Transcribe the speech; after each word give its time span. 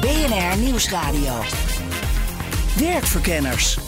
BNR 0.00 0.58
Nieuwsradio. 0.58 1.42
Werkverkenners. 2.78 3.78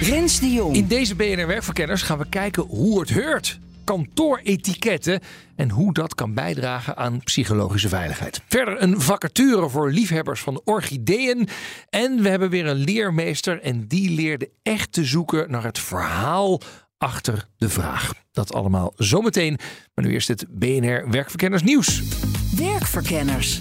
Rens 0.00 0.40
de 0.40 0.50
Jong. 0.50 0.76
In 0.76 0.86
deze 0.86 1.14
BNR 1.14 1.46
Werkverkenners 1.46 2.02
gaan 2.02 2.18
we 2.18 2.28
kijken 2.28 2.62
hoe 2.62 3.00
het 3.00 3.08
heurt. 3.08 3.58
Kantooretiketten 3.84 5.20
en 5.56 5.70
hoe 5.70 5.92
dat 5.92 6.14
kan 6.14 6.34
bijdragen 6.34 6.96
aan 6.96 7.20
psychologische 7.24 7.88
veiligheid. 7.88 8.42
Verder 8.48 8.82
een 8.82 9.00
vacature 9.00 9.68
voor 9.68 9.90
liefhebbers 9.90 10.40
van 10.40 10.60
orchideeën. 10.64 11.48
En 11.88 12.22
we 12.22 12.28
hebben 12.28 12.50
weer 12.50 12.66
een 12.66 12.84
leermeester 12.84 13.60
en 13.60 13.86
die 13.86 14.10
leerde 14.10 14.50
echt 14.62 14.92
te 14.92 15.04
zoeken 15.04 15.50
naar 15.50 15.64
het 15.64 15.78
verhaal 15.78 16.60
achter 16.98 17.46
de 17.56 17.68
vraag. 17.68 18.12
Dat 18.32 18.54
allemaal 18.54 18.92
zometeen. 18.96 19.58
Maar 19.94 20.04
nu 20.04 20.12
eerst 20.12 20.28
het 20.28 20.46
BNR 20.48 21.10
Werkverkenners 21.10 21.62
nieuws. 21.62 22.02
Werkverkenners. 22.62 23.60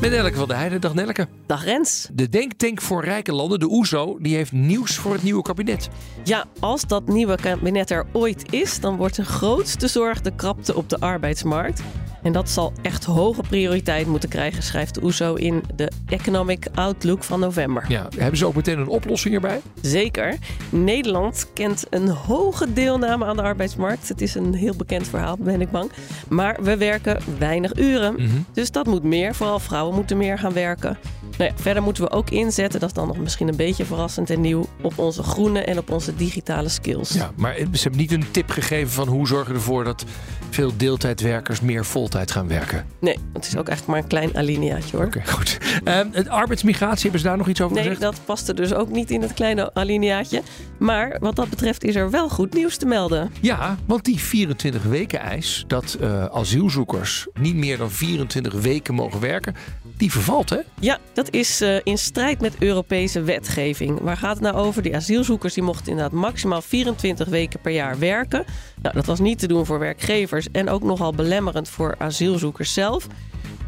Met 0.00 0.10
Nelke 0.10 0.34
van 0.36 0.48
der 0.48 0.56
Heijden. 0.56 0.80
Dag 0.80 0.94
Nelke. 0.94 1.28
Dag 1.46 1.64
Rens. 1.64 2.08
De 2.12 2.28
Denktank 2.28 2.80
voor 2.80 3.04
Rijke 3.04 3.32
Landen, 3.32 3.60
de 3.60 3.70
OESO, 3.70 4.18
die 4.20 4.34
heeft 4.34 4.52
nieuws 4.52 4.96
voor 4.96 5.12
het 5.12 5.22
nieuwe 5.22 5.42
kabinet. 5.42 5.88
Ja, 6.24 6.44
als 6.58 6.86
dat 6.86 7.08
nieuwe 7.08 7.36
kabinet 7.36 7.90
er 7.90 8.06
ooit 8.12 8.52
is, 8.52 8.80
dan 8.80 8.96
wordt 8.96 9.16
de 9.16 9.24
grootste 9.24 9.88
zorg 9.88 10.20
de 10.20 10.34
krapte 10.34 10.74
op 10.74 10.88
de 10.88 11.00
arbeidsmarkt. 11.00 11.82
En 12.22 12.32
dat 12.32 12.50
zal 12.50 12.72
echt 12.82 13.04
hoge 13.04 13.42
prioriteit 13.48 14.06
moeten 14.06 14.28
krijgen, 14.28 14.62
schrijft 14.62 14.94
de 14.94 15.02
OESO 15.04 15.34
in 15.34 15.62
de 15.74 15.90
Economic 16.06 16.66
Outlook 16.74 17.24
van 17.24 17.40
november. 17.40 17.84
Ja, 17.88 18.08
hebben 18.16 18.38
ze 18.38 18.46
ook 18.46 18.54
meteen 18.54 18.78
een 18.78 18.88
oplossing 18.88 19.34
erbij? 19.34 19.60
Zeker. 19.80 20.36
Nederland 20.70 21.46
kent 21.54 21.86
een 21.90 22.08
hoge 22.08 22.72
deelname 22.72 23.24
aan 23.24 23.36
de 23.36 23.42
arbeidsmarkt. 23.42 24.08
Het 24.08 24.20
is 24.20 24.34
een 24.34 24.54
heel 24.54 24.76
bekend 24.76 25.08
verhaal, 25.08 25.36
ben 25.38 25.60
ik 25.60 25.70
bang. 25.70 25.90
Maar 26.28 26.62
we 26.62 26.76
werken 26.76 27.18
weinig 27.38 27.76
uren. 27.78 28.46
Dus 28.52 28.70
dat 28.70 28.86
moet 28.86 29.02
meer. 29.02 29.34
Vooral 29.34 29.58
vrouwen 29.58 29.94
moeten 29.94 30.16
meer 30.16 30.38
gaan 30.38 30.52
werken. 30.52 30.98
Nou 31.38 31.52
ja, 31.52 31.62
verder 31.62 31.82
moeten 31.82 32.02
we 32.02 32.10
ook 32.10 32.30
inzetten, 32.30 32.80
dat 32.80 32.88
is 32.88 32.94
dan 32.94 33.06
nog 33.06 33.18
misschien 33.18 33.48
een 33.48 33.56
beetje 33.56 33.84
verrassend 33.84 34.30
en 34.30 34.40
nieuw, 34.40 34.66
op 34.82 34.98
onze 34.98 35.22
groene 35.22 35.60
en 35.60 35.78
op 35.78 35.90
onze 35.90 36.16
digitale 36.16 36.68
skills. 36.68 37.12
Ja, 37.12 37.30
maar 37.36 37.54
ze 37.54 37.82
hebben 37.82 38.00
niet 38.00 38.12
een 38.12 38.30
tip 38.30 38.50
gegeven 38.50 38.90
van 38.90 39.08
hoe 39.08 39.26
zorgen 39.26 39.52
we 39.52 39.58
ervoor 39.58 39.84
dat 39.84 40.04
veel 40.50 40.72
deeltijdwerkers 40.76 41.60
meer 41.60 41.84
gaan 42.14 42.48
werken. 42.48 42.84
Nee, 43.00 43.18
het 43.32 43.46
is 43.46 43.56
ook 43.56 43.68
eigenlijk 43.68 43.86
maar 43.86 43.98
een 43.98 44.06
klein 44.08 44.36
alineaatje 44.36 44.96
hoor. 44.96 45.06
Oké, 45.06 45.22
goed. 45.26 45.58
Ehm, 45.84 46.06
het 46.12 46.28
arbeidsmigratie, 46.28 47.02
hebben 47.02 47.20
ze 47.20 47.26
daar 47.26 47.36
nog 47.36 47.48
iets 47.48 47.60
over 47.60 47.74
Nee, 47.74 47.84
gezegd? 47.84 48.00
dat 48.02 48.20
past 48.24 48.48
er 48.48 48.54
dus 48.54 48.74
ook 48.74 48.88
niet 48.90 49.10
in 49.10 49.22
het 49.22 49.34
kleine 49.34 49.74
alineaatje. 49.74 50.42
Maar 50.78 51.16
wat 51.20 51.36
dat 51.36 51.48
betreft 51.50 51.84
is 51.84 51.94
er 51.94 52.10
wel 52.10 52.28
goed 52.28 52.54
nieuws 52.54 52.76
te 52.76 52.86
melden. 52.86 53.30
Ja, 53.40 53.76
want 53.86 54.04
die 54.04 54.18
24 54.18 54.82
weken 54.82 55.20
eis, 55.20 55.64
dat 55.66 55.96
eh, 56.00 56.24
asielzoekers 56.24 57.26
niet 57.40 57.54
meer 57.54 57.78
dan 57.78 57.90
24 57.90 58.52
weken 58.52 58.94
mogen 58.94 59.20
werken, 59.20 59.54
die 60.00 60.12
vervalt 60.12 60.50
hè? 60.50 60.58
Ja, 60.78 60.98
dat 61.12 61.30
is 61.30 61.60
eh, 61.60 61.76
in 61.82 61.98
strijd 61.98 62.40
met 62.40 62.54
Europese 62.58 63.22
wetgeving. 63.22 64.00
Waar 64.00 64.16
gaat 64.16 64.34
het 64.34 64.42
nou 64.42 64.56
over? 64.56 64.82
Die 64.82 64.96
asielzoekers 64.96 65.54
die 65.54 65.62
mochten 65.62 65.90
inderdaad 65.90 66.12
maximaal 66.12 66.62
24 66.62 67.28
weken 67.28 67.60
per 67.60 67.72
jaar 67.72 67.98
werken. 67.98 68.44
Nou, 68.82 68.94
dat 68.94 69.06
was 69.06 69.18
niet 69.18 69.38
te 69.38 69.46
doen 69.46 69.66
voor 69.66 69.78
werkgevers 69.78 70.50
en 70.52 70.68
ook 70.68 70.82
nogal 70.82 71.12
belemmerend 71.12 71.68
voor 71.68 71.94
asielzoekers 71.98 72.72
zelf. 72.72 73.06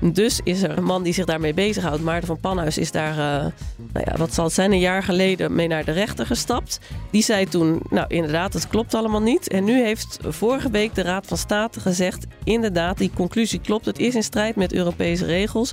Dus 0.00 0.40
is 0.44 0.62
er 0.62 0.78
een 0.78 0.84
man 0.84 1.02
die 1.02 1.12
zich 1.12 1.24
daarmee 1.24 1.54
bezighoudt. 1.54 2.02
Maarten 2.02 2.26
van 2.26 2.40
Panhuis 2.40 2.78
is 2.78 2.90
daar, 2.90 3.10
eh, 3.10 3.46
nou 3.92 4.04
ja, 4.10 4.16
wat 4.16 4.34
zal 4.34 4.44
het 4.44 4.54
zijn, 4.54 4.72
een 4.72 4.78
jaar 4.78 5.02
geleden 5.02 5.54
mee 5.54 5.68
naar 5.68 5.84
de 5.84 5.92
rechter 5.92 6.26
gestapt. 6.26 6.80
Die 7.10 7.22
zei 7.22 7.46
toen, 7.46 7.80
nou 7.90 8.06
inderdaad, 8.08 8.52
het 8.52 8.68
klopt 8.68 8.94
allemaal 8.94 9.22
niet. 9.22 9.48
En 9.48 9.64
nu 9.64 9.82
heeft 9.82 10.18
vorige 10.22 10.70
week 10.70 10.94
de 10.94 11.02
Raad 11.02 11.26
van 11.26 11.36
State 11.36 11.80
gezegd, 11.80 12.26
inderdaad, 12.44 12.98
die 12.98 13.10
conclusie 13.14 13.60
klopt. 13.60 13.86
Het 13.86 13.98
is 13.98 14.14
in 14.14 14.22
strijd 14.22 14.56
met 14.56 14.72
Europese 14.72 15.24
regels. 15.24 15.72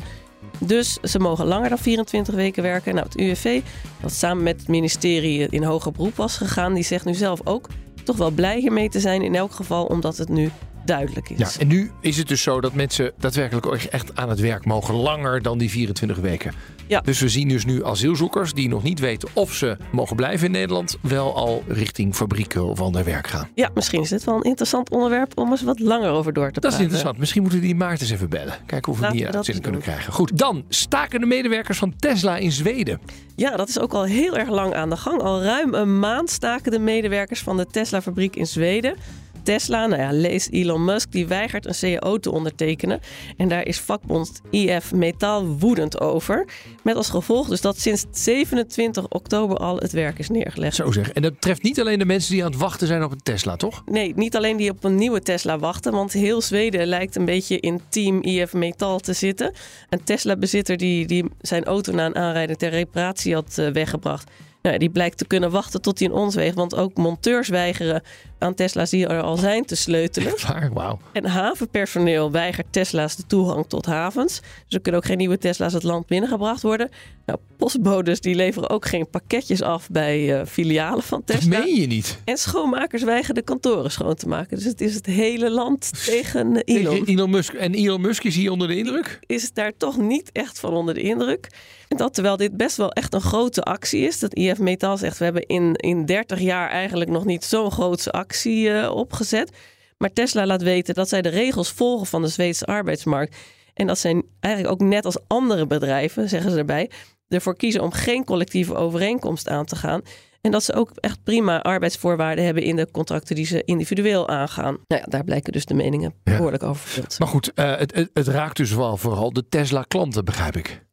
Dus 0.60 0.98
ze 1.04 1.20
mogen 1.20 1.46
langer 1.46 1.70
dan 1.70 1.78
24 1.78 2.36
weken 2.36 2.64
werken. 2.64 2.94
Nou, 2.96 3.06
het 3.06 3.20
UWV, 3.20 3.62
dat 4.02 4.14
samen 4.14 4.44
met 4.44 4.60
het 4.60 4.68
ministerie 4.68 5.48
in 5.50 5.64
hoger 5.64 5.92
beroep 5.92 6.16
was 6.16 6.38
gegaan, 6.38 6.74
die 6.74 6.84
zegt 6.84 7.06
nu 7.06 7.14
zelf 7.14 7.40
ook 7.44 7.70
toch 8.04 8.18
wel 8.18 8.32
blij 8.32 8.60
hiermee 8.60 8.90
te 8.90 9.00
zijn. 9.00 9.22
In 9.22 9.36
elk 9.36 9.52
geval 9.52 9.86
omdat 9.86 10.18
het 10.18 10.30
nu 10.30 10.52
duidelijk 10.86 11.30
is. 11.30 11.38
Ja, 11.38 11.60
en 11.60 11.68
nu 11.68 11.92
is 12.02 12.18
het 12.18 12.28
dus 12.28 12.42
zo 12.42 12.62
dat 12.62 12.74
mensen 12.74 13.12
daadwerkelijk 13.18 13.84
echt 13.84 14.16
aan 14.16 14.30
het 14.30 14.40
werk 14.40 14.66
mogen 14.66 14.96
langer 14.96 15.42
dan 15.42 15.58
die 15.58 15.70
24 15.70 16.18
weken. 16.18 16.54
Ja. 16.90 17.00
Dus 17.02 17.20
we 17.20 17.30
zien 17.30 17.48
dus 17.48 17.66
nu 17.66 17.86
asielzoekers 17.86 18.54
die 18.54 18.68
nog 18.70 18.84
niet 18.84 19.00
weten 19.00 19.30
of 19.34 19.54
ze 19.54 19.78
mogen 19.92 20.16
blijven 20.16 20.46
in 20.46 20.52
Nederland, 20.52 20.98
wel 21.02 21.36
al 21.36 21.64
richting 21.68 22.16
fabrieken 22.16 22.66
of 22.66 22.80
ander 22.82 23.04
werk 23.04 23.28
gaan. 23.28 23.48
Ja, 23.56 23.70
misschien 23.74 24.02
is 24.02 24.10
dit 24.10 24.24
wel 24.24 24.36
een 24.36 24.42
interessant 24.44 24.90
onderwerp 24.90 25.38
om 25.38 25.52
eens 25.52 25.62
wat 25.62 25.80
langer 25.80 26.10
over 26.10 26.34
door 26.34 26.52
te 26.52 26.54
Dat 26.54 26.64
is 26.64 26.70
praten. 26.70 26.84
interessant. 26.84 27.18
Misschien 27.18 27.42
moeten 27.42 27.60
we 27.60 27.66
die 27.66 27.76
Maarten 27.76 28.02
eens 28.02 28.12
even 28.12 28.30
bellen. 28.30 28.54
Kijken 28.66 28.92
of 28.92 29.00
we 29.00 29.12
die 29.12 29.24
uitzending 29.24 29.48
eens 29.48 29.60
kunnen 29.60 29.82
krijgen. 29.82 30.14
Goed, 30.14 30.38
dan 30.38 30.64
staken 30.70 31.20
de 31.20 31.26
medewerkers 31.26 31.78
van 31.78 31.94
Tesla 32.00 32.38
in 32.38 32.52
Zweden. 32.52 33.00
Ja, 33.36 33.56
dat 33.56 33.70
is 33.70 33.80
ook 33.80 33.94
al 33.94 34.04
heel 34.04 34.38
erg 34.38 34.50
lang 34.50 34.74
aan 34.74 34.90
de 34.90 34.98
gang. 34.98 35.22
Al 35.22 35.42
ruim 35.44 35.74
een 35.74 36.00
maand 36.00 36.30
staken 36.30 36.72
de 36.72 36.80
medewerkers 36.80 37.40
van 37.40 37.58
de 37.58 37.66
Tesla-fabriek 37.72 38.36
in 38.36 38.48
Zweden. 38.48 38.96
Tesla, 39.44 39.88
nou 39.88 40.02
ja, 40.02 40.12
lees 40.12 40.50
Elon 40.52 40.86
Musk, 40.86 41.12
die 41.12 41.28
weigert 41.28 41.66
een 41.66 42.00
CAO 42.00 42.18
te 42.18 42.32
ondertekenen. 42.32 43.00
En 43.38 43.48
daar 43.48 43.66
is 43.66 43.80
vakbond 43.80 44.42
IF 44.50 44.94
Metaal 44.94 45.46
woedend 45.46 46.02
over. 46.02 46.48
Met 46.84 46.96
als 46.96 47.10
gevolg 47.10 47.48
dus 47.48 47.62
dat 47.62 47.80
sinds 47.80 48.06
27 48.12 49.08
oktober 49.08 49.58
al 49.58 49.78
het 49.78 49.92
werk 49.92 50.20
is 50.20 50.30
neergelegd. 50.30 50.76
Zo 50.76 50.92
zeg. 50.92 51.12
En 51.12 51.22
dat 51.22 51.42
treft 51.42 51.64
niet 51.64 51.80
alleen 51.80 52.00
de 52.00 52.06
mensen 52.06 52.32
die 52.32 52.44
aan 52.44 52.52
het 52.52 52.60
wachten 52.60 52.88
zijn 52.88 53.04
op 53.04 53.12
een 53.12 53.24
Tesla, 53.24 53.56
toch? 53.56 53.84
Nee, 53.86 54.14
niet 54.16 54.36
alleen 54.36 54.58
die 54.58 54.70
op 54.70 54.84
een 54.84 54.96
nieuwe 54.96 55.22
Tesla 55.22 55.60
wachten, 55.60 55.92
want 55.92 56.12
heel 56.12 56.42
Zweden 56.42 56.88
lijkt 56.88 57.16
een 57.16 57.26
beetje 57.26 57.60
in 57.60 57.82
team 57.90 58.22
IF 58.22 58.54
Metaal 58.54 59.00
te 59.00 59.14
zitten. 59.14 59.54
Een 59.90 60.04
Tesla-bezitter 60.04 60.78
die, 60.78 61.08
die 61.08 61.26
zijn 61.42 61.64
auto 61.64 61.94
na 61.94 62.06
een 62.06 62.16
aanrijding 62.16 62.58
ter 62.58 62.70
reparatie 62.70 63.34
had 63.34 63.58
eh, 63.58 63.68
weggebracht. 63.68 64.32
Nou, 64.62 64.78
die 64.78 64.90
blijkt 64.90 65.18
te 65.18 65.28
kunnen 65.28 65.52
wachten 65.52 65.82
tot 65.82 66.00
hij 66.00 66.08
in 66.08 66.14
ons 66.14 66.36
weegt, 66.36 66.56
want 66.56 66.76
ook 66.76 66.98
monteurs 66.98 67.48
weigeren 67.48 68.04
aan 68.40 68.54
Tesla's 68.54 68.90
die 68.90 69.08
er 69.08 69.22
al 69.22 69.38
zijn 69.38 69.66
te 69.66 69.76
sleutelen. 69.76 70.36
Klaar, 70.36 70.70
wauw. 70.74 71.00
En 71.14 71.26
havenpersoneel 71.26 72.32
weigert 72.32 72.68
Tesla's 72.70 73.16
de 73.16 73.24
toegang 73.28 73.66
tot 73.68 73.86
havens. 73.86 74.40
Dus 74.40 74.74
er 74.76 74.82
kunnen 74.82 75.02
ook 75.02 75.08
geen 75.08 75.18
nieuwe 75.18 75.38
Tesla's 75.38 75.74
het 75.74 75.84
land 75.84 76.08
binnengebracht 76.08 76.62
worden. 76.62 76.90
Nou, 77.26 77.40
postbodes 77.58 78.20
die 78.22 78.36
leveren 78.36 78.70
ook 78.70 78.86
geen 78.88 79.10
pakketjes 79.10 79.62
af 79.62 79.90
bij 79.90 80.40
eh, 80.40 80.46
filialen 80.46 81.04
van 81.04 81.22
Dat 81.26 81.36
Tesla. 81.36 81.60
meen 81.60 81.76
je 81.76 81.88
niet. 81.88 82.20
En 82.26 82.38
schoonmakers 82.38 83.04
weigeren 83.04 83.36
de 83.36 83.42
kantoren 83.42 83.92
schoon 83.92 84.16
te 84.16 84.28
maken. 84.28 84.58
Dus 84.58 84.66
het 84.66 84.82
is 84.82 84.94
het 84.96 85.06
hele 85.06 85.52
land 85.52 86.06
tegen 86.06 86.56
Elon. 86.64 86.94
Tegen 86.96 87.06
Elon 87.06 87.30
Musk. 87.30 87.54
En 87.54 87.74
Elon 87.74 88.02
Musk 88.02 88.24
is 88.24 88.36
hier 88.36 88.52
onder 88.52 88.68
de 88.68 88.78
indruk? 88.78 89.20
Is 89.26 89.54
daar 89.54 89.72
toch 89.78 89.98
niet 89.98 90.30
echt 90.32 90.60
van 90.60 90.74
onder 90.74 90.94
de 90.94 91.02
indruk. 91.02 91.48
En 91.88 91.98
dat 91.98 92.14
terwijl 92.14 92.38
dit 92.38 92.58
best 92.58 92.78
wel 92.78 92.92
echt 92.92 93.14
een 93.14 93.22
grote 93.22 93.64
actie 93.64 94.02
is. 94.02 94.20
Dat 94.20 94.34
IF 94.34 94.60
Metaal 94.60 94.98
zegt, 94.98 95.18
we 95.18 95.24
hebben 95.24 95.46
in, 95.46 95.76
in 95.76 96.06
30 96.06 96.40
jaar 96.40 96.70
eigenlijk 96.70 97.10
nog 97.10 97.26
niet 97.26 97.44
zo'n 97.44 97.72
grootse 97.72 98.12
actie 98.12 98.28
eh, 98.34 98.96
opgezet. 98.96 99.52
Maar 99.98 100.14
Tesla 100.14 100.46
laat 100.46 100.62
weten 100.62 100.94
dat 100.94 101.10
zij 101.10 101.22
de 101.22 101.30
regels 101.30 101.72
volgen 101.72 102.08
van 102.08 102.22
de 102.22 102.28
Zweedse 102.28 102.66
arbeidsmarkt. 102.66 103.36
En 103.74 103.88
dat 103.88 104.00
zij 104.00 104.24
eigenlijk 104.40 104.74
ook 104.74 104.88
net 104.88 105.06
als 105.06 105.18
andere 105.28 105.68
bedrijven, 105.68 106.30
zeggen 106.30 106.52
ze 106.52 106.58
erbij, 106.58 106.90
ervoor 107.28 107.56
kiezen 107.56 107.82
om 107.82 107.92
geen 107.92 108.24
collectieve 108.24 108.76
overeenkomst 108.76 109.50
aan 109.50 109.66
te 109.66 109.76
gaan. 109.76 110.02
En 110.42 110.52
dat 110.52 110.64
ze 110.64 110.74
ook 110.74 110.92
echt 110.96 111.24
prima 111.24 111.62
arbeidsvoorwaarden 111.62 112.46
hebben 112.46 112.64
in 112.64 112.76
de 112.76 112.92
contracten 112.92 113.36
die 113.36 113.46
ze 113.46 113.64
individueel 113.64 114.28
aangaan. 114.28 114.78
Nou 114.88 115.02
ja, 115.02 115.08
daar 115.10 115.24
blijken 115.24 115.54
dus 115.54 115.66
de 115.66 115.74
meningen 115.74 116.14
behoorlijk 116.24 116.64
over 116.64 116.88
verdeeld. 116.88 117.20
Maar 117.20 117.28
goed, 117.28 117.54
eh, 117.54 117.78
het, 117.78 117.96
het, 117.96 118.10
het 118.14 118.28
raakt 118.28 118.58
dus 118.58 118.74
wel 118.74 118.98
vooral 118.98 119.34
de 119.34 119.50
Tesla-klanten, 119.50 120.26
begrijp 120.26 120.58
ik. 120.58 120.88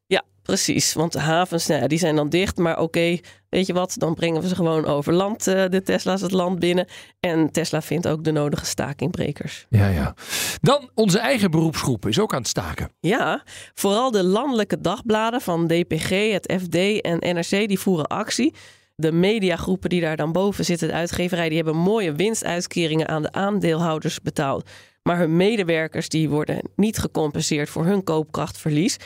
Precies. 0.46 0.92
Want 0.92 1.12
de 1.12 1.20
havens, 1.20 1.66
nou 1.66 1.80
ja, 1.80 1.86
die 1.86 1.98
zijn 1.98 2.16
dan 2.16 2.28
dicht. 2.28 2.56
Maar 2.56 2.80
oké, 2.80 3.18
weet 3.48 3.66
je 3.66 3.72
wat, 3.72 3.94
dan 3.98 4.14
brengen 4.14 4.42
we 4.42 4.48
ze 4.48 4.54
gewoon 4.54 4.84
over 4.84 5.12
land, 5.12 5.46
eh, 5.46 5.64
de 5.68 5.82
Tesla's 5.82 6.20
het 6.20 6.32
land 6.32 6.58
binnen. 6.58 6.86
En 7.20 7.50
Tesla 7.50 7.82
vindt 7.82 8.08
ook 8.08 8.24
de 8.24 8.30
nodige 8.30 8.64
stakingbrekers. 8.66 9.66
Ja, 9.68 9.88
ja. 9.88 10.14
Dan 10.60 10.90
onze 10.94 11.18
eigen 11.18 11.50
beroepsgroep 11.50 12.06
is 12.06 12.18
ook 12.18 12.32
aan 12.32 12.38
het 12.38 12.48
staken. 12.48 12.90
Ja, 13.00 13.42
vooral 13.74 14.10
de 14.10 14.24
landelijke 14.24 14.80
dagbladen 14.80 15.40
van 15.40 15.66
DPG, 15.66 16.32
het 16.32 16.54
FD 16.62 17.00
en 17.00 17.18
NRC, 17.18 17.68
die 17.68 17.78
voeren 17.78 18.06
actie. 18.06 18.54
De 18.94 19.12
mediagroepen 19.12 19.90
die 19.90 20.00
daar 20.00 20.16
dan 20.16 20.32
boven 20.32 20.64
zitten, 20.64 20.88
de 20.88 20.94
uitgeverij, 20.94 21.48
die 21.48 21.56
hebben 21.56 21.76
mooie 21.76 22.12
winstuitkeringen 22.12 23.08
aan 23.08 23.22
de 23.22 23.32
aandeelhouders 23.32 24.20
betaald. 24.20 24.70
Maar 25.02 25.18
hun 25.18 25.36
medewerkers 25.36 26.08
die 26.08 26.28
worden 26.28 26.70
niet 26.76 26.98
gecompenseerd 26.98 27.68
voor 27.68 27.84
hun 27.84 28.04
koopkrachtverlies. 28.04 28.96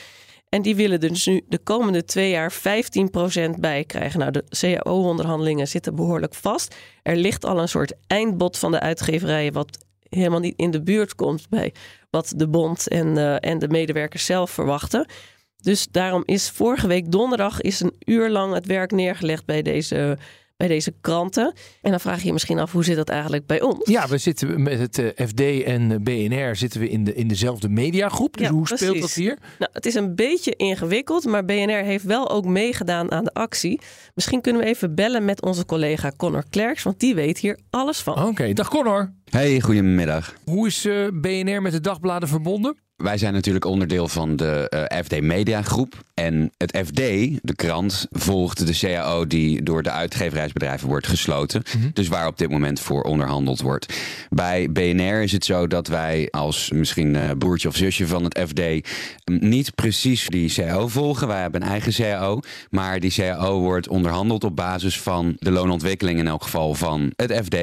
En 0.51 0.63
die 0.63 0.77
willen 0.77 1.01
dus 1.01 1.27
nu 1.27 1.41
de 1.49 1.59
komende 1.59 2.05
twee 2.05 2.31
jaar 2.31 2.53
15% 2.53 3.51
bij 3.61 3.85
krijgen. 3.85 4.19
Nou, 4.19 4.31
de 4.31 4.45
CAO-onderhandelingen 4.49 5.69
zitten 5.69 5.95
behoorlijk 5.95 6.35
vast. 6.35 6.75
Er 7.03 7.17
ligt 7.17 7.45
al 7.45 7.61
een 7.61 7.69
soort 7.69 7.95
eindbod 8.07 8.59
van 8.59 8.71
de 8.71 8.81
uitgeverijen, 8.81 9.53
wat 9.53 9.85
helemaal 10.09 10.41
niet 10.41 10.57
in 10.57 10.71
de 10.71 10.83
buurt 10.83 11.15
komt 11.15 11.49
bij 11.49 11.73
wat 12.11 12.33
de 12.37 12.49
bond 12.49 12.89
en, 12.89 13.19
eh, 13.19 13.51
en 13.51 13.59
de 13.59 13.69
medewerkers 13.69 14.25
zelf 14.25 14.51
verwachten. 14.51 15.07
Dus 15.57 15.87
daarom 15.91 16.23
is 16.27 16.51
vorige 16.51 16.87
week 16.87 17.11
donderdag 17.11 17.61
is 17.61 17.81
een 17.81 17.95
uur 18.05 18.31
lang 18.31 18.55
het 18.55 18.67
werk 18.67 18.91
neergelegd 18.91 19.45
bij 19.45 19.63
deze, 19.63 20.19
bij 20.61 20.69
deze 20.69 20.95
kranten. 21.01 21.53
En 21.83 21.91
dan 21.91 22.01
vraag 22.01 22.21
je 22.21 22.27
je 22.27 22.33
misschien 22.33 22.59
af, 22.59 22.73
hoe 22.73 22.85
zit 22.85 22.97
dat 22.97 23.09
eigenlijk 23.09 23.47
bij 23.47 23.61
ons? 23.61 23.89
Ja, 23.89 24.09
we 24.09 24.19
zitten 24.19 24.63
met 24.63 24.79
het 24.79 24.99
eh, 24.99 25.27
FD 25.27 25.41
en 25.65 26.03
BNR 26.03 26.57
zitten 26.57 26.81
we 26.81 26.89
in, 26.89 27.05
de, 27.05 27.15
in 27.15 27.29
dezelfde 27.29 27.69
mediagroep. 27.69 28.37
Dus 28.37 28.47
Ja, 28.47 28.53
hoe 28.53 28.67
speelt 28.67 29.01
dat 29.01 29.13
hier? 29.13 29.39
Nou, 29.59 29.71
het 29.73 29.87
is 29.87 29.95
een 29.95 30.15
beetje 30.15 30.57
ingewikkeld, 30.57 31.25
maar 31.25 31.45
BNR 31.45 31.85
heeft 31.85 32.05
wel 32.05 32.31
ook 32.31 32.45
meegedaan 32.45 33.11
aan 33.11 33.25
de 33.25 33.33
actie. 33.33 33.81
Misschien 34.15 34.41
kunnen 34.41 34.63
we 34.63 34.69
even 34.69 34.95
bellen 34.95 35.25
met 35.25 35.43
onze 35.43 35.65
collega 35.65 36.13
Connor 36.17 36.45
Klerks, 36.51 36.83
want 36.83 37.01
die 37.01 37.15
weet 37.15 37.39
hier 37.39 37.59
alles 37.71 37.99
van. 37.99 38.27
Oké, 38.27 38.53
dag 38.53 38.69
Connor. 38.69 39.13
Hey, 39.31 39.61
goedemiddag. 39.61 40.35
Hoe 40.45 40.67
is 40.67 40.85
eh, 40.85 41.07
BNR 41.13 41.63
met 41.63 41.73
de 41.73 41.81
dagbladen 41.81 42.29
verbonden? 42.29 42.77
Wij 43.03 43.19
zijn 43.19 43.33
natuurlijk 43.33 43.65
onderdeel 43.65 44.09
van 44.09 44.37
de 44.37 44.69
eh, 44.69 45.03
FD 45.03 45.21
Media 45.21 45.63
Groep. 45.63 45.95
En 46.15 46.53
het 46.57 46.77
FD, 46.87 46.97
de 47.43 47.55
krant, 47.57 48.07
volgt 48.11 48.67
de 48.67 48.79
CAO 48.79 49.27
die 49.27 49.63
door 49.63 49.83
de 49.83 49.91
uitgeverijsbedrijven 49.91 50.89
wordt 50.89 51.07
gesloten. 51.07 51.63
Dus 51.93 52.09
waar 52.09 52.27
op 52.27 52.39
dit 52.39 52.51
moment 52.51 52.81
voor 52.81 53.03
onderhandeld 53.03 53.61
wordt. 53.61 53.95
Bij 54.31 54.73
BNR 54.73 55.23
is 55.23 55.33
het 55.33 55.45
zo 55.45 55.67
dat 55.67 55.87
wij 55.87 56.29
als 56.31 56.71
misschien 56.71 57.17
eh, 57.17 57.31
broertje 57.39 57.69
of 57.69 57.77
zusje 57.77 58.07
van 58.07 58.25
het 58.25 58.41
FD 58.49 58.61
mm, 58.61 59.49
niet 59.49 59.75
precies 59.75 60.27
die 60.27 60.53
CAO 60.53 60.89
volgen. 60.89 61.29
Wij 61.29 61.41
hebben 61.41 61.63
een 61.63 61.69
eigen 61.69 61.93
CAO. 61.93 62.41
Maar 62.71 63.01
die 63.01 63.13
CAO 63.13 63.61
wordt 63.61 63.89
onderhandeld 63.89 64.45
op 64.45 64.57
basis 64.57 65.01
van 65.01 65.37
de 65.39 65.51
loonontwikkeling 65.51 66.19
in 66.19 66.27
elk 66.27 66.43
geval 66.43 66.75
van 66.75 67.13
het 67.17 67.33
FD. 67.45 67.57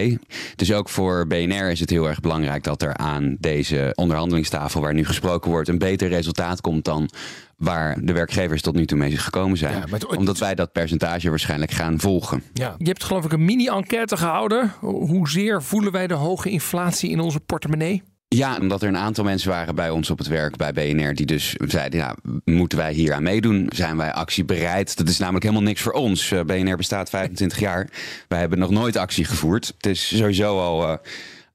Dus 0.56 0.74
ook 0.74 0.90
voor 0.90 1.28
BNR 1.28 1.72
is 1.72 1.80
het 1.80 1.90
heel 1.90 2.08
erg 2.08 2.20
belangrijk 2.20 2.64
dat 2.64 2.82
er 2.82 2.98
aan 2.98 3.36
deze 3.40 3.92
onderhandelingstafel 3.96 4.82
waar 4.82 4.94
nu 4.94 5.06
gesproken 5.06 5.26
wordt 5.36 5.68
een 5.70 5.78
beter 5.78 6.08
resultaat 6.08 6.62
komt 6.62 6.86
dan 6.86 7.10
waar 7.58 7.98
de 8.02 8.14
werkgevers 8.14 8.62
tot 8.62 8.76
nu 8.76 8.86
toe 8.86 8.98
mee 8.98 9.18
gekomen 9.18 9.58
zijn. 9.58 9.74
Ja, 9.74 9.80
maar 9.80 10.00
het- 10.00 10.06
Omdat 10.18 10.38
wij 10.38 10.56
dat 10.56 10.72
percentage 10.72 11.30
waarschijnlijk 11.30 11.72
gaan 11.72 12.00
volgen. 12.00 12.44
Ja. 12.54 12.76
Je 12.78 12.88
hebt 12.88 13.04
geloof 13.04 13.26
ik 13.26 13.32
een 13.32 13.46
mini-enquête 13.46 14.18
gehouden. 14.18 14.74
Hoezeer 14.80 15.64
voelen 15.64 15.92
wij 15.92 16.08
de 16.08 16.14
hoge 16.14 16.50
inflatie 16.50 17.10
in 17.10 17.20
onze 17.20 17.40
portemonnee? 17.40 18.04
Ja, 18.30 18.58
omdat 18.62 18.82
er 18.82 18.88
een 18.88 18.98
aantal 18.98 19.24
mensen 19.24 19.50
waren 19.50 19.76
bij 19.76 19.90
ons 19.90 20.10
op 20.10 20.18
het 20.18 20.28
werk 20.28 20.56
bij 20.56 20.74
BNR 20.74 21.14
die 21.14 21.26
dus 21.26 21.56
zeiden, 21.68 22.00
ja, 22.00 22.16
moeten 22.46 22.78
wij 22.78 22.94
hier 22.94 23.14
aan 23.14 23.24
meedoen? 23.24 23.70
Zijn 23.76 23.98
wij 23.98 24.14
actiebereid? 24.14 24.98
Dat 24.98 25.10
is 25.10 25.18
namelijk 25.18 25.44
helemaal 25.44 25.66
niks 25.66 25.82
voor 25.82 25.92
ons. 25.92 26.32
Eh, 26.32 26.42
BNR 26.42 26.76
bestaat 26.76 27.10
25 27.10 27.60
jaar. 27.60 27.90
Wij 28.28 28.40
hebben 28.40 28.60
nog 28.60 28.70
nooit 28.70 28.96
actie 28.98 29.26
gevoerd. 29.26 29.68
Het 29.78 29.86
is 29.86 30.18
sowieso 30.18 30.60
al 30.60 30.88
eh, 30.88 30.98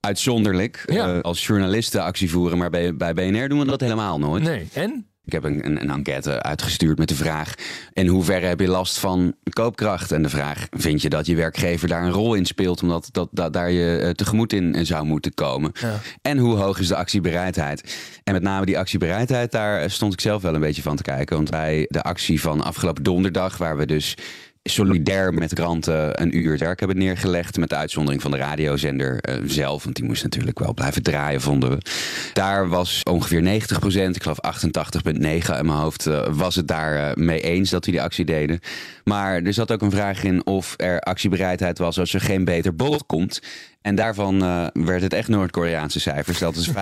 uitzonderlijk 0.06 0.82
Ja. 0.87 1.14
eh, 1.14 1.20
als 1.20 1.46
journalisten 1.46 2.02
actie 2.02 2.31
voeren, 2.31 2.58
maar 2.58 2.70
bij, 2.70 2.96
bij 2.96 3.14
BNR 3.14 3.49
doen 3.49 3.58
we 3.58 3.64
dat 3.66 3.81
helemaal 3.81 4.19
nooit. 4.19 4.43
Nee. 4.43 4.69
En? 4.72 5.06
Ik 5.25 5.32
heb 5.32 5.44
een, 5.44 5.66
een, 5.66 5.82
een 5.82 5.90
enquête 5.90 6.43
uitgestuurd 6.43 6.99
met 6.99 7.08
de 7.08 7.14
vraag: 7.14 7.54
in 7.93 8.06
hoeverre 8.06 8.46
heb 8.46 8.60
je 8.60 8.69
last 8.69 8.99
van 8.99 9.34
koopkracht? 9.50 10.12
En 10.12 10.22
de 10.22 10.28
vraag: 10.28 10.66
vind 10.70 11.02
je 11.02 11.08
dat 11.08 11.26
je 11.26 11.34
werkgever 11.37 11.88
daar 11.88 12.02
een 12.04 12.10
rol 12.10 12.34
in 12.34 12.46
speelt, 12.46 12.82
omdat 12.82 13.08
dat, 13.12 13.28
dat, 13.32 13.52
daar 13.52 13.70
je 13.70 13.96
eh, 13.99 14.10
tegemoet 14.10 14.52
in 14.52 14.87
zou 14.87 15.04
moeten 15.04 15.34
komen? 15.34 15.72
Ja. 15.81 16.00
En 16.22 16.38
hoe 16.38 16.54
hoog 16.56 16.78
is 16.78 16.88
de 16.88 16.96
actiebereidheid? 16.96 17.96
En 18.25 18.32
met 18.32 18.43
name 18.43 18.66
die 18.66 18.78
actiebereidheid, 18.78 19.52
daar 19.52 19.81
eh, 19.81 19.88
stond 19.88 20.12
ik 20.12 20.20
zelf 20.20 20.43
wel 20.43 20.54
een 20.54 20.60
beetje 20.60 20.82
van 20.82 20.96
te 20.96 21.02
kijken. 21.02 21.37
Want 21.37 21.50
bij 21.50 21.87
de 21.88 22.02
actie 22.02 22.40
van 22.40 22.60
afgelopen 22.62 23.02
donderdag, 23.02 23.56
waar 23.56 23.76
we 23.76 23.87
dus 23.87 24.14
solidair 24.62 25.35
met 25.35 25.55
kranten 25.55 26.23
een 26.23 26.37
uur 26.37 26.59
werk 26.59 26.79
hebben 26.79 26.99
neergelegd. 26.99 27.56
Met 27.56 27.69
de 27.69 27.76
uitzondering 27.76 28.23
van 28.23 28.31
de 28.31 28.37
radiozender 28.37 29.20
eh, 29.20 29.37
zelf. 29.47 29.85
Want 29.85 29.97
die 29.97 30.05
moest 30.05 30.23
natuurlijk 30.23 30.59
wel 30.59 30.75
blijven 30.75 31.03
draaien, 31.03 31.41
vonden 31.41 31.70
we. 31.70 31.79
Daar 32.32 32.69
was 32.69 33.03
ongeveer 33.03 33.43
90 33.43 33.79
procent, 33.79 34.17
ik 34.17 34.23
geloof 34.23 34.38
88,9 34.41 35.12
in 35.12 35.43
mijn 35.47 35.69
hoofd, 35.69 36.06
eh, 36.06 36.26
was 36.31 36.55
het 36.55 36.69
daar 36.69 36.97
eh, 36.97 37.14
mee 37.14 37.41
eens 37.41 37.70
dat 37.70 37.85
we 37.85 37.91
die 37.91 38.03
actie 38.03 38.25
deden. 38.25 38.61
Maar 39.05 39.43
er 39.43 39.53
zat 39.53 39.73
ook 39.73 39.82
een 39.82 39.91
vraag 39.91 40.23
in 40.23 40.47
of 40.47 40.75
er 40.76 41.00
actiebereidheid 41.00 41.79
was 41.79 41.99
als 41.99 42.14
er 42.14 42.20
geen 42.20 42.44
beter 42.44 42.76
bod 42.76 43.06
komt. 43.06 43.41
En 43.82 43.94
daarvan 43.94 44.43
eh, 44.43 44.67
werd 44.73 45.03
het 45.03 45.12
echt 45.12 45.29
Noord-Koreaanse 45.29 46.00
cijfers. 46.00 46.38
Dat 46.38 46.56
is 46.56 46.69
95% 46.69 46.73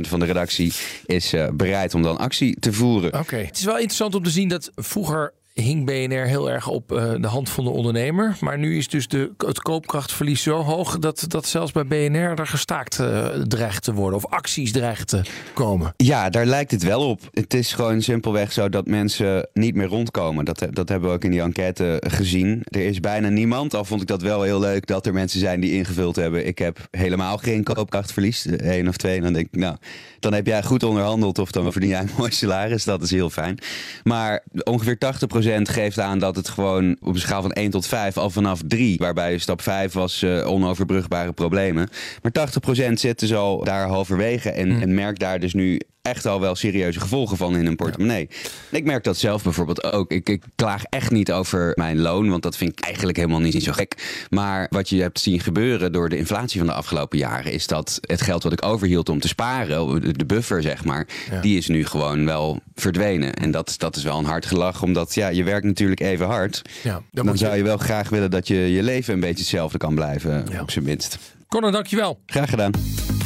van 0.00 0.20
de 0.20 0.26
redactie 0.26 0.72
is 1.06 1.32
eh, 1.32 1.48
bereid 1.52 1.94
om 1.94 2.02
dan 2.02 2.18
actie 2.18 2.56
te 2.60 2.72
voeren. 2.72 3.18
Oké. 3.18 3.36
Het 3.36 3.56
is 3.56 3.64
wel 3.64 3.74
interessant 3.74 4.14
om 4.14 4.22
te 4.22 4.30
zien 4.30 4.48
dat 4.48 4.70
vroeger 4.74 5.32
hing 5.62 5.84
BNR 5.84 6.26
heel 6.26 6.50
erg 6.50 6.68
op 6.68 6.92
eh, 6.92 7.12
de 7.20 7.26
hand 7.26 7.48
van 7.48 7.64
de 7.64 7.70
ondernemer. 7.70 8.36
Maar 8.40 8.58
nu 8.58 8.76
is 8.76 8.88
dus 8.88 9.08
de, 9.08 9.30
het 9.36 9.62
koopkrachtverlies 9.62 10.42
zo 10.42 10.62
hoog 10.62 10.98
dat, 10.98 11.24
dat 11.28 11.46
zelfs 11.46 11.72
bij 11.72 11.86
BNR 11.86 12.38
er 12.38 12.46
gestaakt 12.46 12.98
eh, 12.98 13.26
dreigt 13.26 13.82
te 13.82 13.92
worden. 13.92 14.18
Of 14.18 14.26
acties 14.26 14.72
dreigen 14.72 15.06
te 15.06 15.22
komen. 15.54 15.92
Ja, 15.96 16.30
daar 16.30 16.46
lijkt 16.46 16.70
het 16.70 16.82
wel 16.82 17.08
op. 17.08 17.20
Het 17.32 17.54
is 17.54 17.72
gewoon 17.72 18.02
simpelweg 18.02 18.52
zo 18.52 18.68
dat 18.68 18.86
mensen 18.86 19.48
niet 19.52 19.74
meer 19.74 19.86
rondkomen. 19.86 20.44
Dat, 20.44 20.66
dat 20.70 20.88
hebben 20.88 21.08
we 21.08 21.14
ook 21.14 21.24
in 21.24 21.30
die 21.30 21.40
enquête 21.40 22.02
gezien. 22.06 22.62
Er 22.64 22.86
is 22.86 23.00
bijna 23.00 23.28
niemand, 23.28 23.74
al 23.74 23.84
vond 23.84 24.00
ik 24.00 24.06
dat 24.06 24.22
wel 24.22 24.42
heel 24.42 24.60
leuk, 24.60 24.86
dat 24.86 25.06
er 25.06 25.12
mensen 25.12 25.40
zijn 25.40 25.60
die 25.60 25.72
ingevuld 25.72 26.16
hebben. 26.16 26.46
Ik 26.46 26.58
heb 26.58 26.78
helemaal 26.90 27.36
geen 27.36 27.62
koopkrachtverlies, 27.62 28.46
één 28.46 28.88
of 28.88 28.96
twee. 28.96 29.16
En 29.16 29.22
dan 29.22 29.32
denk 29.32 29.46
ik, 29.46 29.60
nou, 29.60 29.76
dan 30.20 30.32
heb 30.32 30.46
jij 30.46 30.62
goed 30.62 30.82
onderhandeld 30.82 31.38
of 31.38 31.50
dan 31.50 31.72
verdien 31.72 31.90
jij 31.90 32.00
een 32.00 32.10
mooi 32.18 32.32
salaris. 32.32 32.84
Dat 32.84 33.02
is 33.02 33.10
heel 33.10 33.30
fijn. 33.30 33.58
Maar 34.02 34.42
ongeveer 34.64 34.98
80% 35.44 35.45
geeft 35.62 35.98
aan 35.98 36.18
dat 36.18 36.36
het 36.36 36.48
gewoon 36.48 36.96
op 37.00 37.14
een 37.14 37.20
schaal 37.20 37.42
van 37.42 37.52
1 37.52 37.70
tot 37.70 37.86
5 37.86 38.16
al 38.16 38.30
vanaf 38.30 38.60
3, 38.66 38.98
waarbij 38.98 39.38
stap 39.38 39.62
5 39.62 39.92
was 39.92 40.22
eh, 40.22 40.50
onoverbrugbare 40.50 41.32
problemen. 41.32 41.88
Maar 42.22 42.48
80% 42.88 42.92
zit 42.92 43.18
dus 43.18 43.34
al 43.34 43.64
daar 43.64 43.88
halverwege 43.88 44.50
en, 44.50 44.80
en 44.80 44.94
merkt 44.94 45.20
daar 45.20 45.40
dus 45.40 45.54
nu 45.54 45.80
echt 46.06 46.26
al 46.26 46.40
wel 46.40 46.54
serieuze 46.54 47.00
gevolgen 47.00 47.36
van 47.36 47.56
in 47.56 47.64
hun 47.64 47.76
portemonnee. 47.76 48.28
Ik 48.70 48.84
merk 48.84 49.04
dat 49.04 49.16
zelf 49.16 49.42
bijvoorbeeld 49.42 49.92
ook. 49.92 50.10
Ik, 50.10 50.28
ik 50.28 50.42
klaag 50.54 50.82
echt 50.84 51.10
niet 51.10 51.32
over 51.32 51.72
mijn 51.74 51.98
loon, 52.00 52.30
want 52.30 52.42
dat 52.42 52.56
vind 52.56 52.72
ik 52.72 52.80
eigenlijk 52.84 53.16
helemaal 53.16 53.40
niet 53.40 53.62
zo 53.62 53.72
gek. 53.72 54.24
Maar 54.30 54.66
wat 54.70 54.88
je 54.88 55.00
hebt 55.00 55.20
zien 55.20 55.40
gebeuren 55.40 55.92
door 55.92 56.08
de 56.08 56.16
inflatie 56.16 56.58
van 56.58 56.66
de 56.68 56.72
afgelopen 56.74 57.18
jaren, 57.18 57.52
is 57.52 57.66
dat 57.66 57.98
het 58.00 58.20
geld 58.22 58.42
wat 58.42 58.52
ik 58.52 58.64
overhield 58.64 59.08
om 59.08 59.20
te 59.20 59.28
sparen, 59.28 60.00
de- 60.16 60.24
buffer 60.26 60.62
zeg 60.62 60.84
maar, 60.84 61.06
die 61.40 61.58
is 61.58 61.68
nu 61.68 61.84
gewoon 61.86 62.24
wel 62.24 62.60
verdwenen. 62.74 63.34
En 63.34 63.50
dat, 63.50 63.74
dat 63.78 63.96
is 63.96 64.02
wel 64.02 64.18
een 64.18 64.24
hard 64.24 64.46
gelach, 64.46 64.82
omdat 64.82 65.14
ja, 65.14 65.28
je 65.28 65.44
werkt 65.44 65.66
natuurlijk 65.66 66.00
even 66.00 66.26
hard. 66.26 66.62
Ja, 66.82 66.92
dan 66.92 67.02
Dan, 67.12 67.26
moet 67.26 67.38
je- 67.38 67.44
zou 67.44 67.56
je 67.56 67.62
wel 67.62 67.76
graag 67.78 68.08
willen 68.08 68.30
dat 68.30 68.48
je 68.48 68.54
je 68.56 68.82
leven 68.82 69.14
een 69.14 69.20
beetje 69.20 69.38
hetzelfde 69.38 69.78
kan 69.78 69.94
blijven, 69.94 70.46
Ja. 70.50 70.60
op 70.60 70.70
zijn 70.70 70.84
minst. 70.84 71.18
Connor, 71.48 71.72
dankjewel. 71.72 72.18
Graag 72.26 72.50
gedaan. 72.50 72.70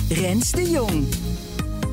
Rens 0.08 0.50
de 0.50 0.70
Jong. 0.70 1.06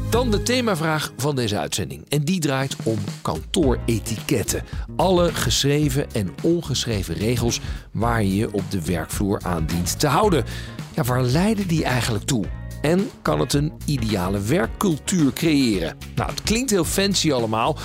Dan 0.09 0.31
de 0.31 0.43
themavraag 0.43 1.11
van 1.17 1.35
deze 1.35 1.57
uitzending. 1.57 2.05
En 2.09 2.23
die 2.23 2.39
draait 2.39 2.75
om 2.83 2.97
kantooretiketten. 3.21 4.63
Alle 4.95 5.33
geschreven 5.33 6.11
en 6.11 6.35
ongeschreven 6.43 7.15
regels 7.15 7.59
waar 7.91 8.23
je 8.23 8.35
je 8.35 8.53
op 8.53 8.71
de 8.71 8.85
werkvloer 8.85 9.39
aan 9.43 9.65
dient 9.65 9.99
te 9.99 10.07
houden. 10.07 10.43
Ja, 10.95 11.03
waar 11.03 11.23
leiden 11.23 11.67
die 11.67 11.83
eigenlijk 11.83 12.23
toe? 12.23 12.45
En 12.81 13.09
kan 13.21 13.39
het 13.39 13.53
een 13.53 13.71
ideale 13.85 14.41
werkcultuur 14.41 15.33
creëren? 15.33 15.97
Nou, 16.15 16.29
het 16.29 16.41
klinkt 16.41 16.69
heel 16.69 16.85
fancy 16.85 17.31
allemaal, 17.31 17.77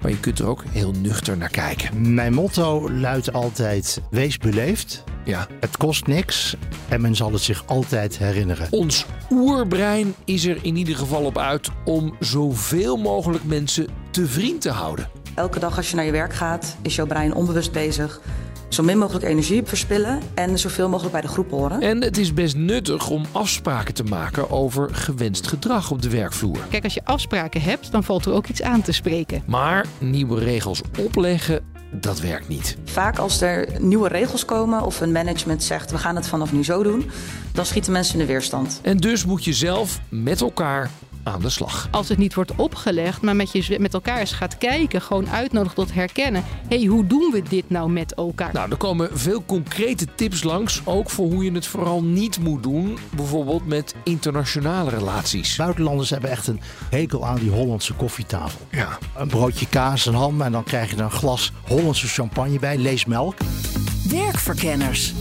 maar 0.00 0.10
je 0.10 0.20
kunt 0.20 0.38
er 0.38 0.46
ook 0.46 0.64
heel 0.68 0.92
nuchter 1.02 1.36
naar 1.36 1.50
kijken. 1.50 2.14
Mijn 2.14 2.34
motto 2.34 2.90
luidt 2.92 3.32
altijd: 3.32 4.00
wees 4.10 4.36
beleefd. 4.36 5.04
Ja, 5.24 5.46
Het 5.60 5.76
kost 5.76 6.06
niks 6.06 6.56
en 6.88 7.00
men 7.00 7.16
zal 7.16 7.32
het 7.32 7.42
zich 7.42 7.62
altijd 7.66 8.18
herinneren. 8.18 8.66
Ons 8.70 9.06
oerbrein 9.30 10.14
is 10.24 10.46
er 10.46 10.58
in 10.62 10.76
ieder 10.76 10.96
geval 10.96 11.24
op 11.24 11.38
uit 11.38 11.68
om 11.84 12.16
zoveel 12.20 12.96
mogelijk 12.96 13.44
mensen 13.44 13.86
te 14.10 14.26
vriend 14.26 14.60
te 14.60 14.70
houden. 14.70 15.08
Elke 15.34 15.58
dag 15.58 15.76
als 15.76 15.90
je 15.90 15.96
naar 15.96 16.04
je 16.04 16.12
werk 16.12 16.34
gaat, 16.34 16.76
is 16.82 16.94
jouw 16.94 17.06
brein 17.06 17.34
onbewust 17.34 17.72
bezig. 17.72 18.20
Zo 18.68 18.82
min 18.82 18.98
mogelijk 18.98 19.24
energie 19.24 19.62
verspillen 19.64 20.20
en 20.34 20.58
zoveel 20.58 20.88
mogelijk 20.88 21.12
bij 21.12 21.20
de 21.20 21.28
groep 21.28 21.50
horen. 21.50 21.80
En 21.80 22.02
het 22.02 22.18
is 22.18 22.34
best 22.34 22.56
nuttig 22.56 23.08
om 23.08 23.24
afspraken 23.32 23.94
te 23.94 24.04
maken 24.04 24.50
over 24.50 24.94
gewenst 24.94 25.46
gedrag 25.46 25.90
op 25.90 26.02
de 26.02 26.10
werkvloer. 26.10 26.58
Kijk, 26.70 26.84
als 26.84 26.94
je 26.94 27.04
afspraken 27.04 27.62
hebt, 27.62 27.92
dan 27.92 28.04
valt 28.04 28.24
er 28.24 28.32
ook 28.32 28.46
iets 28.46 28.62
aan 28.62 28.82
te 28.82 28.92
spreken. 28.92 29.42
Maar 29.46 29.86
nieuwe 29.98 30.38
regels 30.38 30.80
opleggen, 30.98 31.64
dat 31.90 32.20
werkt 32.20 32.48
niet. 32.48 32.76
Vaak 32.84 33.18
als 33.18 33.40
er 33.40 33.68
nieuwe 33.78 34.08
regels 34.08 34.44
komen 34.44 34.82
of 34.82 35.00
een 35.00 35.12
management 35.12 35.62
zegt 35.62 35.90
we 35.90 35.98
gaan 35.98 36.16
het 36.16 36.26
vanaf 36.26 36.52
nu 36.52 36.64
zo 36.64 36.82
doen, 36.82 37.10
dan 37.52 37.66
schieten 37.66 37.92
mensen 37.92 38.14
in 38.14 38.20
de 38.20 38.32
weerstand. 38.32 38.80
En 38.82 38.96
dus 38.96 39.24
moet 39.24 39.44
je 39.44 39.52
zelf 39.52 40.00
met 40.08 40.40
elkaar 40.40 40.90
aan 41.22 41.40
de 41.40 41.48
slag. 41.48 41.88
Als 41.90 42.08
het 42.08 42.18
niet 42.18 42.34
wordt 42.34 42.54
opgelegd, 42.56 43.22
maar 43.22 43.36
met, 43.36 43.52
je, 43.52 43.76
met 43.80 43.94
elkaar 43.94 44.18
eens 44.18 44.32
gaat 44.32 44.58
kijken, 44.58 45.02
gewoon 45.02 45.28
uitnodigt 45.28 45.74
tot 45.74 45.94
herkennen. 45.94 46.44
Hé, 46.68 46.76
hey, 46.76 46.86
hoe 46.86 47.06
doen 47.06 47.30
we 47.32 47.42
dit 47.42 47.70
nou 47.70 47.90
met 47.90 48.14
elkaar? 48.14 48.52
Nou, 48.52 48.70
er 48.70 48.76
komen 48.76 49.18
veel 49.18 49.44
concrete 49.44 50.06
tips 50.14 50.42
langs, 50.42 50.80
ook 50.84 51.10
voor 51.10 51.26
hoe 51.26 51.44
je 51.44 51.52
het 51.52 51.66
vooral 51.66 52.02
niet 52.02 52.38
moet 52.38 52.62
doen. 52.62 52.98
Bijvoorbeeld 53.16 53.66
met 53.66 53.94
internationale 54.04 54.90
relaties. 54.90 55.56
Buitenlanders 55.56 56.10
hebben 56.10 56.30
echt 56.30 56.46
een 56.46 56.60
hekel 56.90 57.26
aan 57.26 57.38
die 57.38 57.50
Hollandse 57.50 57.94
koffietafel. 57.94 58.60
Ja. 58.70 58.98
Een 59.16 59.28
broodje 59.28 59.66
kaas 59.68 60.06
en 60.06 60.14
ham 60.14 60.42
en 60.42 60.52
dan 60.52 60.64
krijg 60.64 60.90
je 60.90 60.96
er 60.96 61.02
een 61.02 61.10
glas 61.10 61.52
Hollandse 61.66 62.06
champagne 62.08 62.58
bij, 62.58 62.78
lees 62.78 63.04
melk. 63.04 63.34
Werkverkenners. 64.08 65.14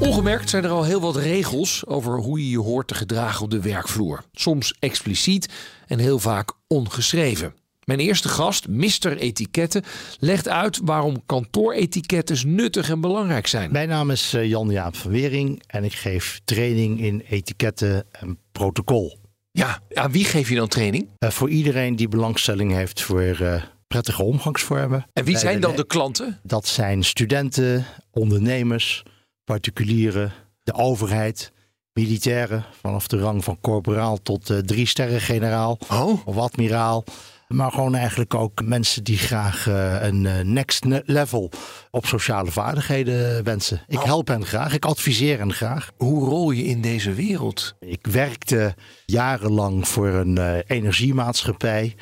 Ongemerkt 0.00 0.50
zijn 0.50 0.64
er 0.64 0.70
al 0.70 0.84
heel 0.84 1.00
wat 1.00 1.16
regels 1.16 1.86
over 1.86 2.18
hoe 2.18 2.38
je 2.38 2.50
je 2.50 2.58
hoort 2.58 2.88
te 2.88 2.94
gedragen 2.94 3.44
op 3.44 3.50
de 3.50 3.60
werkvloer. 3.60 4.24
Soms 4.32 4.76
expliciet 4.78 5.48
en 5.86 5.98
heel 5.98 6.18
vaak 6.18 6.52
ongeschreven. 6.66 7.54
Mijn 7.84 7.98
eerste 7.98 8.28
gast, 8.28 8.68
Mr. 8.68 9.16
Etiketten, 9.16 9.84
legt 10.18 10.48
uit 10.48 10.80
waarom 10.84 11.22
kantooretikettes 11.26 12.44
nuttig 12.44 12.90
en 12.90 13.00
belangrijk 13.00 13.46
zijn. 13.46 13.72
Mijn 13.72 13.88
naam 13.88 14.10
is 14.10 14.34
eh, 14.34 14.48
Jan-Jaap 14.48 14.96
van 14.96 15.10
Wering 15.10 15.62
en 15.66 15.84
ik 15.84 15.92
geef 15.92 16.40
training 16.44 17.00
in 17.00 17.22
etiketten 17.28 18.04
en 18.12 18.38
protocol. 18.52 19.18
Ja, 19.50 19.80
aan 19.92 20.10
wie 20.10 20.24
geef 20.24 20.48
je 20.48 20.54
dan 20.54 20.68
training? 20.68 21.08
Uh, 21.18 21.30
voor 21.30 21.50
iedereen 21.50 21.96
die 21.96 22.08
belangstelling 22.08 22.72
heeft 22.72 23.02
voor 23.02 23.38
uh, 23.40 23.62
prettige 23.86 24.22
omgangsvormen. 24.22 25.06
En 25.12 25.24
wie 25.24 25.38
zijn 25.38 25.60
dan 25.60 25.76
de 25.76 25.86
klanten? 25.86 26.40
Dat 26.42 26.66
zijn 26.66 27.04
studenten, 27.04 27.86
ondernemers, 28.10 29.04
particulieren, 29.46 30.32
de 30.62 30.74
overheid, 30.74 31.52
militairen, 31.92 32.64
vanaf 32.80 33.06
de 33.06 33.18
rang 33.18 33.44
van 33.44 33.60
corporaal 33.60 34.22
tot 34.22 34.50
uh, 34.50 34.58
drie 34.58 34.86
sterren 34.86 35.20
generaal 35.20 35.78
oh. 35.90 36.26
of 36.26 36.36
admiraal. 36.36 37.04
Maar 37.48 37.72
gewoon 37.72 37.94
eigenlijk 37.94 38.34
ook 38.34 38.64
mensen 38.64 39.04
die 39.04 39.18
graag 39.18 39.66
uh, 39.66 40.02
een 40.02 40.24
uh, 40.24 40.40
next 40.40 40.84
level 41.04 41.50
op 41.90 42.06
sociale 42.06 42.50
vaardigheden 42.50 43.44
wensen. 43.44 43.80
Ik 43.86 44.00
help 44.00 44.28
hen 44.28 44.46
graag, 44.46 44.74
ik 44.74 44.84
adviseer 44.84 45.38
hen 45.38 45.52
graag. 45.52 45.90
Hoe 45.96 46.28
rol 46.28 46.50
je 46.50 46.64
in 46.64 46.80
deze 46.80 47.12
wereld? 47.12 47.74
Ik 47.80 48.06
werkte 48.06 48.74
jarenlang 49.04 49.88
voor 49.88 50.08
een 50.08 50.60
energiemaatschappij. 50.60 51.94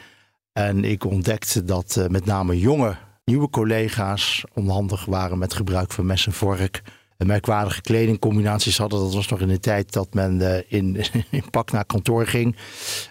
En 0.53 0.85
ik 0.85 1.05
ontdekte 1.05 1.65
dat 1.65 2.07
met 2.09 2.25
name 2.25 2.59
jonge, 2.59 2.97
nieuwe 3.25 3.51
collega's 3.51 4.45
onhandig 4.55 5.05
waren 5.05 5.39
met 5.39 5.55
gebruik 5.55 5.93
van 5.93 6.07
mes 6.07 6.27
en 6.27 6.33
vork 6.33 6.83
merkwaardige 7.17 7.81
kledingcombinaties 7.81 8.79
hadden. 8.79 9.01
Dat 9.01 9.15
was 9.15 9.29
nog 9.29 9.41
in 9.41 9.49
de 9.49 9.61
tijd 9.61 9.93
dat 9.93 10.15
men 10.15 10.41
uh, 10.41 10.57
in, 10.67 10.97
in 11.31 11.51
pak 11.51 11.71
naar 11.71 11.85
kantoor 11.85 12.27
ging. 12.27 12.57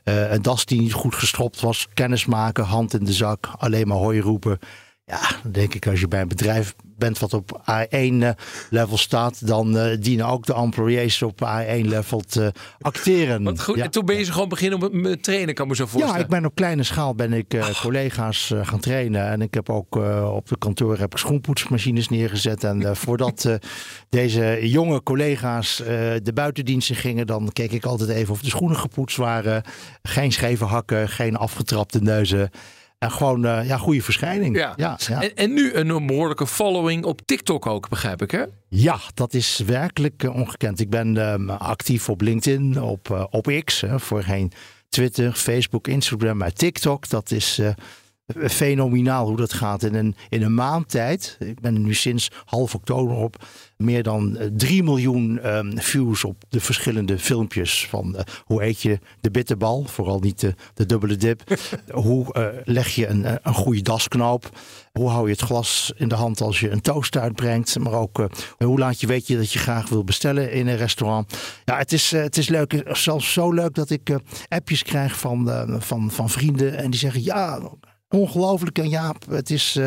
Uh, 0.03 0.31
een 0.31 0.41
das 0.41 0.65
die 0.65 0.81
niet 0.81 0.93
goed 0.93 1.15
gestropt 1.15 1.59
was. 1.59 1.87
Kennis 1.93 2.25
maken, 2.25 2.63
hand 2.63 2.93
in 2.93 3.05
de 3.05 3.13
zak, 3.13 3.49
alleen 3.57 3.87
maar 3.87 3.97
hooi 3.97 4.19
roepen. 4.19 4.59
Ja, 5.05 5.19
dan 5.43 5.51
denk 5.51 5.73
ik 5.73 5.87
als 5.87 5.99
je 5.99 6.07
bij 6.07 6.21
een 6.21 6.27
bedrijf 6.27 6.75
bent 6.97 7.19
wat 7.19 7.33
op 7.33 7.61
A1-level 7.61 8.97
staat, 8.97 9.47
dan 9.47 9.77
uh, 9.77 9.97
dienen 9.99 10.27
ook 10.27 10.45
de 10.45 10.53
employees 10.53 11.21
op 11.21 11.41
A1-level 11.41 12.19
te 12.19 12.51
acteren. 12.81 13.43
Want 13.43 13.61
goed, 13.61 13.75
ja. 13.75 13.83
en 13.83 13.91
toen 13.91 14.05
ben 14.05 14.17
je 14.17 14.23
ze 14.23 14.31
gewoon 14.31 14.49
beginnen 14.49 15.01
met 15.01 15.23
trainen, 15.23 15.53
kan 15.53 15.67
me 15.67 15.75
zo 15.75 15.85
voorstellen. 15.85 16.17
Ja, 16.17 16.23
ik 16.23 16.29
ben 16.29 16.45
op 16.45 16.55
kleine 16.55 16.83
schaal 16.83 17.15
ben 17.15 17.33
ik 17.33 17.53
uh, 17.53 17.81
collega's 17.81 18.49
uh, 18.49 18.65
gaan 18.67 18.79
trainen. 18.79 19.27
En 19.27 19.41
ik 19.41 19.53
heb 19.53 19.69
ook 19.69 19.95
op 20.35 20.47
de 20.47 20.57
kantoor 20.57 20.97
heb 20.97 21.11
ik 21.11 21.17
schoenpoetsmachines 21.17 22.09
neergezet. 22.09 22.63
En 22.63 22.95
voordat 22.95 23.59
deze 24.09 24.59
jonge 24.61 25.03
collega's 25.03 25.75
de 26.23 26.31
buitendiensten 26.33 26.95
gingen, 26.95 27.27
dan 27.27 27.49
keek 27.53 27.71
ik 27.71 27.85
altijd 27.85 28.09
even 28.09 28.33
of 28.33 28.41
de 28.41 28.49
schoenen 28.49 28.77
gepoetst 28.77 29.17
waren. 29.17 29.63
Geen 30.03 30.31
scheve 30.31 30.65
hakken, 30.65 31.09
geen 31.09 31.35
afgetrapte 31.35 31.99
neuzen. 31.99 32.49
En 33.03 33.11
gewoon 33.11 33.45
uh, 33.45 33.67
ja, 33.67 33.77
goede 33.77 34.01
verschijning. 34.01 34.57
Ja. 34.57 34.73
Ja, 34.75 34.97
ja. 35.07 35.21
En, 35.21 35.35
en, 35.35 35.53
nu 35.53 35.73
een 35.73 36.07
behoorlijke 36.07 36.47
following 36.47 37.05
op 37.05 37.21
TikTok 37.25 37.65
ook, 37.65 37.89
begrijp 37.89 38.21
ik 38.21 38.31
hè? 38.31 38.43
Ja, 38.69 38.99
dat 39.13 39.33
is 39.33 39.61
werkelijk 39.65 40.23
uh, 40.23 40.35
ongekend. 40.35 40.79
Ik 40.79 40.89
ben 40.89 41.15
uh, 41.15 41.57
actief 41.57 42.09
op 42.09 42.21
LinkedIn, 42.21 42.81
op, 42.81 43.27
op 43.31 43.61
X, 43.63 43.83
voorheen 43.95 44.51
Twitter, 44.89 45.33
Facebook, 45.33 45.87
Instagram, 45.87 46.37
maar 46.37 46.53
TikTok. 46.53 47.09
Dat 47.09 47.31
is 47.31 47.61
fenomenaal 48.35 49.27
hoe 49.27 49.37
dat 49.37 49.53
gaat. 49.53 49.83
In 49.83 49.95
een, 49.95 50.15
in 50.29 50.41
een 50.41 50.53
maand 50.53 50.89
tijd, 50.89 51.35
ik 51.39 51.59
ben 51.59 51.73
er 51.73 51.79
nu 51.79 51.93
sinds 51.93 52.31
half 52.45 52.75
oktober 52.75 53.15
op, 53.15 53.45
meer 53.83 54.03
dan 54.03 54.37
3 54.53 54.83
miljoen 54.83 55.55
um, 55.55 55.79
views 55.79 56.23
op 56.23 56.43
de 56.49 56.59
verschillende 56.59 57.19
filmpjes. 57.19 57.87
Van 57.89 58.15
uh, 58.15 58.21
hoe 58.43 58.63
eet 58.63 58.81
je 58.81 58.99
de 59.21 59.31
bitterbal, 59.31 59.83
vooral 59.83 60.19
niet 60.19 60.39
de, 60.39 60.55
de 60.73 60.85
dubbele 60.85 61.15
dip. 61.15 61.41
hoe 61.91 62.35
uh, 62.37 62.47
leg 62.63 62.87
je 62.87 63.07
een, 63.07 63.39
een 63.41 63.53
goede 63.53 63.81
dasknoop. 63.81 64.49
Hoe 64.91 65.09
hou 65.09 65.25
je 65.25 65.31
het 65.31 65.41
glas 65.41 65.93
in 65.95 66.07
de 66.07 66.15
hand 66.15 66.41
als 66.41 66.59
je 66.59 66.69
een 66.69 66.81
toast 66.81 67.17
uitbrengt. 67.17 67.79
Maar 67.79 67.93
ook 67.93 68.19
uh, 68.19 68.25
hoe 68.57 68.79
laat 68.79 68.99
je 68.99 69.07
weet 69.07 69.27
je 69.27 69.37
dat 69.37 69.51
je 69.51 69.59
graag 69.59 69.89
wil 69.89 70.03
bestellen 70.03 70.51
in 70.51 70.67
een 70.67 70.77
restaurant. 70.77 71.33
Ja, 71.65 71.77
het 71.77 71.93
is, 71.93 72.11
het 72.11 72.37
is 72.37 72.49
leuk. 72.49 72.83
Zelfs 72.85 73.33
zo 73.33 73.51
leuk 73.51 73.73
dat 73.73 73.89
ik 73.89 74.19
appjes 74.47 74.83
krijg 74.83 75.19
van, 75.19 75.67
van, 75.79 76.11
van 76.11 76.29
vrienden. 76.29 76.77
En 76.77 76.89
die 76.91 76.99
zeggen 76.99 77.23
ja, 77.23 77.59
ongelooflijk. 78.09 78.77
En 78.77 78.89
Jaap, 78.89 79.25
het 79.29 79.49
is 79.49 79.79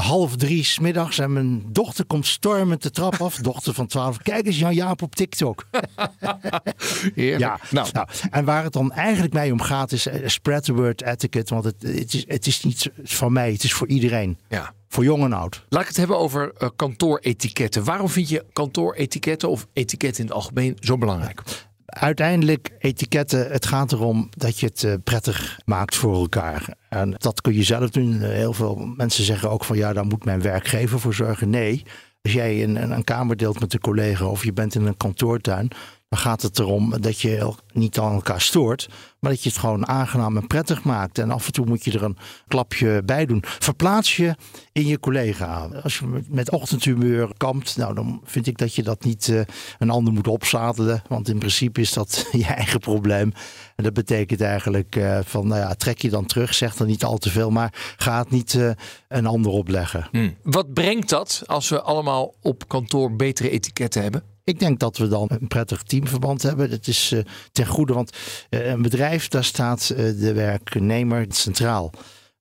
half 0.00 0.36
drie 0.36 0.64
smiddags 0.64 1.18
en 1.18 1.32
mijn 1.32 1.62
dochter 1.72 2.04
komt 2.04 2.26
stormend 2.26 2.82
de 2.82 2.90
trap 2.90 3.20
af. 3.20 3.36
dochter 3.50 3.74
van 3.74 3.86
12. 3.86 4.18
Kijk 4.18 4.46
eens 4.46 4.58
Jan 4.58 4.74
Jaap 4.74 5.02
op 5.02 5.14
TikTok. 5.14 5.66
ja, 7.14 7.58
nou. 7.70 7.88
nou. 7.92 8.08
En 8.30 8.44
waar 8.44 8.64
het 8.64 8.72
dan 8.72 8.92
eigenlijk 8.92 9.32
mij 9.32 9.50
om 9.50 9.60
gaat 9.60 9.92
is 9.92 10.06
uh, 10.06 10.14
spread 10.24 10.64
the 10.64 10.72
word 10.72 11.02
etiquette. 11.02 11.54
Want 11.54 11.64
het, 11.64 11.82
het, 11.82 12.14
is, 12.14 12.24
het 12.28 12.46
is 12.46 12.62
niet 12.62 12.90
van 13.02 13.32
mij, 13.32 13.52
het 13.52 13.64
is 13.64 13.72
voor 13.72 13.88
iedereen. 13.88 14.38
Ja. 14.48 14.72
Voor 14.88 15.04
jong 15.04 15.24
en 15.24 15.32
oud. 15.32 15.64
Laat 15.68 15.82
ik 15.82 15.88
het 15.88 15.96
hebben 15.96 16.18
over 16.18 16.52
uh, 16.58 16.68
kantooretiketten. 16.76 17.84
Waarom 17.84 18.08
vind 18.08 18.28
je 18.28 18.44
kantooretiketten 18.52 19.48
of 19.48 19.66
etiketten 19.72 20.22
in 20.22 20.28
het 20.28 20.36
algemeen 20.36 20.76
zo 20.80 20.98
belangrijk? 20.98 21.42
Uiteindelijk, 21.90 22.70
etiketten, 22.78 23.50
het 23.50 23.66
gaat 23.66 23.92
erom 23.92 24.28
dat 24.30 24.60
je 24.60 24.66
het 24.66 24.82
uh, 24.82 24.94
prettig 25.04 25.60
maakt 25.64 25.94
voor 25.94 26.14
elkaar. 26.14 26.74
En 26.88 27.14
dat 27.18 27.40
kun 27.40 27.54
je 27.54 27.62
zelf 27.62 27.90
doen. 27.90 28.20
Heel 28.20 28.52
veel 28.52 28.76
mensen 28.76 29.24
zeggen 29.24 29.50
ook 29.50 29.64
van 29.64 29.76
ja, 29.76 29.92
daar 29.92 30.06
moet 30.06 30.24
mijn 30.24 30.42
werkgever 30.42 31.00
voor 31.00 31.14
zorgen. 31.14 31.50
Nee, 31.50 31.82
als 32.22 32.32
jij 32.32 32.62
een, 32.62 32.92
een 32.92 33.04
kamer 33.04 33.36
deelt 33.36 33.60
met 33.60 33.72
een 33.72 33.80
collega 33.80 34.24
of 34.24 34.44
je 34.44 34.52
bent 34.52 34.74
in 34.74 34.86
een 34.86 34.96
kantoortuin, 34.96 35.68
dan 36.10 36.18
gaat 36.18 36.42
het 36.42 36.58
erom 36.58 37.00
dat 37.00 37.20
je 37.20 37.52
niet 37.72 37.98
aan 37.98 38.12
elkaar 38.12 38.40
stoort, 38.40 38.88
maar 39.18 39.30
dat 39.30 39.42
je 39.42 39.48
het 39.48 39.58
gewoon 39.58 39.88
aangenaam 39.88 40.36
en 40.36 40.46
prettig 40.46 40.82
maakt. 40.82 41.18
En 41.18 41.30
af 41.30 41.46
en 41.46 41.52
toe 41.52 41.66
moet 41.66 41.84
je 41.84 41.92
er 41.92 42.02
een 42.02 42.16
klapje 42.48 43.02
bij 43.04 43.26
doen. 43.26 43.42
Verplaats 43.44 44.16
je 44.16 44.34
in 44.72 44.86
je 44.86 44.98
collega. 44.98 45.68
Als 45.82 45.98
je 45.98 46.22
met 46.28 46.50
ochtendhumeur 46.50 47.30
kampt, 47.36 47.76
nou 47.76 47.94
dan 47.94 48.20
vind 48.24 48.46
ik 48.46 48.58
dat 48.58 48.74
je 48.74 48.82
dat 48.82 49.04
niet 49.04 49.28
uh, 49.28 49.40
een 49.78 49.90
ander 49.90 50.12
moet 50.12 50.28
opzadelen. 50.28 51.02
Want 51.08 51.28
in 51.28 51.38
principe 51.38 51.80
is 51.80 51.92
dat 51.92 52.26
je 52.32 52.46
eigen 52.46 52.80
probleem. 52.80 53.32
En 53.76 53.84
dat 53.84 53.92
betekent 53.92 54.40
eigenlijk 54.40 54.96
uh, 54.96 55.18
van, 55.24 55.46
nou 55.46 55.60
ja, 55.60 55.74
trek 55.74 55.98
je 56.02 56.10
dan 56.10 56.26
terug, 56.26 56.54
zeg 56.54 56.74
dan 56.74 56.86
niet 56.86 57.04
al 57.04 57.18
te 57.18 57.30
veel, 57.30 57.50
maar 57.50 57.94
ga 57.96 58.18
het 58.18 58.30
niet 58.30 58.54
uh, 58.54 58.70
een 59.08 59.26
ander 59.26 59.52
opleggen. 59.52 60.08
Hmm. 60.10 60.36
Wat 60.42 60.72
brengt 60.72 61.08
dat 61.08 61.42
als 61.46 61.68
we 61.68 61.82
allemaal 61.82 62.34
op 62.42 62.68
kantoor 62.68 63.16
betere 63.16 63.50
etiketten 63.50 64.02
hebben? 64.02 64.22
Ik 64.50 64.58
denk 64.58 64.78
dat 64.78 64.96
we 64.96 65.08
dan 65.08 65.30
een 65.30 65.48
prettig 65.48 65.82
teamverband 65.82 66.42
hebben. 66.42 66.70
Het 66.70 66.86
is 66.86 67.12
uh, 67.12 67.20
ten 67.52 67.66
goede, 67.66 67.92
want 67.92 68.16
uh, 68.50 68.66
een 68.66 68.82
bedrijf, 68.82 69.28
daar 69.28 69.44
staat 69.44 69.90
uh, 69.92 69.96
de 69.96 70.32
werknemer 70.32 71.26
centraal. 71.28 71.90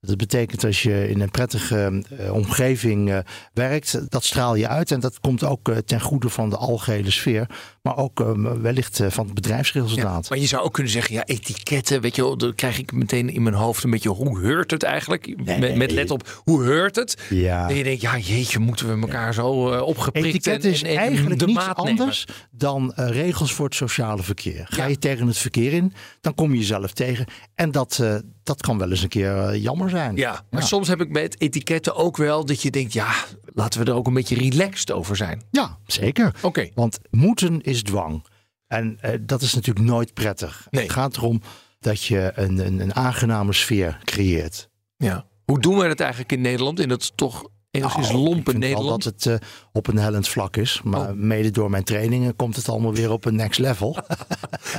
Dat 0.01 0.17
betekent 0.17 0.63
als 0.63 0.83
je 0.83 1.09
in 1.09 1.21
een 1.21 1.31
prettige 1.31 2.03
omgeving 2.31 3.23
werkt, 3.53 4.11
dat 4.11 4.23
straal 4.23 4.55
je 4.55 4.67
uit. 4.67 4.91
En 4.91 4.99
dat 4.99 5.19
komt 5.19 5.43
ook 5.43 5.71
ten 5.85 6.01
goede 6.01 6.29
van 6.29 6.49
de 6.49 6.57
algehele 6.57 7.11
sfeer. 7.11 7.47
Maar 7.81 7.97
ook 7.97 8.25
wellicht 8.61 9.01
van 9.07 9.25
het 9.25 9.33
bedrijfsresultaat. 9.33 10.23
Ja, 10.23 10.29
maar 10.29 10.37
je 10.37 10.47
zou 10.47 10.63
ook 10.63 10.73
kunnen 10.73 10.91
zeggen, 10.91 11.13
ja, 11.13 11.25
etiketten, 11.25 12.01
weet 12.01 12.15
je 12.15 12.21
wel, 12.21 12.37
dan 12.37 12.55
krijg 12.55 12.79
ik 12.79 12.91
meteen 12.91 13.29
in 13.29 13.43
mijn 13.43 13.55
hoofd 13.55 13.83
een 13.83 13.89
beetje, 13.89 14.09
hoe 14.09 14.39
heurt 14.39 14.71
het 14.71 14.83
eigenlijk? 14.83 15.43
Nee. 15.45 15.59
Met, 15.59 15.75
met 15.75 15.91
let 15.91 16.11
op, 16.11 16.41
hoe 16.43 16.63
heurt 16.63 16.95
het? 16.95 17.17
Ja. 17.29 17.69
En 17.69 17.75
je 17.75 17.83
denkt, 17.83 18.01
ja, 18.01 18.17
jeetje, 18.17 18.59
moeten 18.59 18.87
we 18.87 19.01
elkaar 19.01 19.33
zo 19.33 19.49
opgeprikt 19.79 20.27
Etiket 20.27 20.63
en, 20.63 20.71
is 20.71 20.83
en, 20.83 20.89
en 20.89 20.97
eigenlijk 20.97 21.39
de 21.39 21.45
niets 21.45 21.65
maat 21.65 21.77
anders 21.77 22.25
dan 22.51 22.91
regels 22.95 23.53
voor 23.53 23.65
het 23.65 23.75
sociale 23.75 24.23
verkeer. 24.23 24.65
Ga 24.69 24.85
je 24.85 24.97
tegen 24.97 25.27
het 25.27 25.37
verkeer 25.37 25.73
in, 25.73 25.93
dan 26.21 26.35
kom 26.35 26.51
je 26.51 26.57
jezelf 26.57 26.93
tegen. 26.93 27.25
En 27.55 27.71
dat, 27.71 28.03
dat 28.43 28.61
kan 28.61 28.77
wel 28.77 28.89
eens 28.89 29.01
een 29.01 29.09
keer 29.09 29.57
jammer 29.57 29.89
zijn. 29.89 30.15
Ja, 30.15 30.43
maar 30.49 30.63
soms 30.63 30.87
heb 30.87 31.01
ik 31.01 31.09
met 31.09 31.41
etiketten 31.41 31.95
ook 31.95 32.17
wel 32.17 32.45
dat 32.45 32.61
je 32.61 32.71
denkt, 32.71 32.93
ja, 32.93 33.13
laten 33.53 33.79
we 33.79 33.91
er 33.91 33.97
ook 33.97 34.07
een 34.07 34.13
beetje 34.13 34.35
relaxed 34.35 34.91
over 34.91 35.15
zijn. 35.15 35.41
Ja, 35.51 35.77
zeker. 35.85 36.27
Oké. 36.27 36.45
Okay. 36.45 36.71
Want 36.75 36.99
moeten 37.09 37.61
is 37.69 37.83
dwang. 37.83 38.25
En 38.67 38.99
uh, 39.05 39.11
dat 39.21 39.41
is 39.41 39.53
natuurlijk 39.53 39.85
nooit 39.85 40.13
prettig. 40.13 40.67
Nee. 40.69 40.83
Het 40.83 40.91
gaat 40.91 41.17
erom 41.17 41.41
dat 41.79 42.03
je 42.03 42.31
een, 42.35 42.65
een, 42.65 42.79
een 42.79 42.95
aangename 42.95 43.53
sfeer 43.53 43.99
creëert. 44.03 44.69
Ja. 44.97 45.25
Hoe 45.45 45.59
doen 45.59 45.77
we 45.77 45.87
dat 45.87 45.99
eigenlijk 45.99 46.31
in 46.31 46.41
Nederland 46.41 46.79
in 46.79 46.89
het 46.89 47.17
toch 47.17 47.43
enigszins 47.71 48.09
Nou, 48.09 48.19
lompe 48.23 48.51
wel 48.51 48.59
Nederland. 48.59 49.03
dat 49.03 49.13
het 49.23 49.25
eh, 49.41 49.47
op 49.71 49.87
een 49.87 49.97
hellend 49.97 50.27
vlak 50.27 50.57
is. 50.57 50.81
Maar 50.83 51.09
Oh. 51.09 51.15
mede 51.15 51.51
door 51.51 51.69
mijn 51.69 51.83
trainingen 51.83 52.35
komt 52.35 52.55
het 52.55 52.69
allemaal 52.69 52.93
weer 52.93 53.11
op 53.11 53.25
een 53.25 53.35
next 53.35 53.59
level. 53.59 53.97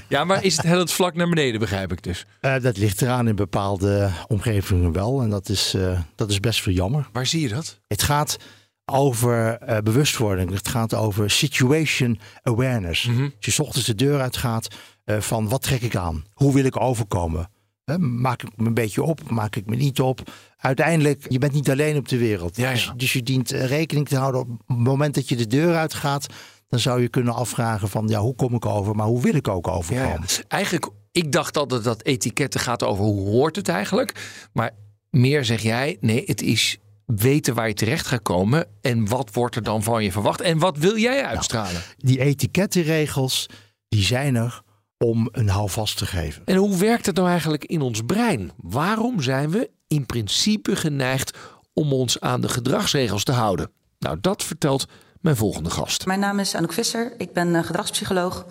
Ja, 0.09 0.25
maar 0.25 0.45
is 0.45 0.57
het 0.57 0.67
hellend 0.67 0.93
vlak 0.93 1.15
naar 1.15 1.29
beneden, 1.29 1.61
begrijp 1.61 1.93
ik 1.93 2.03
dus. 2.03 2.27
Eh, 2.41 2.61
dat 2.61 2.77
ligt 2.77 3.03
eraan 3.03 3.29
in 3.29 3.37
bepaalde 3.37 4.11
omgevingen 4.29 4.93
wel. 4.93 5.23
En 5.23 5.31
dat 5.31 5.49
is, 5.49 5.75
eh, 5.75 6.01
dat 6.15 6.31
is 6.31 6.41
best 6.41 6.61
veel 6.63 6.73
jammer. 6.73 7.09
Waar 7.13 7.27
zie 7.27 7.41
je 7.41 7.49
dat? 7.49 7.81
Het 7.87 8.03
gaat 8.03 8.37
over 8.85 9.59
eh, 9.59 9.79
bewustwording. 9.79 10.51
Het 10.51 10.69
gaat 10.69 10.95
over 10.95 11.31
situation 11.31 12.19
awareness. 12.43 13.07
Mhm. 13.07 13.29
Als 13.41 13.57
je 13.57 13.63
ochtends 13.63 13.87
de 13.87 13.95
deur 13.95 14.21
uitgaat 14.21 14.69
eh, 15.05 15.21
van 15.21 15.49
wat 15.49 15.63
trek 15.63 15.83
ik 15.83 15.97
aan? 15.97 16.25
Hoe 16.33 16.55
wil 16.55 16.65
ik 16.65 16.81
overkomen? 16.81 17.51
Hè, 17.85 17.99
maak 17.99 18.43
ik 18.43 18.51
me 18.57 18.67
een 18.67 18.75
beetje 18.75 19.03
op? 19.03 19.31
Maak 19.31 19.57
ik 19.57 19.67
me 19.67 19.77
niet 19.77 20.01
op? 20.01 20.21
Uiteindelijk, 20.57 21.27
je 21.29 21.39
bent 21.39 21.53
niet 21.53 21.71
alleen 21.71 21.97
op 21.97 22.09
de 22.09 22.19
wereld. 22.19 22.57
Ja, 22.57 22.69
ja. 22.69 22.73
Dus, 22.73 22.93
dus 22.97 23.13
je 23.13 23.23
dient 23.23 23.53
eh, 23.53 23.65
rekening 23.65 24.09
te 24.09 24.17
houden 24.17 24.41
op 24.41 24.49
het 24.67 24.77
moment 24.77 25.15
dat 25.15 25.29
je 25.29 25.37
de 25.37 25.47
deur 25.47 25.77
uitgaat. 25.77 26.27
Dan 26.69 26.81
zou 26.81 27.01
je 27.01 27.09
kunnen 27.09 27.35
afvragen 27.35 27.89
van 27.89 28.09
ja, 28.09 28.21
hoe 28.21 28.35
kom 28.35 28.55
ik 28.55 28.67
over? 28.67 28.95
Maar 28.95 29.07
hoe 29.07 29.23
wil 29.23 29.35
ik 29.35 29.49
ook 29.49 29.69
overkomen? 29.69 30.25
Eigenlijk, 30.49 30.89
ik 31.13 31.33
dacht 31.33 31.57
altijd 31.57 31.85
dat 31.85 32.05
etiketten 32.05 32.61
gaat 32.61 32.83
over 32.83 33.05
hoe 33.05 33.29
hoort 33.29 33.57
het 33.57 33.69
eigenlijk. 33.69 34.49
Maar 34.53 34.71
meer 35.11 35.45
zeg 35.45 35.63
jij, 35.63 35.97
nee, 36.01 36.23
het 36.27 36.43
is 36.43 36.79
weten 37.17 37.55
waar 37.55 37.69
je 37.69 37.75
terecht 37.75 38.07
gaat 38.07 38.23
komen. 38.23 38.67
En 38.81 39.09
wat 39.09 39.31
wordt 39.33 39.57
er 39.57 39.63
dan 39.63 39.83
van 39.83 40.05
je 40.05 40.13
verwacht? 40.13 40.41
En 40.41 40.59
wat 40.59 40.77
wil 40.77 40.97
jij 40.97 41.25
uitstralen? 41.25 41.83
Die 41.97 42.21
etikettenregels, 42.21 43.47
die 43.89 44.03
zijn 44.03 44.35
er 44.35 44.63
om 44.99 45.29
een 45.33 45.49
houvast 45.49 45.97
te 45.97 46.07
geven. 46.07 46.43
En 46.45 46.57
hoe 46.57 46.77
werkt 46.77 47.07
het 47.07 47.17
nou 47.17 47.29
eigenlijk 47.29 47.65
in 47.65 47.81
ons 47.81 48.01
brein? 48.07 48.53
Waarom 48.57 49.23
zijn 49.23 49.51
we 49.51 49.71
in 49.87 50.07
principe 50.07 50.77
geneigd 50.77 51.39
om 51.73 51.93
ons 51.93 52.21
aan 52.21 52.41
de 52.41 52.49
gedragsregels 52.49 53.25
te 53.25 53.33
houden? 53.33 53.71
Nou, 53.99 54.19
dat 54.21 54.45
vertelt 54.45 54.87
mijn 55.21 55.37
volgende 55.37 55.71
gast. 55.71 56.07
Mijn 56.07 56.21
naam 56.21 56.39
is 56.39 56.55
Anouk 56.55 56.73
Visser, 56.73 57.13
ik 57.19 57.33
ben 57.33 57.55
eh, 57.55 57.65
gedragspsycholoog. 57.65 58.47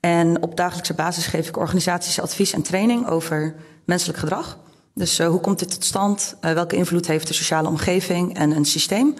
En 0.00 0.42
op 0.42 0.56
dagelijkse 0.56 0.94
basis 0.94 1.26
geef 1.26 1.48
ik 1.48 1.56
organisaties 1.56 2.20
advies 2.20 2.52
en 2.52 2.62
training 2.62 3.06
over 3.08 3.54
menselijk 3.84 4.18
gedrag. 4.18 4.58
Dus 4.94 5.18
eh, 5.18 5.26
hoe 5.26 5.40
komt 5.40 5.58
dit 5.58 5.70
tot 5.70 5.84
stand? 5.84 6.36
Eh, 6.40 6.52
welke 6.52 6.76
invloed 6.76 7.06
heeft 7.06 7.26
de 7.26 7.34
sociale 7.34 7.68
omgeving 7.68 8.36
en 8.36 8.50
een 8.50 8.64
systeem? 8.64 9.14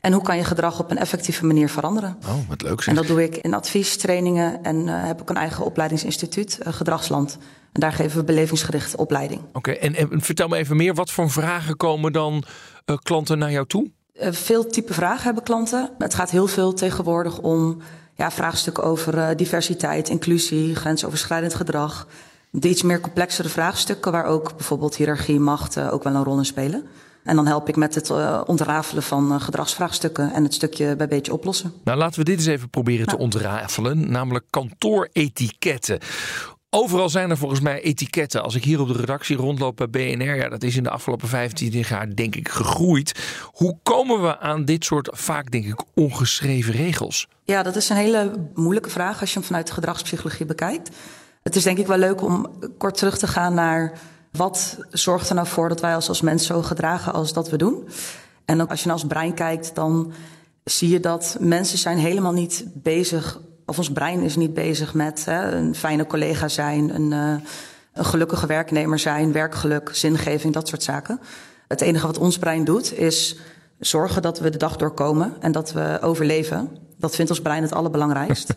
En 0.00 0.12
hoe 0.12 0.22
kan 0.22 0.36
je 0.36 0.44
gedrag 0.44 0.80
op 0.80 0.90
een 0.90 0.98
effectieve 0.98 1.46
manier 1.46 1.68
veranderen? 1.68 2.16
Oh, 2.26 2.48
wat 2.48 2.62
leuk 2.62 2.82
zeg. 2.82 2.88
En 2.88 2.94
dat 2.94 3.06
doe 3.06 3.22
ik 3.22 3.36
in 3.36 3.54
advies, 3.54 3.96
trainingen 3.96 4.62
en 4.62 4.88
eh, 4.88 5.06
heb 5.06 5.20
ik 5.20 5.30
een 5.30 5.36
eigen 5.36 5.64
opleidingsinstituut, 5.64 6.58
Gedragsland. 6.64 7.38
En 7.76 7.82
daar 7.82 7.92
geven 7.92 8.18
we 8.18 8.24
belevingsgerichte 8.24 8.96
opleiding. 8.96 9.40
Oké, 9.52 9.70
en, 9.70 9.94
en 9.94 10.20
vertel 10.20 10.48
me 10.48 10.56
even 10.56 10.76
meer. 10.76 10.94
Wat 10.94 11.10
voor 11.10 11.30
vragen 11.30 11.76
komen 11.76 12.12
dan 12.12 12.44
eh, 12.84 12.96
klanten 12.96 13.38
naar 13.38 13.50
jou 13.50 13.66
toe? 13.66 13.90
Eh, 14.12 14.32
veel 14.32 14.66
type 14.66 14.94
vragen 14.94 15.24
hebben 15.24 15.42
klanten. 15.42 15.90
Het 15.98 16.14
gaat 16.14 16.30
heel 16.30 16.46
veel 16.46 16.72
tegenwoordig 16.72 17.38
om 17.38 17.80
ja, 18.14 18.30
vraagstukken 18.30 18.84
over 18.84 19.18
eh, 19.18 19.36
diversiteit, 19.36 20.08
inclusie, 20.08 20.74
grensoverschrijdend 20.74 21.54
gedrag. 21.54 22.06
De 22.58 22.68
iets 22.68 22.82
meer 22.82 23.00
complexere 23.00 23.48
vraagstukken 23.48 24.12
waar 24.12 24.24
ook 24.24 24.56
bijvoorbeeld 24.56 24.96
hiërarchie, 24.96 25.40
macht 25.40 25.76
eh, 25.76 25.92
ook 25.92 26.02
wel 26.02 26.14
een 26.14 26.24
rol 26.24 26.38
in 26.38 26.44
spelen. 26.44 26.86
En 27.24 27.36
dan 27.36 27.46
help 27.46 27.68
ik 27.68 27.76
met 27.76 27.94
het 27.94 28.10
eh, 28.10 28.42
ontrafelen 28.46 29.02
van 29.02 29.32
eh, 29.32 29.40
gedragsvraagstukken 29.40 30.32
en 30.32 30.42
het 30.42 30.54
stukje 30.54 30.96
bij 30.96 31.08
beetje 31.08 31.32
oplossen. 31.32 31.72
Nou, 31.84 31.98
laten 31.98 32.18
we 32.18 32.24
dit 32.24 32.36
eens 32.36 32.46
even 32.46 32.70
proberen 32.70 33.06
te 33.06 33.18
ontrafelen. 33.18 34.10
Namelijk 34.10 34.44
kantooretiketten. 34.50 35.98
Overal 36.70 37.08
zijn 37.08 37.30
er 37.30 37.36
volgens 37.36 37.60
mij 37.60 37.82
etiketten. 37.82 38.42
Als 38.42 38.54
ik 38.54 38.64
hier 38.64 38.80
op 38.80 38.88
de 38.88 38.98
redactie 38.98 39.36
rondloop 39.36 39.76
bij 39.76 39.90
BNR, 39.90 40.36
ja, 40.36 40.48
dat 40.48 40.62
is 40.62 40.76
in 40.76 40.82
de 40.82 40.90
afgelopen 40.90 41.28
15 41.28 41.70
jaar 41.70 42.14
denk 42.14 42.36
ik 42.36 42.48
gegroeid. 42.48 43.38
Hoe 43.52 43.78
komen 43.82 44.22
we 44.22 44.38
aan 44.38 44.64
dit 44.64 44.84
soort 44.84 45.08
vaak 45.12 45.50
denk 45.50 45.64
ik 45.64 45.82
ongeschreven 45.94 46.72
regels? 46.72 47.28
Ja, 47.44 47.62
dat 47.62 47.76
is 47.76 47.88
een 47.88 47.96
hele 47.96 48.32
moeilijke 48.54 48.90
vraag 48.90 49.20
als 49.20 49.32
je 49.32 49.38
hem 49.38 49.46
vanuit 49.46 49.66
de 49.66 49.72
gedragspsychologie 49.72 50.46
bekijkt. 50.46 50.90
Het 51.46 51.56
is 51.56 51.62
denk 51.62 51.78
ik 51.78 51.86
wel 51.86 51.98
leuk 51.98 52.22
om 52.22 52.46
kort 52.78 52.96
terug 52.96 53.18
te 53.18 53.26
gaan 53.26 53.54
naar 53.54 53.92
wat 54.30 54.78
zorgt 54.90 55.28
er 55.28 55.34
nou 55.34 55.46
voor 55.46 55.68
dat 55.68 55.80
wij 55.80 55.94
ons 55.94 56.08
als 56.08 56.20
mens 56.20 56.46
zo 56.46 56.62
gedragen 56.62 57.12
als 57.12 57.32
dat 57.32 57.50
we 57.50 57.56
doen. 57.56 57.88
En 58.44 58.62
ook 58.62 58.70
als 58.70 58.80
je 58.80 58.86
naar 58.86 58.96
ons 58.96 59.06
brein 59.06 59.34
kijkt, 59.34 59.74
dan 59.74 60.12
zie 60.64 60.88
je 60.88 61.00
dat 61.00 61.36
mensen 61.40 61.78
zijn 61.78 61.98
helemaal 61.98 62.32
niet 62.32 62.64
bezig, 62.74 63.40
of 63.66 63.78
ons 63.78 63.92
brein 63.92 64.20
is 64.20 64.36
niet 64.36 64.54
bezig 64.54 64.94
met 64.94 65.24
hè, 65.24 65.50
een 65.50 65.74
fijne 65.74 66.06
collega 66.06 66.48
zijn, 66.48 66.94
een, 66.94 67.10
uh, 67.12 67.48
een 67.92 68.04
gelukkige 68.04 68.46
werknemer 68.46 68.98
zijn, 68.98 69.32
werkgeluk, 69.32 69.90
zingeving, 69.92 70.52
dat 70.52 70.68
soort 70.68 70.82
zaken. 70.82 71.20
Het 71.68 71.80
enige 71.80 72.06
wat 72.06 72.18
ons 72.18 72.38
brein 72.38 72.64
doet 72.64 72.98
is 72.98 73.36
zorgen 73.78 74.22
dat 74.22 74.38
we 74.38 74.50
de 74.50 74.58
dag 74.58 74.76
doorkomen 74.76 75.36
en 75.40 75.52
dat 75.52 75.72
we 75.72 75.98
overleven. 76.00 76.78
Dat 76.98 77.14
vindt 77.14 77.30
ons 77.30 77.40
brein 77.40 77.62
het 77.62 77.72
allerbelangrijkst. 77.72 78.54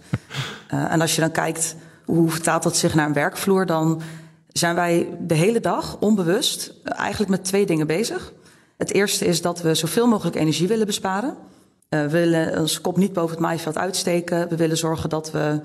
uh, 0.73 0.91
en 0.93 1.01
als 1.01 1.15
je 1.15 1.21
dan 1.21 1.31
kijkt 1.31 1.75
hoe 2.09 2.29
vertaalt 2.29 2.63
dat 2.63 2.77
zich 2.77 2.95
naar 2.95 3.05
een 3.05 3.13
werkvloer, 3.13 3.65
dan 3.65 4.01
zijn 4.47 4.75
wij 4.75 5.17
de 5.19 5.33
hele 5.33 5.59
dag 5.59 5.97
onbewust 5.99 6.73
eigenlijk 6.83 7.31
met 7.31 7.43
twee 7.43 7.65
dingen 7.65 7.87
bezig. 7.87 8.33
Het 8.77 8.93
eerste 8.93 9.25
is 9.25 9.41
dat 9.41 9.61
we 9.61 9.75
zoveel 9.75 10.07
mogelijk 10.07 10.35
energie 10.35 10.67
willen 10.67 10.85
besparen. 10.85 11.29
Uh, 11.29 12.01
we 12.01 12.09
willen 12.09 12.59
ons 12.59 12.81
kop 12.81 12.97
niet 12.97 13.13
boven 13.13 13.31
het 13.31 13.39
maaiveld 13.39 13.77
uitsteken. 13.77 14.49
We 14.49 14.55
willen 14.55 14.77
zorgen 14.77 15.09
dat 15.09 15.31
we 15.31 15.61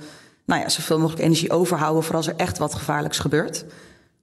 nou 0.47 0.61
ja, 0.61 0.69
zoveel 0.69 0.99
mogelijk 0.99 1.23
energie 1.23 1.51
overhouden 1.51 2.03
voor 2.03 2.17
als 2.17 2.27
er 2.27 2.37
echt 2.37 2.59
wat 2.59 2.75
gevaarlijks 2.75 3.19
gebeurt. 3.19 3.65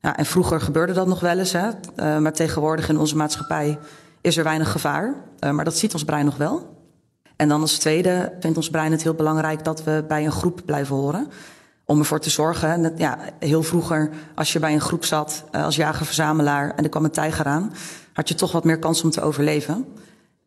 Ja, 0.01 0.17
en 0.17 0.25
vroeger 0.25 0.62
gebeurde 0.62 0.93
dat 0.93 1.07
nog 1.07 1.19
wel 1.19 1.38
eens, 1.38 1.51
hè? 1.51 1.67
Uh, 1.67 2.17
maar 2.17 2.34
tegenwoordig 2.34 2.89
in 2.89 2.97
onze 2.97 3.15
maatschappij 3.15 3.79
is 4.21 4.38
er 4.38 4.43
weinig 4.43 4.71
gevaar. 4.71 5.15
Maar 5.51 5.65
dat 5.65 5.77
ziet 5.77 5.93
ons 5.93 6.03
brein 6.03 6.25
nog 6.25 6.38
wel. 6.38 6.75
En 7.36 7.47
dan 7.47 7.62
als 7.62 7.77
tweede 7.77 8.34
vindt 8.39 8.57
ons 8.57 8.69
brein 8.69 8.91
het 8.91 9.03
heel 9.03 9.13
belangrijk 9.13 9.63
dat 9.63 9.84
we 9.84 10.05
bij 10.07 10.25
een 10.25 10.31
groep 10.31 10.62
blijven 10.65 10.95
horen 10.95 11.27
om 11.91 11.99
ervoor 11.99 12.19
te 12.19 12.30
zorgen. 12.30 12.82
Dat, 12.82 12.93
ja, 12.97 13.19
heel 13.39 13.63
vroeger, 13.63 14.10
als 14.36 14.54
je 14.54 14.60
bij 14.60 14.73
een 14.73 14.82
groep 14.82 15.06
zat 15.06 15.43
uh, 15.51 15.63
als 15.63 15.75
jager-verzamelaar 15.75 16.73
en 16.75 16.84
er 16.84 16.89
kwam 16.89 17.04
een 17.04 17.12
tijger 17.12 17.45
aan, 17.45 17.73
had 18.13 18.27
je 18.27 18.36
toch 18.36 18.51
wat 18.51 18.63
meer 18.63 18.80
kans 18.80 19.04
om 19.04 19.10
te 19.10 19.21
overleven. 19.21 19.86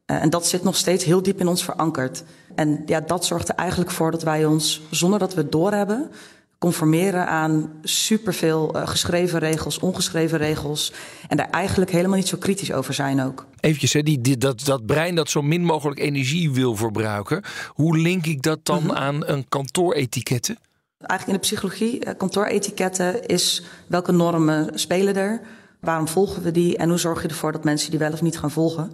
Uh, 0.07 0.22
en 0.22 0.30
dat 0.30 0.46
zit 0.46 0.62
nog 0.62 0.76
steeds 0.76 1.04
heel 1.04 1.22
diep 1.22 1.40
in 1.40 1.48
ons 1.48 1.64
verankerd. 1.64 2.24
En 2.54 2.83
ja, 2.87 3.00
dat 3.00 3.24
zorgt 3.24 3.48
er 3.48 3.54
eigenlijk 3.54 3.90
voor 3.90 4.11
dat 4.11 4.22
wij 4.22 4.44
ons, 4.44 4.83
zonder 4.90 5.18
dat 5.18 5.35
we 5.35 5.40
het 5.40 5.52
doorhebben, 5.52 6.11
conformeren 6.59 7.26
aan 7.26 7.72
superveel 7.83 8.76
uh, 8.76 8.87
geschreven 8.87 9.38
regels, 9.38 9.78
ongeschreven 9.78 10.38
regels. 10.38 10.92
En 11.28 11.37
daar 11.37 11.50
eigenlijk 11.50 11.90
helemaal 11.90 12.16
niet 12.16 12.28
zo 12.28 12.37
kritisch 12.37 12.72
over 12.72 12.94
zijn 12.94 13.22
ook. 13.22 13.46
Eventjes, 13.61 13.92
hè, 13.92 14.02
die, 14.02 14.20
die, 14.20 14.37
dat, 14.37 14.64
dat 14.64 14.87
brein 14.87 15.14
dat 15.14 15.30
zo 15.30 15.42
min 15.42 15.64
mogelijk 15.64 16.00
energie 16.00 16.50
wil 16.50 16.76
verbruiken. 16.76 17.42
Hoe 17.68 17.98
link 17.98 18.26
ik 18.26 18.42
dat 18.42 18.59
dan 18.62 18.83
mm 18.83 18.88
-hmm. 18.88 18.96
aan 18.96 19.26
een 19.26 19.48
kantooretiketten? 19.48 20.59
Eigenlijk 21.07 21.27
in 21.27 21.33
de 21.33 21.55
psychologie, 21.55 22.14
kantooretiketten 22.17 23.27
is 23.27 23.62
welke 23.87 24.12
normen 24.12 24.79
spelen 24.79 25.14
er? 25.14 25.40
Waarom 25.81 26.09
volgen 26.09 26.43
we 26.43 26.51
die? 26.51 26.77
En 26.77 26.88
hoe 26.88 26.99
zorg 26.99 27.23
je 27.23 27.29
ervoor 27.29 27.53
dat 27.53 27.64
mensen 27.64 27.90
die 27.90 27.99
wel 27.99 28.12
of 28.12 28.23
niet 28.23 28.38
gaan 28.38 28.51
volgen? 28.51 28.90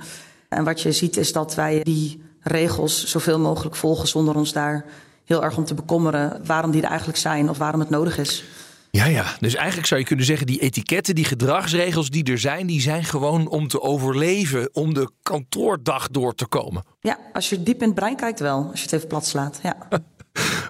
En 0.49 0.65
wat 0.65 0.81
je 0.81 0.93
ziet 0.93 1.17
is 1.17 1.33
dat 1.33 1.55
wij 1.55 1.81
die 1.83 2.23
regels 2.43 3.07
zoveel 3.07 3.39
mogelijk 3.39 3.77
volgen 3.77 4.09
zonder 4.09 4.35
ons 4.35 4.53
daar 4.53 4.85
heel 5.25 5.45
erg 5.45 5.57
om 5.57 5.65
te 5.65 5.75
bekommeren 5.75 6.41
waarom 6.47 6.71
die 6.71 6.83
er 6.83 6.89
eigenlijk 6.89 7.19
zijn 7.19 7.51
of 7.51 7.59
waarom 7.59 7.81
het 7.81 7.91
nodig 7.91 8.19
is. 8.19 8.45
Ja, 8.91 9.05
ja. 9.05 9.25
Dus 9.41 9.55
eigenlijk 9.55 9.87
zou 9.87 10.01
je 10.01 10.07
kunnen 10.07 10.25
zeggen, 10.25 10.47
die 10.47 10.61
etiketten, 10.61 11.15
die 11.15 11.25
gedragsregels 11.25 12.11
die 12.11 12.25
er 12.25 12.39
zijn, 12.39 12.67
die 12.67 12.81
zijn 12.81 13.05
gewoon 13.05 13.49
om 13.49 13.69
te 13.69 13.81
overleven, 13.81 14.69
om 14.73 14.95
de 14.95 15.11
kantoordag 15.23 16.09
door 16.09 16.35
te 16.35 16.47
komen. 16.47 16.85
Ja, 17.01 17.19
als 17.33 17.49
je 17.49 17.63
diep 17.63 17.81
in 17.81 17.87
het 17.87 17.95
brein 17.95 18.17
kijkt 18.17 18.41
wel, 18.41 18.69
als 18.71 18.79
je 18.79 18.85
het 18.85 18.93
even 18.93 19.09
plat 19.09 19.27
slaat. 19.27 19.61
Ja. 19.63 19.77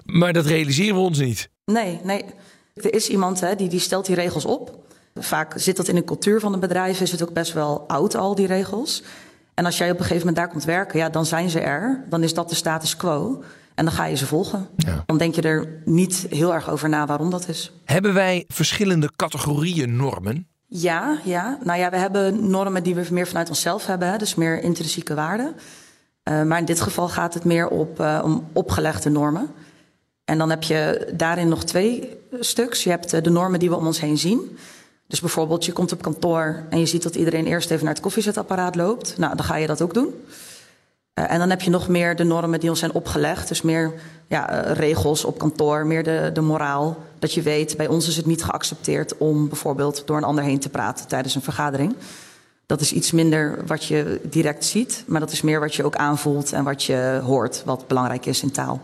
maar 0.05 0.33
dat 0.33 0.45
realiseren 0.45 0.95
we 0.95 1.01
ons 1.01 1.19
niet. 1.19 1.49
Nee, 1.65 1.99
nee. 2.03 2.25
Er 2.73 2.93
is 2.93 3.09
iemand 3.09 3.39
hè, 3.39 3.55
die, 3.55 3.69
die 3.69 3.79
stelt 3.79 4.05
die 4.05 4.15
regels 4.15 4.45
op. 4.45 4.79
Vaak 5.15 5.53
zit 5.55 5.77
dat 5.77 5.87
in 5.87 5.95
de 5.95 6.03
cultuur 6.03 6.39
van 6.39 6.53
een 6.53 6.59
bedrijf, 6.59 7.01
is 7.01 7.11
het 7.11 7.21
ook 7.21 7.33
best 7.33 7.53
wel 7.53 7.83
oud 7.87 8.15
al, 8.15 8.35
die 8.35 8.47
regels. 8.47 9.03
En 9.53 9.65
als 9.65 9.77
jij 9.77 9.91
op 9.91 9.97
een 9.97 10.05
gegeven 10.05 10.19
moment 10.19 10.37
daar 10.37 10.47
komt 10.47 10.63
werken, 10.63 10.99
ja, 10.99 11.09
dan 11.09 11.25
zijn 11.25 11.49
ze 11.49 11.59
er. 11.59 12.05
Dan 12.09 12.23
is 12.23 12.33
dat 12.33 12.49
de 12.49 12.55
status 12.55 12.97
quo. 12.97 13.43
En 13.75 13.85
dan 13.85 13.93
ga 13.93 14.05
je 14.05 14.15
ze 14.15 14.25
volgen. 14.25 14.67
Ja. 14.75 15.03
Dan 15.05 15.17
denk 15.17 15.35
je 15.35 15.41
er 15.41 15.81
niet 15.85 16.25
heel 16.29 16.53
erg 16.53 16.69
over 16.69 16.89
na 16.89 17.05
waarom 17.05 17.29
dat 17.29 17.47
is. 17.47 17.71
Hebben 17.85 18.13
wij 18.13 18.45
verschillende 18.47 19.11
categorieën 19.15 19.95
normen? 19.95 20.47
Ja, 20.67 21.19
ja. 21.23 21.57
Nou 21.63 21.79
ja, 21.79 21.89
we 21.89 21.97
hebben 21.97 22.49
normen 22.49 22.83
die 22.83 22.95
we 22.95 23.07
meer 23.11 23.27
vanuit 23.27 23.49
onszelf 23.49 23.85
hebben. 23.85 24.09
Hè, 24.11 24.17
dus 24.17 24.35
meer 24.35 24.61
intrinsieke 24.63 25.13
waarden. 25.13 25.55
Uh, 26.23 26.43
maar 26.43 26.59
in 26.59 26.65
dit 26.65 26.81
geval 26.81 27.09
gaat 27.09 27.33
het 27.33 27.43
meer 27.43 27.67
op, 27.67 27.99
uh, 27.99 28.21
om 28.23 28.47
opgelegde 28.53 29.09
normen. 29.09 29.49
En 30.25 30.37
dan 30.37 30.49
heb 30.49 30.63
je 30.63 31.11
daarin 31.13 31.47
nog 31.47 31.63
twee 31.63 32.17
stuks. 32.39 32.83
Je 32.83 32.89
hebt 32.89 33.13
uh, 33.13 33.21
de 33.21 33.29
normen 33.29 33.59
die 33.59 33.69
we 33.69 33.75
om 33.75 33.85
ons 33.85 33.99
heen 33.99 34.17
zien. 34.17 34.57
Dus 35.07 35.19
bijvoorbeeld, 35.19 35.65
je 35.65 35.71
komt 35.71 35.91
op 35.91 36.01
kantoor 36.01 36.63
en 36.69 36.79
je 36.79 36.85
ziet 36.85 37.03
dat 37.03 37.15
iedereen 37.15 37.45
eerst 37.45 37.71
even 37.71 37.85
naar 37.85 37.93
het 37.93 38.03
koffiezetapparaat 38.03 38.75
loopt. 38.75 39.17
Nou, 39.17 39.35
dan 39.35 39.45
ga 39.45 39.55
je 39.55 39.67
dat 39.67 39.81
ook 39.81 39.93
doen. 39.93 40.13
En 41.13 41.39
dan 41.39 41.49
heb 41.49 41.61
je 41.61 41.69
nog 41.69 41.87
meer 41.87 42.15
de 42.15 42.23
normen 42.23 42.59
die 42.59 42.69
ons 42.69 42.79
zijn 42.79 42.93
opgelegd. 42.93 43.47
Dus 43.47 43.61
meer 43.61 43.93
ja, 44.27 44.45
regels 44.73 45.25
op 45.25 45.37
kantoor, 45.37 45.85
meer 45.87 46.03
de, 46.03 46.29
de 46.33 46.41
moraal. 46.41 46.97
Dat 47.19 47.33
je 47.33 47.41
weet, 47.41 47.77
bij 47.77 47.87
ons 47.87 48.07
is 48.07 48.17
het 48.17 48.25
niet 48.25 48.43
geaccepteerd 48.43 49.17
om 49.17 49.47
bijvoorbeeld 49.47 50.03
door 50.05 50.17
een 50.17 50.23
ander 50.23 50.43
heen 50.43 50.59
te 50.59 50.69
praten 50.69 51.07
tijdens 51.07 51.35
een 51.35 51.41
vergadering. 51.41 51.95
Dat 52.71 52.81
is 52.81 52.93
iets 52.93 53.11
minder 53.11 53.65
wat 53.65 53.85
je 53.85 54.21
direct 54.23 54.65
ziet, 54.65 55.03
maar 55.07 55.19
dat 55.19 55.31
is 55.31 55.41
meer 55.41 55.59
wat 55.59 55.75
je 55.75 55.83
ook 55.83 55.95
aanvoelt 55.95 56.53
en 56.53 56.63
wat 56.63 56.83
je 56.83 57.21
hoort, 57.23 57.61
wat 57.65 57.87
belangrijk 57.87 58.25
is 58.25 58.41
in 58.41 58.51
taal. 58.51 58.81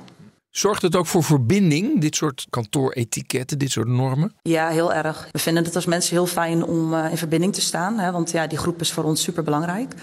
Zorgt 0.50 0.82
het 0.82 0.96
ook 0.96 1.06
voor 1.06 1.24
verbinding, 1.24 2.02
dit 2.02 2.16
soort 2.16 2.46
kantooretiketten, 2.50 3.58
dit 3.58 3.72
soort 3.72 3.88
normen? 3.88 4.34
Ja, 4.42 4.68
heel 4.68 4.94
erg. 4.94 5.28
We 5.32 5.40
vinden 5.40 5.64
het 5.64 5.76
als 5.76 5.86
mensen 5.86 6.16
heel 6.16 6.26
fijn 6.26 6.64
om 6.64 6.94
uh, 6.94 7.12
in 7.12 7.18
verbinding 7.18 7.54
te 7.54 7.62
staan, 7.62 8.00
hè, 8.00 8.12
want 8.12 8.32
ja, 8.32 8.48
die 8.48 8.58
groep 8.58 8.82
is 8.82 8.92
voor 8.92 9.04
ons 9.04 9.22
super 9.22 9.44
belangrijk. 9.44 9.94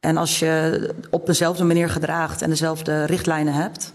En 0.00 0.16
als 0.16 0.38
je 0.38 0.94
op 1.10 1.26
dezelfde 1.26 1.64
manier 1.64 1.88
gedraagt 1.88 2.42
en 2.42 2.50
dezelfde 2.50 3.04
richtlijnen 3.04 3.54
hebt, 3.54 3.92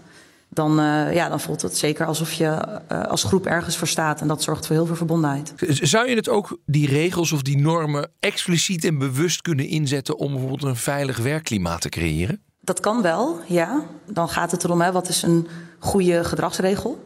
dan, 0.52 0.80
uh, 0.80 1.14
ja, 1.14 1.28
dan 1.28 1.40
voelt 1.40 1.62
het 1.62 1.76
zeker 1.76 2.06
alsof 2.06 2.32
je 2.32 2.80
uh, 2.92 3.02
als 3.02 3.24
groep 3.24 3.46
ergens 3.46 3.76
voor 3.76 3.88
staat. 3.88 4.20
En 4.20 4.28
dat 4.28 4.42
zorgt 4.42 4.66
voor 4.66 4.76
heel 4.76 4.86
veel 4.86 4.96
verbondenheid. 4.96 5.52
Zou 5.66 6.08
je 6.08 6.16
het 6.16 6.28
ook, 6.28 6.58
die 6.66 6.86
regels 6.86 7.32
of 7.32 7.42
die 7.42 7.58
normen, 7.58 8.10
expliciet 8.20 8.84
en 8.84 8.98
bewust 8.98 9.42
kunnen 9.42 9.66
inzetten 9.66 10.18
om 10.18 10.30
bijvoorbeeld 10.30 10.62
een 10.62 10.76
veilig 10.76 11.18
werkklimaat 11.18 11.80
te 11.80 11.88
creëren? 11.88 12.42
Dat 12.60 12.80
kan 12.80 13.02
wel, 13.02 13.40
ja. 13.46 13.82
Dan 14.06 14.28
gaat 14.28 14.50
het 14.50 14.64
erom, 14.64 14.80
hè, 14.80 14.92
wat 14.92 15.08
is 15.08 15.22
een 15.22 15.46
goede 15.78 16.24
gedragsregel? 16.24 17.04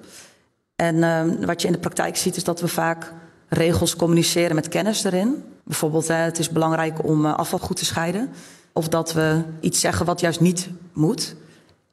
En 0.76 0.96
uh, 0.96 1.46
wat 1.46 1.60
je 1.60 1.66
in 1.66 1.72
de 1.72 1.78
praktijk 1.78 2.16
ziet, 2.16 2.36
is 2.36 2.44
dat 2.44 2.60
we 2.60 2.68
vaak 2.68 3.12
regels 3.48 3.96
communiceren 3.96 4.54
met 4.54 4.68
kennis 4.68 5.04
erin. 5.04 5.44
Bijvoorbeeld, 5.64 6.08
hè, 6.08 6.14
het 6.14 6.38
is 6.38 6.48
belangrijk 6.48 7.04
om 7.06 7.24
uh, 7.24 7.34
afval 7.34 7.58
goed 7.58 7.76
te 7.76 7.84
scheiden. 7.84 8.30
Of 8.72 8.88
dat 8.88 9.12
we 9.12 9.42
iets 9.60 9.80
zeggen 9.80 10.06
wat 10.06 10.20
juist 10.20 10.40
niet 10.40 10.68
moet. 10.92 11.34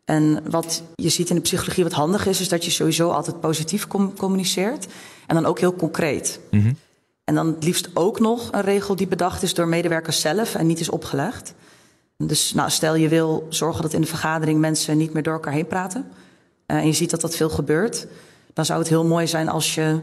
En 0.06 0.44
wat 0.50 0.84
je 0.96 1.10
ziet 1.10 1.30
in 1.30 1.36
de 1.36 1.42
psychologie 1.42 1.84
wat 1.84 1.94
handig 1.94 2.26
is, 2.26 2.40
is 2.40 2.50
dat 2.50 2.66
je 2.66 2.72
sowieso 2.72 3.10
altijd 3.10 3.40
positief 3.40 3.88
com 3.88 4.18
communiceert. 4.18 4.88
En 5.28 5.36
dan 5.36 5.46
ook 5.46 5.60
heel 5.60 5.76
concreet. 5.76 6.40
Mm 6.52 6.62
-hmm. 6.62 6.78
En 7.24 7.36
dan 7.36 7.48
het 7.48 7.64
liefst 7.64 7.90
ook 7.94 8.20
nog 8.20 8.52
een 8.52 8.62
regel 8.62 8.96
die 8.96 9.08
bedacht 9.08 9.44
is 9.44 9.54
door 9.54 9.68
medewerkers 9.68 10.22
zelf 10.22 10.56
en 10.56 10.68
niet 10.68 10.80
is 10.80 10.90
opgelegd. 10.90 11.54
Dus 12.18 12.54
nou, 12.54 12.70
stel 12.70 12.96
je 12.96 13.08
wil 13.08 13.46
zorgen 13.50 13.82
dat 13.82 13.94
in 13.94 14.02
de 14.02 14.08
vergadering 14.08 14.60
mensen 14.60 14.98
niet 14.98 15.14
meer 15.14 15.24
door 15.24 15.34
elkaar 15.34 15.54
heen 15.54 15.68
praten. 15.68 16.06
Uh, 16.68 16.78
en 16.78 16.86
je 16.86 16.94
ziet 16.94 17.10
dat 17.10 17.22
dat 17.22 17.36
veel 17.36 17.50
gebeurt. 17.50 18.08
Dan 18.54 18.66
zou 18.66 18.80
het 18.80 18.88
heel 18.88 19.06
mooi 19.06 19.28
zijn 19.28 19.50
als 19.50 19.76
je 19.76 20.00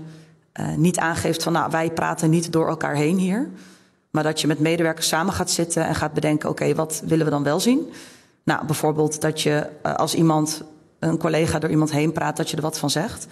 uh, 0.61 0.75
niet 0.75 0.99
aangeeft 0.99 1.43
van 1.43 1.53
nou, 1.53 1.71
wij 1.71 1.91
praten 1.91 2.31
niet 2.31 2.53
door 2.53 2.69
elkaar 2.69 2.95
heen 2.95 3.19
hier. 3.19 3.49
Maar 4.11 4.23
dat 4.23 4.41
je 4.41 4.47
met 4.47 4.59
medewerkers 4.59 5.09
samen 5.09 5.33
gaat 5.33 5.51
zitten 5.51 5.87
en 5.87 5.95
gaat 5.95 6.13
bedenken: 6.13 6.49
oké, 6.49 6.63
okay, 6.63 6.75
wat 6.75 7.03
willen 7.07 7.25
we 7.25 7.31
dan 7.31 7.43
wel 7.43 7.61
zien? 7.61 7.93
Nou, 8.49 8.65
bijvoorbeeld 8.65 9.21
dat 9.21 9.41
je 9.43 9.67
uh, 9.87 9.95
als 9.95 10.15
iemand, 10.15 10.63
een 10.99 11.19
collega 11.19 11.59
door 11.59 11.71
iemand 11.71 11.93
heen 11.93 12.13
praat, 12.13 12.37
dat 12.37 12.51
je 12.51 12.57
er 12.57 12.63
wat 12.63 12.79
van 12.79 12.91
zegt. 12.91 13.27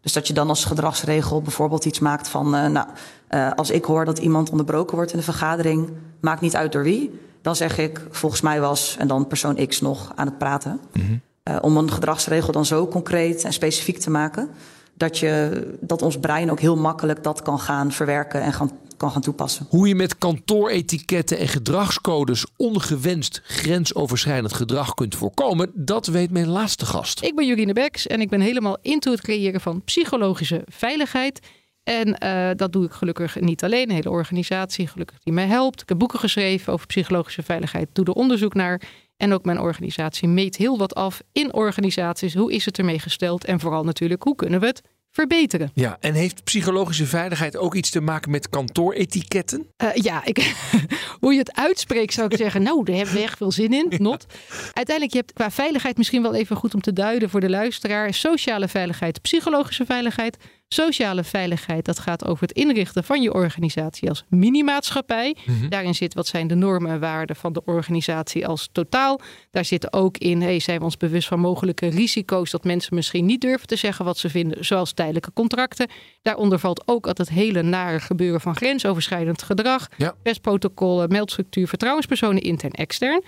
Dus 0.00 0.12
dat 0.12 0.26
je 0.26 0.32
dan 0.32 0.48
als 0.48 0.64
gedragsregel 0.64 1.42
bijvoorbeeld 1.42 1.84
iets 1.84 1.98
maakt 1.98 2.28
van: 2.28 2.54
uh, 2.54 2.66
nou, 2.66 2.86
uh, 3.30 3.52
als 3.52 3.70
ik 3.70 3.84
hoor 3.84 4.04
dat 4.04 4.18
iemand 4.18 4.50
onderbroken 4.50 4.96
wordt 4.96 5.12
in 5.12 5.18
de 5.18 5.24
vergadering, 5.24 5.90
maakt 6.20 6.40
niet 6.40 6.56
uit 6.56 6.72
door 6.72 6.82
wie, 6.82 7.20
dan 7.42 7.56
zeg 7.56 7.78
ik: 7.78 8.06
volgens 8.10 8.40
mij 8.40 8.60
was 8.60 8.96
en 8.98 9.08
dan 9.08 9.26
persoon 9.26 9.66
X 9.66 9.80
nog 9.80 10.12
aan 10.14 10.26
het 10.26 10.38
praten. 10.38 10.80
Mm 10.92 11.02
-hmm. 11.06 11.58
om 11.60 11.76
een 11.76 11.92
gedragsregel 11.92 12.52
dan 12.52 12.64
zo 12.64 12.88
concreet 12.88 13.44
en 13.44 13.52
specifiek 13.52 13.98
te 13.98 14.10
maken 14.10 14.50
dat, 14.94 15.18
je, 15.18 15.62
dat 15.80 16.02
ons 16.02 16.18
brein 16.18 16.50
ook 16.50 16.60
heel 16.60 16.76
makkelijk 16.76 17.22
dat 17.22 17.42
kan 17.42 17.58
gaan 17.58 17.92
verwerken 17.92 18.40
en 18.40 18.52
gaan 18.52 18.70
kan 18.98 19.10
gaan 19.10 19.20
toepassen. 19.20 19.66
Hoe 19.68 19.88
je 19.88 19.94
met 19.94 20.18
kantooretiketten 20.18 21.38
en 21.38 21.48
gedragscodes 21.48 22.46
ongewenst 22.56 23.40
grensoverschrijdend 23.44 24.52
gedrag 24.52 24.94
kunt 24.94 25.14
voorkomen, 25.14 25.70
dat 25.74 26.06
weet 26.06 26.30
mijn 26.30 26.48
laatste 26.48 26.86
gast. 26.86 27.22
Ik 27.22 27.34
ben 27.34 27.46
Jurine 27.46 27.72
Beks 27.72 28.06
en 28.06 28.20
ik 28.20 28.28
ben 28.28 28.40
helemaal 28.40 28.78
into 28.82 29.10
het 29.10 29.20
creëren 29.20 29.60
van 29.60 29.84
psychologische 29.84 30.62
veiligheid. 30.66 31.40
En 31.82 32.16
uh, 32.24 32.50
dat 32.56 32.72
doe 32.72 32.84
ik 32.84 32.92
gelukkig 32.92 33.40
niet 33.40 33.64
alleen. 33.64 33.88
Een 33.88 33.94
hele 33.94 34.10
organisatie 34.10 34.86
gelukkig 34.86 35.18
die 35.18 35.32
mij 35.32 35.46
helpt. 35.46 35.82
Ik 35.82 35.88
heb 35.88 35.98
boeken 35.98 36.18
geschreven 36.18 36.72
over 36.72 36.86
psychologische 36.86 37.42
veiligheid. 37.42 37.88
Doe 37.92 38.04
er 38.04 38.12
onderzoek 38.12 38.54
naar. 38.54 38.82
En 39.16 39.32
ook 39.32 39.44
mijn 39.44 39.60
organisatie 39.60 40.28
meet 40.28 40.56
heel 40.56 40.78
wat 40.78 40.94
af 40.94 41.22
in 41.32 41.54
organisaties. 41.54 42.34
Hoe 42.34 42.52
is 42.52 42.64
het 42.64 42.78
ermee 42.78 42.98
gesteld? 42.98 43.44
En 43.44 43.60
vooral 43.60 43.84
natuurlijk, 43.84 44.22
hoe 44.22 44.34
kunnen 44.34 44.60
we 44.60 44.66
het 44.66 44.82
verbeteren. 45.10 45.70
Ja, 45.74 45.96
en 46.00 46.14
heeft 46.14 46.44
psychologische 46.44 47.06
veiligheid 47.06 47.56
ook 47.56 47.74
iets 47.74 47.90
te 47.90 48.00
maken 48.00 48.30
met 48.30 48.48
kantooretiketten? 48.48 49.66
Uh, 49.82 49.94
ja, 49.94 50.24
ik, 50.24 50.54
hoe 51.20 51.32
je 51.32 51.38
het 51.38 51.56
uitspreekt 51.56 52.12
zou 52.12 52.28
ik 52.28 52.36
zeggen, 52.44 52.62
nou, 52.62 52.84
daar 52.84 52.96
hebben 52.96 53.14
we 53.14 53.20
echt 53.20 53.36
veel 53.36 53.52
zin 53.52 53.72
in. 53.72 53.92
Not. 53.96 54.26
Uiteindelijk, 54.72 55.12
je 55.12 55.18
hebt 55.18 55.32
qua 55.32 55.50
veiligheid 55.50 55.96
misschien 55.96 56.22
wel 56.22 56.34
even 56.34 56.56
goed 56.56 56.74
om 56.74 56.80
te 56.80 56.92
duiden 56.92 57.30
voor 57.30 57.40
de 57.40 57.50
luisteraar. 57.50 58.14
Sociale 58.14 58.68
veiligheid, 58.68 59.22
psychologische 59.22 59.84
veiligheid. 59.84 60.36
Sociale 60.68 61.24
veiligheid, 61.24 61.84
dat 61.84 61.98
gaat 61.98 62.26
over 62.26 62.42
het 62.42 62.56
inrichten 62.56 63.04
van 63.04 63.22
je 63.22 63.32
organisatie 63.32 64.08
als 64.08 64.24
minimaatschappij. 64.28 65.36
Mm-hmm. 65.44 65.68
Daarin 65.68 65.94
zit 65.94 66.14
wat 66.14 66.26
zijn 66.26 66.46
de 66.46 66.54
normen 66.54 66.90
en 66.90 67.00
waarden 67.00 67.36
van 67.36 67.52
de 67.52 67.62
organisatie 67.64 68.46
als 68.46 68.68
totaal. 68.72 69.20
Daar 69.50 69.64
zit 69.64 69.92
ook 69.92 70.18
in, 70.18 70.42
hey, 70.42 70.58
zijn 70.58 70.78
we 70.78 70.84
ons 70.84 70.96
bewust 70.96 71.28
van 71.28 71.40
mogelijke 71.40 71.88
risico's 71.88 72.50
dat 72.50 72.64
mensen 72.64 72.94
misschien 72.94 73.26
niet 73.26 73.40
durven 73.40 73.66
te 73.66 73.76
zeggen 73.76 74.04
wat 74.04 74.18
ze 74.18 74.30
vinden, 74.30 74.64
zoals 74.64 74.92
tijdelijke 74.92 75.32
contracten. 75.32 75.88
Daaronder 76.22 76.58
valt 76.58 76.82
ook 76.86 77.06
altijd 77.06 77.28
het 77.28 77.36
hele 77.38 77.62
nare 77.62 78.00
gebeuren 78.00 78.40
van 78.40 78.56
grensoverschrijdend 78.56 79.42
gedrag, 79.42 79.88
ja. 79.96 80.14
pestprotocollen, 80.22 81.08
meldstructuur, 81.08 81.68
vertrouwenspersonen 81.68 82.42
intern 82.42 82.72
extern. 82.72 83.22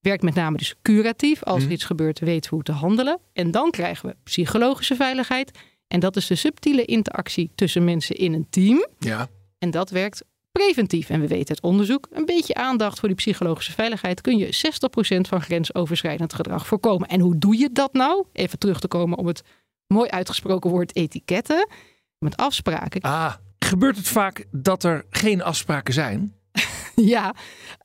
Werkt 0.00 0.22
met 0.22 0.34
name 0.34 0.56
dus 0.56 0.74
curatief. 0.82 1.42
Als 1.42 1.64
er 1.64 1.70
iets 1.70 1.84
gebeurt, 1.84 2.18
weten 2.18 2.50
we 2.50 2.54
hoe 2.54 2.64
te 2.64 2.72
handelen. 2.72 3.18
En 3.32 3.50
dan 3.50 3.70
krijgen 3.70 4.08
we 4.08 4.16
psychologische 4.24 4.94
veiligheid. 4.94 5.50
En 5.88 6.00
dat 6.00 6.16
is 6.16 6.26
de 6.26 6.34
subtiele 6.34 6.84
interactie 6.84 7.50
tussen 7.54 7.84
mensen 7.84 8.16
in 8.16 8.32
een 8.32 8.46
team. 8.50 8.86
Ja. 8.98 9.28
En 9.58 9.70
dat 9.70 9.90
werkt 9.90 10.24
preventief. 10.52 11.10
En 11.10 11.20
we 11.20 11.26
weten 11.26 11.48
uit 11.48 11.60
onderzoek, 11.60 12.08
een 12.10 12.24
beetje 12.24 12.54
aandacht 12.54 12.98
voor 12.98 13.08
die 13.08 13.16
psychologische 13.16 13.72
veiligheid 13.72 14.20
kun 14.20 14.36
je 14.36 14.72
60% 15.16 15.28
van 15.28 15.40
grensoverschrijdend 15.40 16.34
gedrag 16.34 16.66
voorkomen. 16.66 17.08
En 17.08 17.20
hoe 17.20 17.38
doe 17.38 17.58
je 17.58 17.70
dat 17.72 17.92
nou? 17.92 18.24
Even 18.32 18.58
terug 18.58 18.80
te 18.80 18.88
komen 18.88 19.18
op 19.18 19.26
het 19.26 19.42
mooi 19.86 20.10
uitgesproken 20.10 20.70
woord 20.70 20.96
etiketten. 20.96 21.68
Met 22.18 22.36
afspraken. 22.36 23.00
Ah, 23.00 23.34
gebeurt 23.58 23.96
het 23.96 24.08
vaak 24.08 24.46
dat 24.50 24.84
er 24.84 25.04
geen 25.10 25.42
afspraken 25.42 25.94
zijn? 25.94 26.34
ja, 27.14 27.34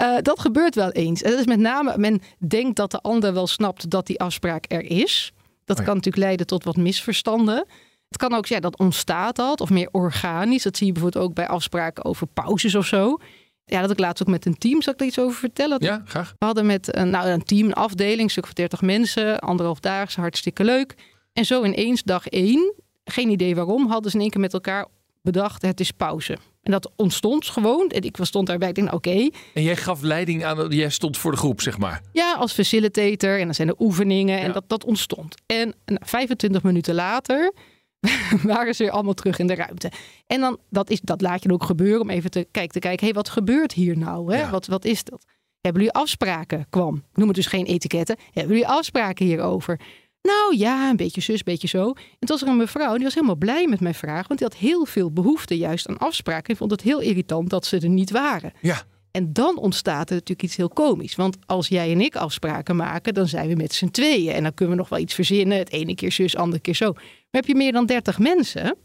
uh, 0.01 0.17
dat 0.21 0.39
gebeurt 0.39 0.75
wel 0.75 0.91
eens. 0.91 1.21
En 1.21 1.31
dat 1.31 1.39
is 1.39 1.45
met 1.45 1.59
name, 1.59 1.97
men 1.97 2.21
denkt 2.47 2.75
dat 2.75 2.91
de 2.91 3.01
ander 3.01 3.33
wel 3.33 3.47
snapt 3.47 3.89
dat 3.89 4.07
die 4.07 4.19
afspraak 4.19 4.65
er 4.67 4.83
is. 4.83 5.33
Dat 5.65 5.79
oh 5.79 5.85
ja. 5.85 5.87
kan 5.87 5.95
natuurlijk 5.95 6.23
leiden 6.23 6.47
tot 6.47 6.63
wat 6.63 6.75
misverstanden. 6.75 7.65
Het 8.11 8.19
kan 8.19 8.33
ook, 8.33 8.45
ja, 8.45 8.59
dat 8.59 8.77
ontstaat 8.77 9.35
dat, 9.35 9.61
of 9.61 9.69
meer 9.69 9.89
organisch. 9.91 10.63
Dat 10.63 10.77
zie 10.77 10.87
je 10.87 10.91
bijvoorbeeld 10.91 11.23
ook 11.23 11.33
bij 11.33 11.47
afspraken 11.47 12.05
over 12.05 12.27
pauzes 12.27 12.75
of 12.75 12.85
zo. 12.85 13.17
Ja, 13.65 13.81
dat 13.81 13.91
ik 13.91 13.99
laatst 13.99 14.23
ook 14.23 14.29
met 14.29 14.45
een 14.45 14.57
team, 14.57 14.81
zal 14.81 14.93
ik 14.93 14.99
er 14.99 15.05
iets 15.05 15.19
over 15.19 15.39
vertellen? 15.39 15.77
Ja, 15.83 16.01
graag. 16.05 16.35
We 16.39 16.45
hadden 16.45 16.65
met 16.65 16.95
een, 16.95 17.09
nou, 17.09 17.27
een 17.27 17.43
team, 17.43 17.67
een 17.67 17.73
afdeling, 17.73 18.21
een 18.21 18.29
stuk 18.29 18.45
van 18.45 18.53
30 18.55 18.81
mensen, 18.81 19.39
anderhalf 19.39 19.79
dagen, 19.79 20.21
hartstikke 20.21 20.63
leuk. 20.63 20.95
En 21.33 21.45
zo 21.45 21.63
ineens 21.63 22.03
dag 22.03 22.27
één, 22.27 22.73
geen 23.03 23.29
idee 23.29 23.55
waarom, 23.55 23.87
hadden 23.87 24.11
ze 24.11 24.15
in 24.17 24.21
één 24.21 24.31
keer 24.31 24.41
met 24.41 24.53
elkaar 24.53 24.87
bedacht, 25.21 25.61
het 25.61 25.79
is 25.79 25.91
pauze. 25.91 26.37
En 26.61 26.71
dat 26.71 26.91
ontstond 26.95 27.45
gewoon. 27.45 27.89
En 27.89 28.01
ik 28.01 28.17
stond 28.21 28.47
daarbij, 28.47 28.69
ik 28.69 28.75
denk, 28.75 28.93
oké. 28.93 29.09
Okay. 29.09 29.31
En 29.53 29.63
jij 29.63 29.75
gaf 29.75 30.01
leiding 30.01 30.45
aan, 30.45 30.69
jij 30.69 30.89
stond 30.89 31.17
voor 31.17 31.31
de 31.31 31.37
groep, 31.37 31.61
zeg 31.61 31.77
maar. 31.77 32.01
Ja, 32.11 32.33
als 32.33 32.53
facilitator. 32.53 33.39
En 33.39 33.45
dan 33.45 33.53
zijn 33.53 33.67
er 33.67 33.75
oefeningen. 33.79 34.39
En 34.39 34.51
dat, 34.51 34.63
dat 34.67 34.85
ontstond. 34.85 35.35
En 35.45 35.73
nou, 35.85 35.99
25 36.03 36.63
minuten 36.63 36.95
later 36.95 37.53
waren 38.43 38.75
ze 38.75 38.83
weer 38.83 38.91
allemaal 38.91 39.13
terug 39.13 39.39
in 39.39 39.47
de 39.47 39.55
ruimte. 39.55 39.91
En 40.27 40.41
dan, 40.41 40.57
dat, 40.69 40.89
is, 40.89 41.01
dat 41.01 41.21
laat 41.21 41.43
je 41.43 41.51
ook 41.51 41.63
gebeuren 41.63 42.01
om 42.01 42.09
even 42.09 42.31
te 42.31 42.47
kijken, 42.51 42.71
te 42.71 42.79
kijken 42.79 43.05
hey, 43.05 43.13
wat 43.13 43.29
gebeurt 43.29 43.73
hier 43.73 43.97
nou? 43.97 44.33
Hè? 44.33 44.39
Ja. 44.39 44.49
Wat, 44.49 44.67
wat 44.67 44.85
is 44.85 45.03
dat? 45.03 45.25
Hebben 45.61 45.81
jullie 45.81 45.97
afspraken? 45.97 46.65
Kwam. 46.69 46.95
Ik 46.95 47.17
noem 47.17 47.27
het 47.27 47.35
dus 47.35 47.45
geen 47.45 47.65
etiketten. 47.65 48.17
Hebben 48.31 48.51
jullie 48.51 48.67
afspraken 48.67 49.25
hierover? 49.25 49.79
Nou 50.21 50.57
ja, 50.57 50.89
een 50.89 50.95
beetje 50.95 51.21
zus, 51.21 51.37
een 51.37 51.41
beetje 51.45 51.67
zo. 51.67 51.87
En 51.87 51.93
toen 52.19 52.27
was 52.27 52.41
er 52.41 52.47
een 52.47 52.57
mevrouw, 52.57 52.93
die 52.93 53.03
was 53.03 53.13
helemaal 53.13 53.35
blij 53.35 53.67
met 53.67 53.79
mijn 53.79 53.93
vraag. 53.93 54.27
Want 54.27 54.39
die 54.39 54.47
had 54.47 54.57
heel 54.57 54.85
veel 54.85 55.11
behoefte 55.11 55.57
juist 55.57 55.87
aan 55.87 55.97
afspraken. 55.97 56.49
En 56.49 56.57
vond 56.57 56.71
het 56.71 56.81
heel 56.81 56.99
irritant 56.99 57.49
dat 57.49 57.65
ze 57.65 57.79
er 57.79 57.89
niet 57.89 58.11
waren. 58.11 58.53
Ja. 58.61 58.83
En 59.11 59.33
dan 59.33 59.57
ontstaat 59.57 60.09
er 60.09 60.15
natuurlijk 60.15 60.43
iets 60.43 60.55
heel 60.55 60.69
komisch. 60.69 61.15
Want 61.15 61.37
als 61.45 61.67
jij 61.67 61.91
en 61.91 62.01
ik 62.01 62.15
afspraken 62.15 62.75
maken, 62.75 63.13
dan 63.13 63.27
zijn 63.27 63.47
we 63.47 63.55
met 63.55 63.73
z'n 63.73 63.89
tweeën. 63.89 64.33
En 64.33 64.43
dan 64.43 64.53
kunnen 64.53 64.75
we 64.75 64.81
nog 64.81 64.89
wel 64.89 64.99
iets 64.99 65.13
verzinnen. 65.13 65.57
Het 65.57 65.71
ene 65.71 65.95
keer 65.95 66.11
zus, 66.11 66.35
andere 66.35 66.61
keer 66.61 66.75
zo. 66.75 66.93
Heb 67.31 67.45
je 67.45 67.55
meer 67.55 67.71
dan 67.71 67.85
30 67.85 68.19
mensen... 68.19 68.75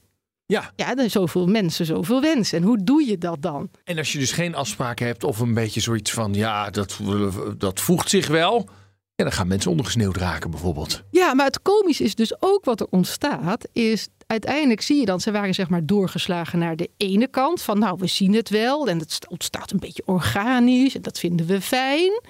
Ja. 0.48 0.72
Ja, 0.76 0.94
dan 0.94 1.10
zoveel 1.10 1.46
mensen, 1.46 1.86
zoveel 1.86 2.20
wensen. 2.20 2.58
En 2.58 2.64
hoe 2.64 2.84
doe 2.84 3.06
je 3.06 3.18
dat 3.18 3.42
dan? 3.42 3.70
En 3.84 3.98
als 3.98 4.12
je 4.12 4.18
dus 4.18 4.32
geen 4.32 4.54
afspraken 4.54 5.06
hebt 5.06 5.24
of 5.24 5.38
een 5.38 5.54
beetje 5.54 5.80
zoiets 5.80 6.10
van... 6.10 6.34
ja, 6.34 6.70
dat, 6.70 7.00
dat 7.58 7.80
voegt 7.80 8.10
zich 8.10 8.26
wel... 8.26 8.68
Ja, 9.14 9.24
dan 9.24 9.32
gaan 9.32 9.46
mensen 9.46 9.70
ondergesneeuwd 9.70 10.16
raken 10.16 10.50
bijvoorbeeld. 10.50 11.02
Ja, 11.10 11.34
maar 11.34 11.46
het 11.46 11.62
komisch 11.62 12.00
is 12.00 12.14
dus 12.14 12.42
ook 12.42 12.64
wat 12.64 12.80
er 12.80 12.86
ontstaat, 12.90 13.68
is 13.72 14.08
uiteindelijk 14.26 14.80
zie 14.80 15.00
je 15.00 15.04
dan, 15.04 15.20
ze 15.20 15.30
waren 15.30 15.54
zeg 15.54 15.68
maar 15.68 15.86
doorgeslagen 15.86 16.58
naar 16.58 16.76
de 16.76 16.90
ene 16.96 17.28
kant 17.28 17.62
van 17.62 17.78
nou, 17.78 17.96
we 17.98 18.06
zien 18.06 18.34
het 18.34 18.48
wel 18.48 18.88
en 18.88 18.98
het 18.98 19.26
ontstaat 19.28 19.70
een 19.70 19.78
beetje 19.78 20.02
organisch 20.06 20.94
en 20.94 21.02
dat 21.02 21.18
vinden 21.18 21.46
we 21.46 21.60
fijn. 21.60 22.20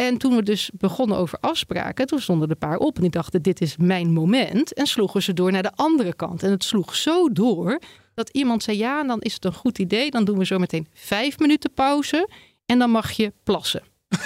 En 0.00 0.18
toen 0.18 0.36
we 0.36 0.42
dus 0.42 0.70
begonnen 0.74 1.16
over 1.16 1.38
afspraken, 1.40 2.06
toen 2.06 2.20
stonden 2.20 2.44
er 2.44 2.52
een 2.52 2.68
paar 2.68 2.78
op 2.78 2.96
en 2.96 3.02
die 3.02 3.10
dachten 3.10 3.42
dit 3.42 3.60
is 3.60 3.76
mijn 3.76 4.12
moment 4.12 4.72
en 4.72 4.86
sloegen 4.86 5.22
ze 5.22 5.32
door 5.32 5.52
naar 5.52 5.62
de 5.62 5.72
andere 5.74 6.14
kant. 6.14 6.42
En 6.42 6.50
het 6.50 6.64
sloeg 6.64 6.96
zo 6.96 7.32
door 7.32 7.80
dat 8.14 8.28
iemand 8.28 8.62
zei 8.62 8.76
ja, 8.76 9.04
dan 9.04 9.20
is 9.20 9.34
het 9.34 9.44
een 9.44 9.54
goed 9.54 9.78
idee, 9.78 10.10
dan 10.10 10.24
doen 10.24 10.38
we 10.38 10.44
zo 10.44 10.58
meteen 10.58 10.88
vijf 10.94 11.38
minuten 11.38 11.72
pauze 11.72 12.28
en 12.66 12.78
dan 12.78 12.90
mag 12.90 13.10
je 13.10 13.32
plassen. 13.44 13.82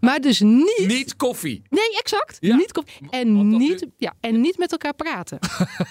maar 0.00 0.20
dus 0.20 0.40
niet... 0.40 0.84
Niet 0.86 1.16
koffie. 1.16 1.62
Nee, 1.68 1.98
exact. 1.98 2.36
Ja. 2.40 2.56
Niet 2.56 2.72
koffie. 2.72 3.10
En, 3.10 3.56
niet, 3.56 3.86
ja, 3.96 4.14
en 4.20 4.40
niet 4.40 4.58
met 4.58 4.72
elkaar 4.72 4.94
praten. 4.94 5.38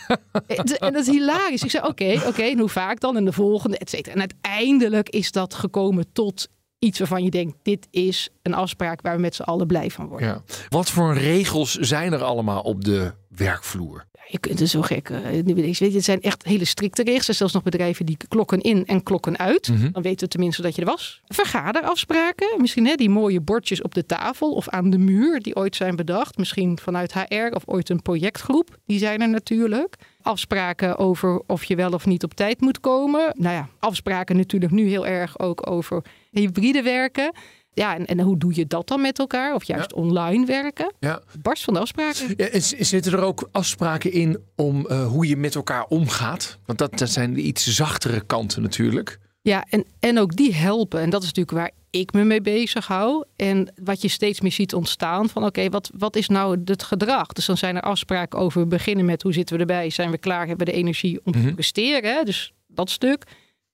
en 0.48 0.94
dat 0.94 0.96
is 0.96 1.08
hilarisch. 1.08 1.64
Ik 1.64 1.72
zei, 1.72 1.88
oké, 1.88 2.22
oké, 2.28 2.44
en 2.44 2.60
hoe 2.60 2.70
vaak 2.70 3.00
dan? 3.00 3.18
En 3.18 3.26
de 3.26 3.34
volgende, 3.34 3.78
et 3.78 3.90
cetera. 3.90 4.16
En 4.16 4.20
uiteindelijk 4.20 5.10
is 5.10 5.32
dat 5.32 5.54
gekomen 5.54 6.06
tot 6.14 6.48
iets 6.80 7.00
waarvan 7.00 7.24
je 7.24 7.30
denkt... 7.30 7.58
dit 7.64 7.88
is 7.92 8.30
een 8.42 8.54
afspraak 8.54 9.02
waar 9.02 9.16
we 9.16 9.22
met 9.22 9.36
z'n 9.36 9.42
allen 9.42 9.68
blij 9.68 9.90
van 9.90 10.08
worden. 10.08 10.28
Ja. 10.28 10.42
Wat 10.70 10.90
voor 10.90 11.14
regels 11.14 11.76
zijn 11.76 12.14
er 12.14 12.24
allemaal 12.24 12.62
op 12.62 12.84
de 12.84 13.14
werkvloer? 13.28 14.08
Je 14.32 14.40
kunt 14.40 14.60
er 14.60 14.68
zo 14.68 14.82
gek. 14.82 15.10
eh, 15.10 15.44
nu 15.44 15.54
weet 15.54 15.78
je, 15.78 15.92
het 15.92 16.04
zijn 16.04 16.22
echt 16.22 16.44
hele 16.44 16.66
strikte 16.66 17.04
regels. 17.04 17.18
Er 17.18 17.24
zijn 17.24 17.38
zelfs 17.38 17.54
nog 17.54 17.64
bedrijven 17.64 18.06
die 18.06 18.18
klokken 18.28 18.62
in 18.62 18.86
en 18.86 19.04
klokken 19.04 19.38
uit. 19.38 19.68
Mhm. 19.70 19.92
Dan 19.92 20.02
weten 20.02 20.20
we 20.20 20.28
tenminste 20.28 20.62
dat 20.62 20.76
je 20.76 20.82
er 20.82 20.88
was. 20.88 21.22
Vergaderafspraken. 21.28 22.48
Misschien 22.58 22.86
hè, 22.88 22.96
die 22.96 23.10
mooie 23.10 23.42
bordjes 23.42 23.82
op 23.82 23.94
de 23.94 24.06
tafel 24.06 24.52
of 24.54 24.70
aan 24.70 24.90
de 24.90 24.98
muur 24.98 25.42
die 25.42 25.56
ooit 25.56 25.76
zijn 25.76 25.96
bedacht. 25.96 26.38
Misschien 26.38 26.80
vanuit 26.82 27.14
HR 27.14 27.56
of 27.56 27.64
ooit 27.66 27.90
een 27.90 28.02
projectgroep. 28.02 28.78
Die 28.86 29.00
zijn 29.00 29.22
er 29.22 29.30
natuurlijk. 29.30 29.96
Afspraken 30.22 30.98
over 30.98 31.42
of 31.48 31.64
je 31.64 31.76
wel 31.76 31.92
of 31.92 32.06
niet 32.06 32.24
op 32.24 32.34
tijd 32.34 32.62
moet 32.62 32.80
komen. 32.80 33.34
Nou 33.38 33.56
ja, 33.56 33.70
afspraken 33.80 34.38
natuurlijk 34.38 34.72
nu 34.72 34.88
heel 34.88 35.08
erg 35.08 35.40
ook 35.40 35.70
over 35.70 36.04
hybride 36.32 36.82
werken. 36.82 37.32
Ja, 37.74 37.96
en, 37.96 38.06
en 38.06 38.20
hoe 38.20 38.38
doe 38.38 38.56
je 38.56 38.68
dat 38.68 38.88
dan 38.88 39.02
met 39.02 39.20
elkaar? 39.20 39.54
Of 39.54 39.64
juist 39.64 39.94
online 39.94 40.46
werken? 40.46 40.94
Ja. 41.00 41.22
Barst 41.42 41.64
van 41.64 41.74
de 41.74 41.80
afspraken. 41.80 42.34
Ja, 42.38 42.46
en 42.46 42.62
zitten 42.62 43.12
er 43.12 43.24
ook 43.24 43.50
afspraken 43.52 44.12
in 44.12 44.40
om 44.56 44.88
eh, 44.88 45.08
hoe 45.08 45.28
je 45.28 45.38
met 45.38 45.56
elkaar 45.56 45.86
omgaat? 45.86 46.58
Want 46.66 46.80
dat, 46.80 46.98
dat 46.98 47.10
zijn 47.10 47.34
de 47.34 47.42
iets 47.42 47.68
zachtere 47.68 48.22
kanten 48.22 48.62
natuurlijk. 48.62 49.20
Ja, 49.42 49.66
en, 49.70 49.86
en 50.00 50.20
ook 50.20 50.36
die 50.36 50.56
helpen. 50.56 51.02
En 51.02 51.10
dat 51.10 51.24
is 51.24 51.28
natuurlijk 51.34 51.58
waar 51.58 51.72
ik 51.90 52.14
me 52.14 52.24
mee 52.24 52.42
bezig 52.42 52.88
hou. 52.88 53.26
En 53.36 53.74
wat 53.84 54.02
je 54.02 54.08
steeds 54.08 54.42
meer 54.42 54.52
ziet 54.52 54.74
ontstaan 54.74 55.30
van 55.30 55.46
oké, 55.46 55.70
wat, 55.70 55.90
wat 55.98 56.16
is 56.16 56.28
nou 56.28 56.60
het 56.66 56.84
gedrag? 56.84 57.28
Dus 57.28 57.46
dan 57.46 57.58
zijn 57.58 57.76
er 57.76 57.82
afspraken 57.82 58.40
over. 58.40 58.62
We 58.62 58.68
beginnen 58.68 59.06
met 59.06 59.22
hoe 59.22 59.34
zitten 59.34 59.56
we 59.56 59.62
erbij? 59.62 59.90
Zijn 59.90 60.12
we 60.12 60.18
klaar? 60.18 60.48
Hebben 60.48 60.66
we 60.66 60.72
de 60.72 60.78
energie 60.78 61.20
om 61.24 61.32
te 61.32 61.38
Mhm. 61.38 61.54
presteren? 61.54 62.14
hè? 62.16 62.24
Dus 62.24 62.54
dat 62.68 62.90
stuk. 62.90 63.24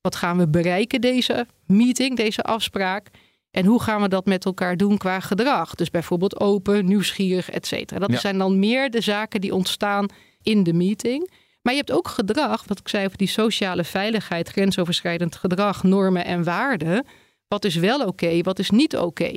Wat 0.02 0.16
gaan 0.16 0.38
we 0.38 0.48
bereiken 0.48 1.02
deze 1.02 1.48
meeting, 1.68 2.16
deze 2.18 2.42
afspraak? 2.44 3.08
En 3.52 3.66
hoe 3.66 3.82
gaan 3.82 4.02
we 4.02 4.08
dat 4.08 4.26
met 4.26 4.46
elkaar 4.46 4.78
doen 4.78 4.98
qua 4.98 5.20
gedrag? 5.20 5.76
Dus 5.76 5.90
bijvoorbeeld 5.90 6.40
open, 6.40 6.86
nieuwsgierig, 6.86 7.50
et 7.50 7.68
cetera. 7.68 8.00
Dat 8.00 8.12
Ja. 8.12 8.18
zijn 8.20 8.38
dan 8.38 8.60
meer 8.60 8.90
de 8.90 9.02
zaken 9.02 9.42
die 9.42 9.54
ontstaan 9.54 10.06
in 10.42 10.64
de 10.64 10.74
meeting. 10.74 11.30
Maar 11.62 11.74
je 11.74 11.80
hebt 11.80 11.92
ook 11.92 12.08
gedrag, 12.08 12.64
wat 12.68 12.80
ik 12.80 12.88
zei 12.88 13.06
over 13.06 13.18
die 13.18 13.28
sociale 13.28 13.84
veiligheid, 13.84 14.50
grensoverschrijdend 14.50 15.36
gedrag, 15.36 15.84
normen 15.84 16.26
en 16.26 16.44
waarden. 16.44 17.06
Wat 17.48 17.66
is 17.66 17.76
wel 17.76 18.06
oké, 18.06 18.42
wat 18.42 18.60
is 18.60 18.70
niet 18.70 18.98
oké? 18.98 19.32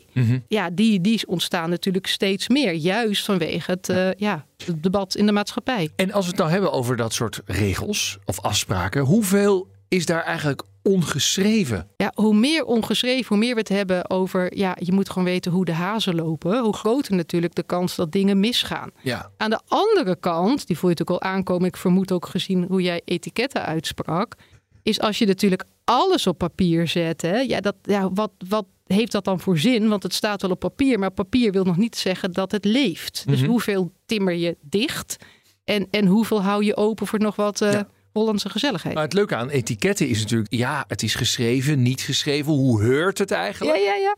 Ja, 0.49 0.71
die, 0.71 1.01
die 1.01 1.27
ontstaan 1.27 1.71
natuurlijk 1.71 2.07
steeds 2.07 2.49
meer. 2.49 2.75
Juist 2.75 3.25
vanwege 3.25 3.71
het, 3.71 3.89
eh, 3.89 4.13
ja, 4.13 4.47
het 4.65 4.83
debat 4.83 5.15
in 5.15 5.27
de 5.27 5.33
maatschappij. 5.33 5.91
En 5.97 6.13
als 6.13 6.25
we 6.25 6.31
het 6.31 6.41
nou 6.41 6.51
hebben 6.51 6.73
over 6.73 6.97
dat 6.97 7.13
soort 7.13 7.41
regels 7.45 8.19
of 8.25 8.41
afspraken, 8.41 9.03
hoeveel 9.03 9.69
is 9.89 10.07
daar 10.07 10.23
eigenlijk 10.23 10.63
ongeschreven? 10.83 11.89
Ja, 11.97 12.13
hoe 12.15 12.35
meer 12.35 12.65
ongeschreven, 12.65 13.27
hoe 13.29 13.37
meer 13.39 13.55
we 13.55 13.61
het 13.61 13.69
hebben 13.69 14.11
over... 14.11 14.57
ja, 14.57 14.77
je 14.81 14.93
moet 14.93 15.09
gewoon 15.09 15.25
weten 15.25 15.53
hoe 15.53 15.65
de 15.65 15.73
hazen 15.73 16.15
lopen... 16.15 16.59
hoe 16.61 16.77
groter 16.77 17.15
natuurlijk 17.15 17.55
de 17.55 17.63
kans 17.63 17.97
dat 17.97 18.13
dingen 18.13 18.41
misgaan. 18.41 18.91
Ja. 19.03 19.31
Aan 19.37 19.51
de 19.51 19.61
andere 19.69 20.17
kant, 20.17 20.67
die 20.67 20.79
voel 20.79 20.91
je 20.91 20.97
natuurlijk 20.99 21.25
al 21.25 21.31
aankomen... 21.31 21.69
ik 21.69 21.77
vermoed 21.77 22.13
ook 22.13 22.27
gezien 22.27 22.65
hoe 22.69 22.83
jij 22.83 23.01
etiketten 23.05 23.65
uitsprak... 23.65 24.35
is 24.83 25.01
als 25.01 25.19
je 25.19 25.27
natuurlijk 25.27 25.65
alles 25.89 26.27
op 26.27 26.39
papier 26.39 26.89
zet... 26.89 27.23
Hè, 27.23 27.39
ja, 27.41 27.61
dat, 27.61 27.75
ja, 27.83 28.11
wat, 28.13 28.31
wat 28.49 28.67
heeft 28.87 29.13
dat 29.13 29.25
dan 29.25 29.41
voor 29.41 29.59
zin? 29.59 29.89
Want 29.89 30.03
het 30.03 30.15
staat 30.15 30.43
wel 30.43 30.51
op 30.51 30.61
papier... 30.61 30.99
maar 30.99 31.11
papier 31.11 31.53
wil 31.53 31.65
nog 31.65 31.77
niet 31.77 31.97
zeggen 31.97 32.33
dat 32.33 32.53
het 32.53 32.65
leeft. 32.65 33.23
Dus 33.27 33.41
Mhm. 33.41 33.49
hoeveel 33.51 33.93
timmer 34.07 34.35
je 34.35 34.57
dicht... 34.61 35.17
en, 35.65 35.87
en 35.91 36.07
hoeveel 36.07 36.43
hou 36.43 36.65
je 36.65 36.77
open 36.77 37.07
voor 37.07 37.19
nog 37.21 37.37
wat... 37.37 37.61
eh, 37.61 37.73
Ja. 37.73 37.89
Hollandse 38.13 38.49
gezelligheid. 38.51 38.95
Maar 38.95 39.05
het 39.05 39.13
leuke 39.13 39.37
aan 39.37 39.49
etiketten 39.49 40.09
is 40.09 40.21
natuurlijk, 40.21 40.53
ja, 40.53 40.85
het 40.89 41.03
is 41.03 41.15
geschreven, 41.15 41.83
niet 41.83 42.01
geschreven. 42.01 42.53
Hoe 42.53 42.83
heurt 42.83 43.19
het 43.19 43.31
eigenlijk? 43.31 43.77
Ja, 43.77 43.83
ja, 43.83 43.95
ja. 43.95 44.17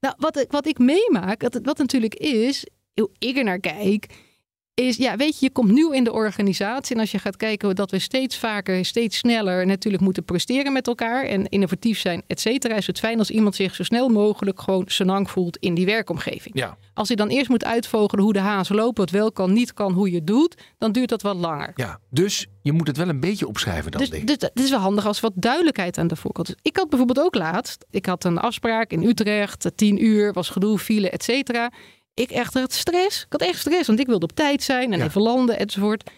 Nou, 0.00 0.14
wat, 0.18 0.38
ik- 0.38 0.50
wat 0.50 0.66
ik 0.66 0.78
meemaak, 0.78 1.40
dat 1.40 1.54
het- 1.54 1.66
wat 1.66 1.78
natuurlijk 1.78 2.14
is, 2.14 2.66
hoe 2.94 3.10
ik 3.18 3.36
er 3.36 3.44
naar 3.44 3.58
kijk, 3.60 4.06
is, 4.74 4.96
ja, 4.96 5.16
weet 5.16 5.38
je, 5.38 5.46
je 5.46 5.52
komt 5.52 5.70
nieuw 5.70 5.90
in 5.90 6.04
de 6.04 6.12
organisatie. 6.12 6.94
En 6.94 7.00
als 7.00 7.10
je 7.10 7.18
gaat 7.18 7.36
kijken 7.36 7.74
dat 7.74 7.90
we 7.90 7.98
steeds 7.98 8.38
vaker, 8.38 8.84
steeds 8.84 9.18
sneller 9.18 9.66
natuurlijk 9.66 10.02
moeten 10.02 10.24
presteren 10.24 10.72
met 10.72 10.86
elkaar 10.86 11.24
en 11.24 11.48
innovatief 11.48 11.98
zijn, 11.98 12.22
et 12.26 12.40
cetera, 12.40 12.74
is 12.74 12.86
het 12.86 12.98
fijn 12.98 13.18
als 13.18 13.30
iemand 13.30 13.54
zich 13.54 13.74
zo 13.74 13.82
snel 13.82 14.08
mogelijk 14.08 14.60
gewoon 14.60 14.84
senang 14.86 15.30
voelt 15.30 15.56
in 15.56 15.74
die 15.74 15.86
werkomgeving. 15.86 16.58
Ja. 16.58 16.76
Als 16.94 17.08
hij 17.08 17.16
dan 17.16 17.28
eerst 17.28 17.48
moet 17.48 17.64
uitvogelen 17.64 18.24
hoe 18.24 18.32
de 18.32 18.38
hazen 18.38 18.76
lopen, 18.76 19.00
wat 19.04 19.10
wel 19.10 19.32
kan, 19.32 19.52
niet 19.52 19.74
kan, 19.74 19.92
hoe 19.92 20.10
je 20.10 20.16
het 20.16 20.26
doet, 20.26 20.62
dan 20.78 20.92
duurt 20.92 21.08
dat 21.08 21.22
wat 21.22 21.36
langer. 21.36 21.72
Ja, 21.74 21.98
dus 22.10 22.46
je 22.62 22.72
moet 22.72 22.86
het 22.86 22.96
wel 22.96 23.08
een 23.08 23.20
beetje 23.20 23.46
opschrijven 23.48 23.90
dan, 23.90 24.00
Dus, 24.00 24.10
denk 24.10 24.22
ik. 24.22 24.28
dus 24.28 24.48
het 24.48 24.60
is 24.64 24.70
wel 24.70 24.78
handig 24.78 25.06
als 25.06 25.20
wat 25.20 25.32
duidelijkheid 25.34 25.98
aan 25.98 26.06
de 26.06 26.16
voorkant 26.16 26.48
is. 26.48 26.54
Ik 26.62 26.76
had 26.76 26.88
bijvoorbeeld 26.88 27.26
ook 27.26 27.34
laatst, 27.34 27.86
ik 27.90 28.06
had 28.06 28.24
een 28.24 28.38
afspraak 28.38 28.90
in 28.90 29.02
Utrecht, 29.02 29.70
tien 29.74 30.04
uur, 30.04 30.32
was 30.32 30.48
gedoe, 30.48 30.78
file, 30.78 31.10
et 31.10 31.22
cetera. 31.22 31.70
Ik 32.14 32.30
echt 32.30 32.54
had 32.54 32.72
stress. 32.72 33.20
Ik 33.20 33.32
had 33.32 33.40
echt 33.42 33.58
stress, 33.58 33.86
want 33.86 34.00
ik 34.00 34.06
wilde 34.06 34.24
op 34.24 34.32
tijd 34.32 34.62
zijn 34.62 34.92
en 34.92 34.98
Ja. 34.98 35.04
even 35.04 35.22
landen 35.22 35.58
enzovoort. 35.58 36.10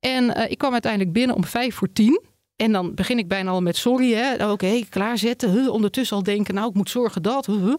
En 0.00 0.34
eh, 0.34 0.50
ik 0.50 0.58
kwam 0.58 0.72
uiteindelijk 0.72 1.12
binnen 1.12 1.36
om 1.36 1.44
vijf 1.44 1.74
voor 1.74 1.92
tien. 1.92 2.22
En 2.56 2.72
dan 2.72 2.94
begin 2.94 3.18
ik 3.18 3.28
bijna 3.28 3.50
al 3.50 3.60
met 3.60 3.76
sorry, 3.76 4.12
hè. 4.12 4.50
Oké, 4.50 4.80
klaarzetten. 4.88 5.50
Huh, 5.50 5.68
ondertussen 5.68 6.16
al 6.16 6.22
denken, 6.22 6.54
nou, 6.54 6.68
ik 6.68 6.74
moet 6.74 6.90
zorgen 6.90 7.22
dat. 7.22 7.46
huh, 7.46 7.64
huh. 7.64 7.74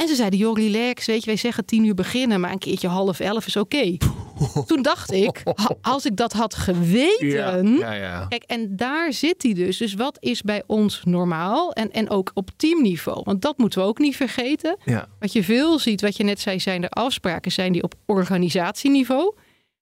En 0.00 0.08
ze 0.08 0.14
zeiden, 0.14 0.38
joh, 0.38 0.56
relax, 0.56 1.06
weet 1.06 1.20
je, 1.20 1.26
wij 1.26 1.36
zeggen 1.36 1.64
tien 1.64 1.84
uur 1.84 1.94
beginnen, 1.94 2.40
maar 2.40 2.52
een 2.52 2.58
keertje 2.58 2.88
half 2.88 3.20
elf 3.20 3.46
is 3.46 3.56
oké. 3.56 3.96
Toen 4.66 4.82
dacht 4.82 5.12
ik, 5.12 5.42
als 5.82 6.06
ik 6.06 6.16
dat 6.16 6.32
had 6.32 6.54
geweten, 6.54 7.78
ja, 7.78 7.92
ja. 7.92 8.26
Kijk, 8.28 8.42
en 8.42 8.76
daar 8.76 9.12
zit 9.12 9.42
hij 9.42 9.52
dus. 9.52 9.76
Dus 9.76 9.94
wat 9.94 10.16
is 10.20 10.42
bij 10.42 10.62
ons 10.66 11.02
normaal? 11.04 11.72
En, 11.72 11.90
en 11.90 12.10
ook 12.10 12.30
op 12.34 12.50
teamniveau. 12.56 13.22
Want 13.24 13.42
dat 13.42 13.58
moeten 13.58 13.80
we 13.80 13.86
ook 13.86 13.98
niet 13.98 14.16
vergeten. 14.16 14.76
Wat 15.18 15.32
je 15.32 15.44
veel 15.44 15.78
ziet, 15.78 16.00
wat 16.00 16.16
je 16.16 16.24
net 16.24 16.40
zei, 16.40 16.60
zijn 16.60 16.82
er 16.82 16.88
afspraken, 16.88 17.52
zijn 17.52 17.72
die 17.72 17.82
op 17.82 17.94
organisatieniveau. 18.06 19.34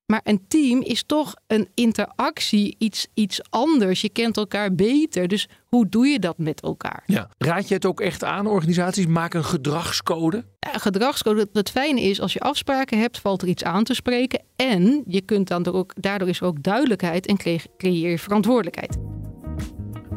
Maar 0.07 0.20
een 0.24 0.44
team 0.48 0.83
is 0.83 1.02
toch 1.07 1.35
een 1.46 1.68
interactie, 1.74 2.74
iets, 2.78 3.07
iets 3.14 3.40
anders. 3.50 4.00
Je 4.00 4.09
kent 4.09 4.37
elkaar 4.37 4.74
beter. 4.74 5.28
Dus 5.28 5.48
hoe 5.68 5.88
doe 5.88 6.07
je 6.07 6.18
dat 6.18 6.38
met 6.38 6.61
elkaar? 6.61 7.02
ja. 7.07 7.28
Raad 7.38 7.68
je 7.68 7.74
het 7.74 7.87
ook 7.87 8.00
echt 8.00 8.24
aan, 8.24 8.46
organisaties? 8.46 9.07
Maak 9.07 9.35
een 9.35 9.44
gedragscode. 9.44 10.44
Ja, 10.72 10.78
gedragscode, 10.78 11.40
het- 11.40 11.48
het 11.52 11.70
fijne 11.70 12.00
is, 12.02 12.20
als 12.20 12.33
je 12.33 12.40
afspraken 12.40 12.98
hebt, 13.00 13.18
valt 13.18 13.42
er 13.42 13.48
iets 13.48 13.64
aan 13.64 13.85
te 13.85 13.94
spreken. 13.94 14.40
En 14.57 15.02
je 15.07 15.20
kunt 15.20 15.48
dan 15.48 15.64
er 15.64 15.72
ook, 15.74 15.92
daardoor 16.00 16.28
is 16.28 16.40
er 16.40 16.46
ook 16.46 16.62
duidelijkheid 16.62 17.26
en 17.26 17.37
creë- 17.37 17.64
creëer 17.76 18.11
je 18.11 18.18
verantwoordelijkheid. 18.18 18.96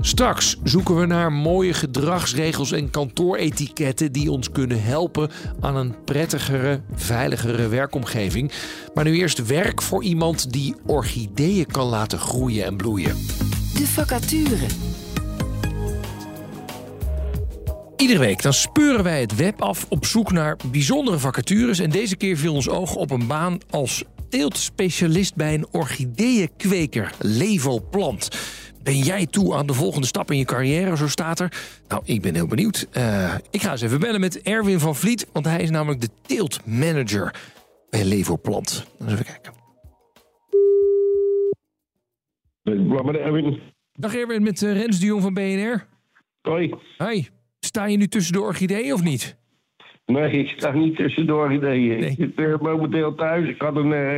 Straks 0.04 0.58
zoeken 0.64 1.00
we 1.00 1.06
naar 1.06 1.32
mooie 1.32 1.74
gedragsregels 1.74 2.72
en 2.72 2.90
kantooretiketten 2.90 4.12
die 4.12 4.32
ons 4.32 4.52
kunnen 4.52 4.84
helpen 4.84 5.30
aan 5.60 5.76
een 5.76 6.04
prettigere, 6.04 6.82
veiligere 6.94 7.68
werkomgeving. 7.68 8.52
Maar 8.94 9.04
nu 9.04 9.18
eerst 9.18 9.46
werk 9.48 9.82
voor 9.82 10.04
iemand 10.04 10.52
die 10.52 10.76
orchideeën 10.86 11.66
kan 11.66 11.88
laten 11.88 12.20
groeien 12.20 12.66
en 12.66 12.78
bloeien. 12.78 13.16
De 13.74 13.88
vacature. 13.88 14.66
Iedere 18.02 18.20
week 18.20 18.42
dan 18.42 18.54
speuren 18.54 19.04
wij 19.04 19.22
het 19.22 19.36
web 19.36 19.62
af 19.62 19.86
op 19.90 20.06
zoek 20.06 20.32
naar 20.32 20.58
bijzondere 20.72 21.20
vacatures. 21.20 21.80
En 21.80 21.90
deze 21.90 22.16
keer 22.16 22.38
viel 22.38 22.54
ons 22.54 22.70
oog 22.70 22.96
op 22.96 23.12
een 23.12 23.28
baan 23.28 23.58
als 23.70 24.04
teeltspecialist 24.30 25.36
bij 25.36 25.54
een 25.54 25.66
orchideeënkweker, 25.72 27.14
Levoplant. 27.20 28.30
Ben 28.84 28.98
jij 28.98 29.26
toe 29.26 29.56
aan 29.56 29.66
de 29.66 29.74
volgende 29.74 30.08
stap 30.08 30.32
in 30.32 30.38
je 30.38 30.46
carrière, 30.46 30.98
zo 30.98 31.08
staat 31.08 31.40
er? 31.40 31.54
Nou, 31.88 32.02
ik 32.06 32.22
ben 32.22 32.36
heel 32.36 32.48
benieuwd. 32.48 32.88
Eh, 32.92 33.36
ik 33.50 33.62
ga 33.62 33.72
eens 33.72 33.82
even 33.82 34.00
bellen 34.00 34.20
met 34.20 34.42
Erwin 34.42 34.80
van 34.80 34.96
Vliet, 34.96 35.28
want 35.32 35.46
hij 35.46 35.62
is 35.62 35.70
namelijk 35.70 36.02
de 36.02 36.10
teeltmanager 36.22 37.36
bij 37.90 38.06
Levoplant. 38.06 38.86
Eens 39.00 39.12
even 39.12 39.26
kijken. 39.26 39.54
Dag 43.94 44.16
Erwin, 44.16 44.44
met 44.44 44.64
eh, 44.64 44.74
Rens 44.74 45.00
de 45.00 45.06
Jong 45.06 45.22
van 45.22 45.34
BNR. 45.34 45.88
Hoi. 46.42 46.74
Hoi, 46.98 47.30
sta 47.72 47.86
je 47.86 47.98
nu 47.98 48.08
tussen 48.08 48.34
de 48.34 48.42
orchideeën 48.42 48.94
of 48.94 49.04
niet? 49.04 49.38
Nee, 50.06 50.32
ik 50.32 50.50
sta 50.58 50.72
niet 50.72 50.96
tussendoor 50.96 51.54
ideeën. 51.54 52.00
Nee. 52.00 52.10
Ik 52.10 52.16
zit 52.18 52.36
eh, 52.40 52.60
momenteel 52.60 53.16
thuis. 53.16 53.50
Ik 53.50 53.62
had 53.62 53.76
een, 53.76 53.94
eh 53.94 54.16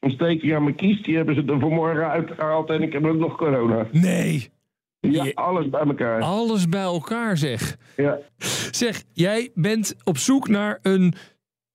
een 0.00 0.10
steekje 0.10 0.54
aan 0.54 0.62
mijn 0.62 0.74
kies. 0.74 1.02
Die 1.02 1.16
hebben 1.16 1.34
ze 1.34 1.42
er 1.46 1.60
vanmorgen 1.60 2.08
uitgehaald. 2.10 2.70
En 2.70 2.82
ik 2.82 2.92
heb 2.92 3.04
ook 3.04 3.16
nog 3.18 3.36
corona. 3.36 3.86
Nee. 3.92 4.48
Ja, 5.00 5.24
Je- 5.24 5.34
alles 5.34 5.68
bij 5.70 5.80
elkaar. 5.80 6.20
Alles 6.22 6.68
bij 6.68 6.80
elkaar 6.82 7.36
zeg. 7.36 7.76
Ja. 7.96 8.18
Zeg, 8.70 9.02
jij 9.12 9.50
bent 9.54 9.94
op 10.04 10.18
zoek 10.18 10.48
naar 10.48 10.78
een 10.82 11.14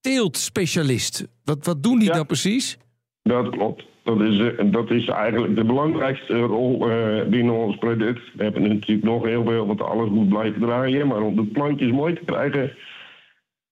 teeltspecialist. 0.01 1.27
Wat, 1.43 1.65
wat 1.65 1.83
doen 1.83 1.99
die 1.99 2.07
Ja. 2.07 2.13
dan 2.15 2.25
precies? 2.25 2.77
Dat 3.23 3.49
klopt. 3.49 3.83
Dat 4.09 4.21
is, 4.21 4.39
eh, 4.39 4.65
dat 4.71 4.91
is 4.91 5.07
eigenlijk 5.07 5.55
de 5.55 5.63
belangrijkste 5.63 6.39
rol 6.39 6.89
eh, 6.89 7.27
binnen 7.27 7.53
ons 7.53 7.77
product. 7.77 8.21
We 8.35 8.43
hebben 8.43 8.67
natuurlijk 8.67 9.07
nog 9.07 9.25
heel 9.25 9.43
veel, 9.43 9.67
want 9.67 9.81
alles 9.81 10.09
moet 10.09 10.29
blijven 10.29 10.61
draaien. 10.61 11.07
Maar 11.07 11.21
om 11.21 11.35
de 11.35 11.45
plantjes 11.45 11.91
mooi 11.91 12.13
te 12.13 12.25
krijgen, 12.25 12.71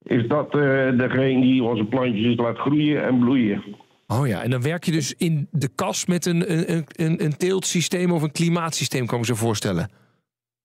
is 0.04 0.28
dat 0.28 0.54
eh, 0.54 0.98
degene 0.98 1.42
die 1.42 1.64
onze 1.64 1.84
plantjes 1.84 2.36
laat 2.36 2.58
groeien 2.58 3.04
en 3.04 3.20
bloeien. 3.20 3.64
Oh 4.08 4.28
ja, 4.28 4.44
en 4.44 4.50
dan 4.50 4.62
werk 4.62 4.84
je 4.84 4.92
dus 4.92 5.14
in 5.18 5.48
de 5.52 5.70
kas 5.76 6.06
met 6.06 6.26
een, 6.26 6.52
een, 6.72 6.86
een, 6.96 7.24
een 7.24 7.38
teeltsysteem 7.38 8.12
of 8.12 8.22
een 8.22 8.32
klimaatsysteem, 8.32 9.06
kan 9.06 9.20
ik 9.20 9.28
me 9.28 9.36
zo 9.36 9.46
voorstellen. 9.46 9.90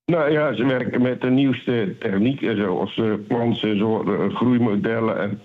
Nou 0.07 0.31
ja, 0.31 0.55
ze 0.55 0.65
werken 0.65 1.03
met 1.03 1.21
de 1.21 1.31
nieuwste 1.31 1.97
technieken, 1.99 2.57
zoals 2.57 2.97
uh, 2.97 3.15
plantsensoren, 3.29 4.31
groeimodellen. 4.31 5.21
En, 5.21 5.41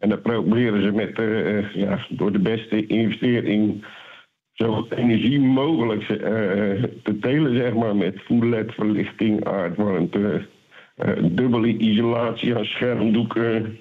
en 0.00 0.08
dat 0.08 0.22
proberen 0.22 0.82
ze 0.82 0.92
met, 0.92 1.18
uh, 1.18 1.74
ja, 1.74 2.06
door 2.08 2.32
de 2.32 2.38
beste 2.38 2.86
investering 2.86 3.84
zo 4.52 4.86
energie 4.90 5.40
mogelijk 5.40 6.08
uh, 6.08 6.18
te 7.02 7.18
telen, 7.20 7.56
zeg 7.56 7.74
maar. 7.74 7.96
Met 7.96 8.14
LED-verlichting, 8.28 9.44
aardwarmte, 9.44 10.46
dubbele 11.22 11.76
isolatie 11.76 12.56
aan 12.56 12.64
schermdoeken, 12.64 13.78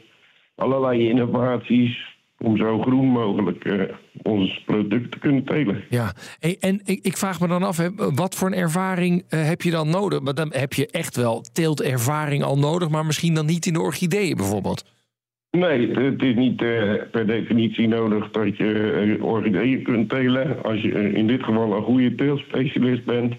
allerlei 0.56 1.10
innovaties 1.10 2.18
om 2.38 2.58
zo 2.58 2.82
groen 2.82 3.08
mogelijk 3.08 3.66
uh, 3.66 3.84
ons 4.22 4.64
product 4.66 5.12
te 5.12 5.20
kunnen 5.20 5.44
telen. 5.44 5.84
Ja, 5.90 6.14
en, 6.40 6.56
en 6.60 6.82
ik, 6.84 7.18
vraag 7.18 7.40
me 7.40 7.48
dan 7.48 7.64
af, 7.64 7.90
wat 7.96 8.36
voor 8.36 8.48
een 8.48 8.58
ervaring 8.58 9.24
heb 9.30 9.62
je 9.62 9.72
dan 9.72 9.90
nodig? 9.90 10.22
Maar 10.22 10.34
dan 10.36 10.54
heb 10.54 10.74
je 10.74 10.88
echt 10.88 11.16
wel 11.16 11.46
teeltervaring 11.54 12.44
al 12.44 12.58
nodig, 12.58 12.90
maar 12.90 13.06
misschien 13.06 13.34
dan 13.34 13.46
niet 13.46 13.66
in 13.66 13.74
de 13.74 13.82
orchideeën 13.82 14.36
bijvoorbeeld. 14.36 14.99
Nee, 15.52 15.92
het 15.92 16.22
is 16.22 16.36
niet 16.36 16.62
uh, 16.62 16.94
per 17.12 17.28
definitie 17.28 17.88
nodig 17.88 18.32
dat 18.32 18.58
je 18.58 19.18
orchideeën 19.22 19.84
kunt 19.84 20.10
telen. 20.10 20.64
Als 20.64 20.82
je 20.82 21.12
in 21.14 21.28
dit 21.28 21.44
geval 21.44 21.76
een 21.76 21.84
goede 21.84 22.16
teelspecialist 22.16 23.06
bent, 23.06 23.34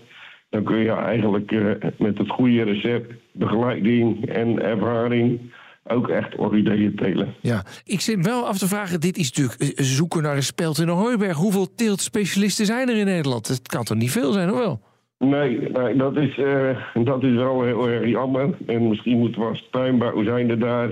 dan 0.48 0.64
kun 0.64 0.78
je 0.78 0.92
eigenlijk 0.92 1.52
met 1.98 2.18
het 2.18 2.28
goede 2.28 2.62
recept, 2.62 3.12
begeleiding 3.32 4.26
en 4.26 4.62
ervaring 4.62 5.40
ook 5.84 6.08
echt 6.08 6.36
orchideeën 6.36 6.94
telen. 6.94 7.34
Ja, 7.40 7.64
ik 7.84 8.00
zit 8.00 8.26
wel 8.26 8.46
af 8.46 8.58
te 8.58 8.68
vragen, 8.68 9.00
dit 9.00 9.16
is 9.16 9.32
natuurlijk 9.32 9.72
zoeken 9.80 10.22
naar 10.22 10.36
een 10.36 10.42
speld 10.42 10.78
in 10.78 10.88
een 10.88 10.94
hooiberg. 10.94 11.36
Hoeveel 11.36 11.74
teeltspecialisten 11.74 12.66
zijn 12.66 12.88
er 12.88 12.96
in 12.96 13.04
Nederland? 13.04 13.48
Het 13.48 13.68
kan 13.68 13.84
toch 13.84 13.96
niet 13.96 14.10
veel 14.10 14.32
zijn, 14.32 14.50
of 14.50 14.58
wel? 14.58 14.80
Nee, 15.18 15.58
nee 15.58 15.96
dat, 15.96 16.16
is, 16.16 16.36
uh, 16.36 16.76
dat 17.04 17.22
is 17.22 17.34
wel 17.34 17.62
heel 17.62 17.88
erg 17.88 18.08
jammer. 18.08 18.48
En 18.66 18.88
misschien 18.88 19.18
moeten 19.18 19.40
we 19.40 19.46
als 19.46 19.68
tuinbouw 19.70 20.24
zijn 20.24 20.50
er 20.50 20.58
daar 20.58 20.90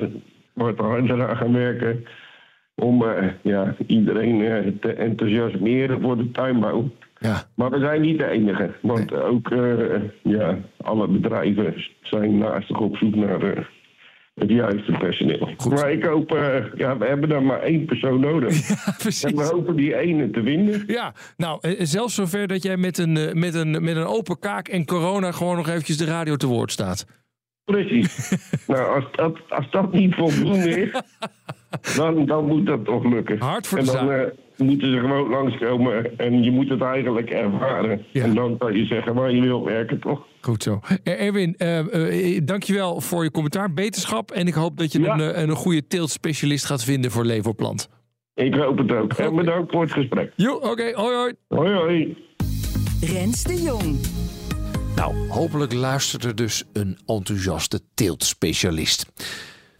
wat 0.58 0.78
harder 0.78 1.28
aan 1.28 1.36
gaan 1.36 1.52
werken... 1.52 2.04
om 2.74 3.02
uh, 3.02 3.28
ja, 3.42 3.74
iedereen 3.86 4.40
uh, 4.40 4.72
te 4.80 4.92
enthousiasmeren 4.92 6.00
voor 6.00 6.16
de 6.16 6.30
tuinbouw. 6.30 6.90
Ja. 7.18 7.42
Maar 7.54 7.70
we 7.70 7.78
zijn 7.78 8.00
niet 8.00 8.18
de 8.18 8.28
enige. 8.28 8.70
Want 8.82 9.10
nee. 9.10 9.22
ook 9.22 9.48
ja, 10.22 10.58
alle 10.76 11.08
bedrijven 11.08 11.74
zijn 12.02 12.38
naastig 12.38 12.78
op 12.78 12.96
zoek 12.96 13.14
naar 13.14 13.66
het 14.38 14.50
juiste 14.50 14.92
personeel. 14.92 15.48
Goed. 15.56 15.74
Maar 15.74 15.92
ik 15.92 16.04
hoop, 16.04 16.32
uh, 16.32 16.74
ja, 16.76 16.98
we 16.98 17.04
hebben 17.04 17.28
dan 17.28 17.44
maar 17.44 17.60
één 17.60 17.84
persoon 17.84 18.20
nodig. 18.20 18.56
Ja, 18.68 18.94
precies. 18.98 19.24
En 19.24 19.36
we 19.36 19.42
hopen 19.42 19.76
die 19.76 19.96
ene 19.96 20.30
te 20.30 20.42
vinden. 20.42 20.84
Ja, 20.86 21.14
nou, 21.36 21.60
zelfs 21.78 22.14
zover 22.14 22.46
dat 22.46 22.62
jij 22.62 22.76
met 22.76 22.98
een, 22.98 23.38
met, 23.38 23.54
een, 23.54 23.70
met 23.70 23.96
een 23.96 24.06
open 24.06 24.38
kaak 24.38 24.68
en 24.68 24.84
corona 24.84 25.32
gewoon 25.32 25.56
nog 25.56 25.68
eventjes 25.68 25.96
de 25.96 26.04
radio 26.04 26.36
te 26.36 26.46
woord 26.46 26.72
staat. 26.72 27.06
Precies. 27.68 28.32
nou, 28.66 28.94
als 28.94 29.04
dat, 29.12 29.36
als 29.48 29.70
dat 29.70 29.92
niet 29.92 30.14
voldoende 30.14 30.80
is, 30.80 31.00
dan, 31.96 32.26
dan 32.26 32.46
moet 32.46 32.66
dat 32.66 32.84
toch 32.84 33.04
lukken. 33.04 33.38
Hard 33.38 33.66
voor 33.66 33.78
en 33.78 33.84
de 33.84 33.92
dan 33.92 34.06
zaak. 34.06 34.32
moeten 34.56 34.92
ze 34.92 34.98
gewoon 34.98 35.28
langskomen 35.30 36.18
en 36.18 36.42
je 36.42 36.50
moet 36.50 36.68
het 36.68 36.80
eigenlijk 36.82 37.30
ervaren. 37.30 38.04
Ja. 38.12 38.22
En 38.24 38.34
dan 38.34 38.58
kan 38.58 38.74
je 38.74 38.84
zeggen 38.84 39.14
waar 39.14 39.30
je 39.32 39.40
wil 39.40 39.64
werken, 39.64 40.00
toch? 40.00 40.26
Goed 40.40 40.62
zo. 40.62 40.80
Eh, 41.04 41.20
Erwin, 41.26 41.54
uh, 41.58 41.78
uh, 41.78 42.40
dankjewel 42.44 43.00
voor 43.00 43.24
je 43.24 43.30
commentaar. 43.30 43.72
Beterschap. 43.72 44.30
En 44.30 44.46
ik 44.46 44.54
hoop 44.54 44.76
dat 44.76 44.92
je 44.92 45.00
Ja. 45.00 45.18
een, 45.18 45.40
een 45.42 45.56
goede 45.56 45.86
teeltspecialist 45.86 46.64
gaat 46.64 46.84
vinden 46.84 47.10
voor 47.10 47.24
Leverplant. 47.24 47.88
Ik 48.34 48.54
hoop 48.54 48.78
het 48.78 48.92
ook. 48.92 49.12
En 49.12 49.34
bedankt 49.36 49.72
voor 49.72 49.82
het 49.82 49.92
gesprek. 49.92 50.32
Jo, 50.36 50.54
oké. 50.54 50.90
Hoi, 50.94 51.14
hoi. 51.16 51.32
Hoi, 51.48 51.72
hoi. 51.74 52.16
Rens 53.00 53.42
de 53.42 53.62
Jong. 53.62 53.98
Nou, 54.98 55.28
hopelijk 55.28 55.72
luistert 55.72 56.24
er 56.24 56.34
dus 56.34 56.64
een 56.72 56.98
enthousiaste 57.06 57.80
teeltspecialist. 57.94 59.06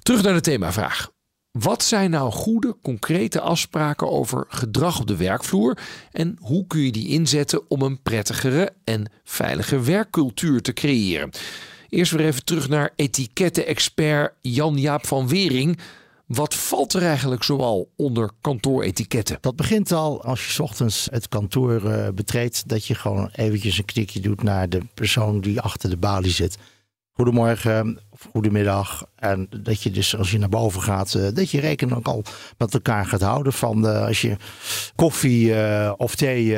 Terug 0.03 0.23
naar 0.23 0.35
de 0.35 0.41
themavraag. 0.41 1.11
Wat 1.51 1.83
zijn 1.83 2.11
nou 2.11 2.33
goede, 2.33 2.77
concrete 2.83 3.41
afspraken 3.41 4.11
over 4.11 4.45
gedrag 4.49 5.01
op 5.01 5.07
de 5.07 5.17
werkvloer 5.17 5.79
en 6.13 6.37
hoe 6.41 6.67
kun 6.67 6.81
je 6.81 6.93
die 6.93 7.09
inzetten 7.09 7.71
om 7.71 7.83
een 7.83 8.03
prettigere 8.03 8.73
en 8.85 9.11
veilige 9.25 9.81
werkcultuur 9.81 10.63
te 10.63 10.73
creëren? 10.73 11.31
Eerst 11.89 12.13
weer 12.13 12.27
even 12.27 12.45
terug 12.45 12.69
naar 12.69 12.93
etiketten-expert 12.97 14.35
Jan-Jaap 14.41 15.07
van 15.07 15.29
Wering. 15.29 15.79
Wat 16.29 16.55
valt 16.55 16.93
er 16.93 17.03
eigenlijk 17.03 17.43
zoal 17.43 17.91
onder 17.97 18.31
kantooretiketten? 18.41 19.39
Dat 19.41 19.57
begint 19.57 19.93
al 19.93 20.23
als 20.25 20.57
je 20.57 20.63
ochtends 20.63 21.09
het 21.11 21.29
kantoor 21.29 21.83
uh, 21.85 22.09
betreedt, 22.15 22.69
dat 22.69 22.85
je 22.85 22.95
gewoon 22.95 23.31
eventjes 23.33 23.79
een 23.79 23.85
knikje 23.85 24.21
doet 24.21 24.43
naar 24.43 24.69
de 24.69 24.81
persoon 24.95 25.41
die 25.41 25.61
achter 25.61 25.91
de 25.91 25.97
balie 25.97 26.31
zit. 26.31 26.59
Goedemorgen 27.13 28.01
of 28.11 28.29
goedemiddag. 28.31 29.07
En 29.17 29.49
dat 29.63 29.83
je 29.83 29.91
dus 29.91 30.17
als 30.17 30.31
je 30.31 30.39
naar 30.39 30.49
boven 30.49 30.83
gaat, 30.83 31.15
uh, 31.15 31.29
dat 31.35 31.51
je 31.51 31.61
rekening 31.61 31.97
ook 31.97 32.07
al 32.07 32.23
met 32.59 32.75
elkaar 32.75 33.07
gaat 33.07 33.23
houden. 33.23 33.53
Van 33.53 33.87
uh, 33.87 34.07
als 34.07 34.21
je 34.21 34.37
koffie 34.95 35.55
of 35.97 36.15
thee 36.15 36.57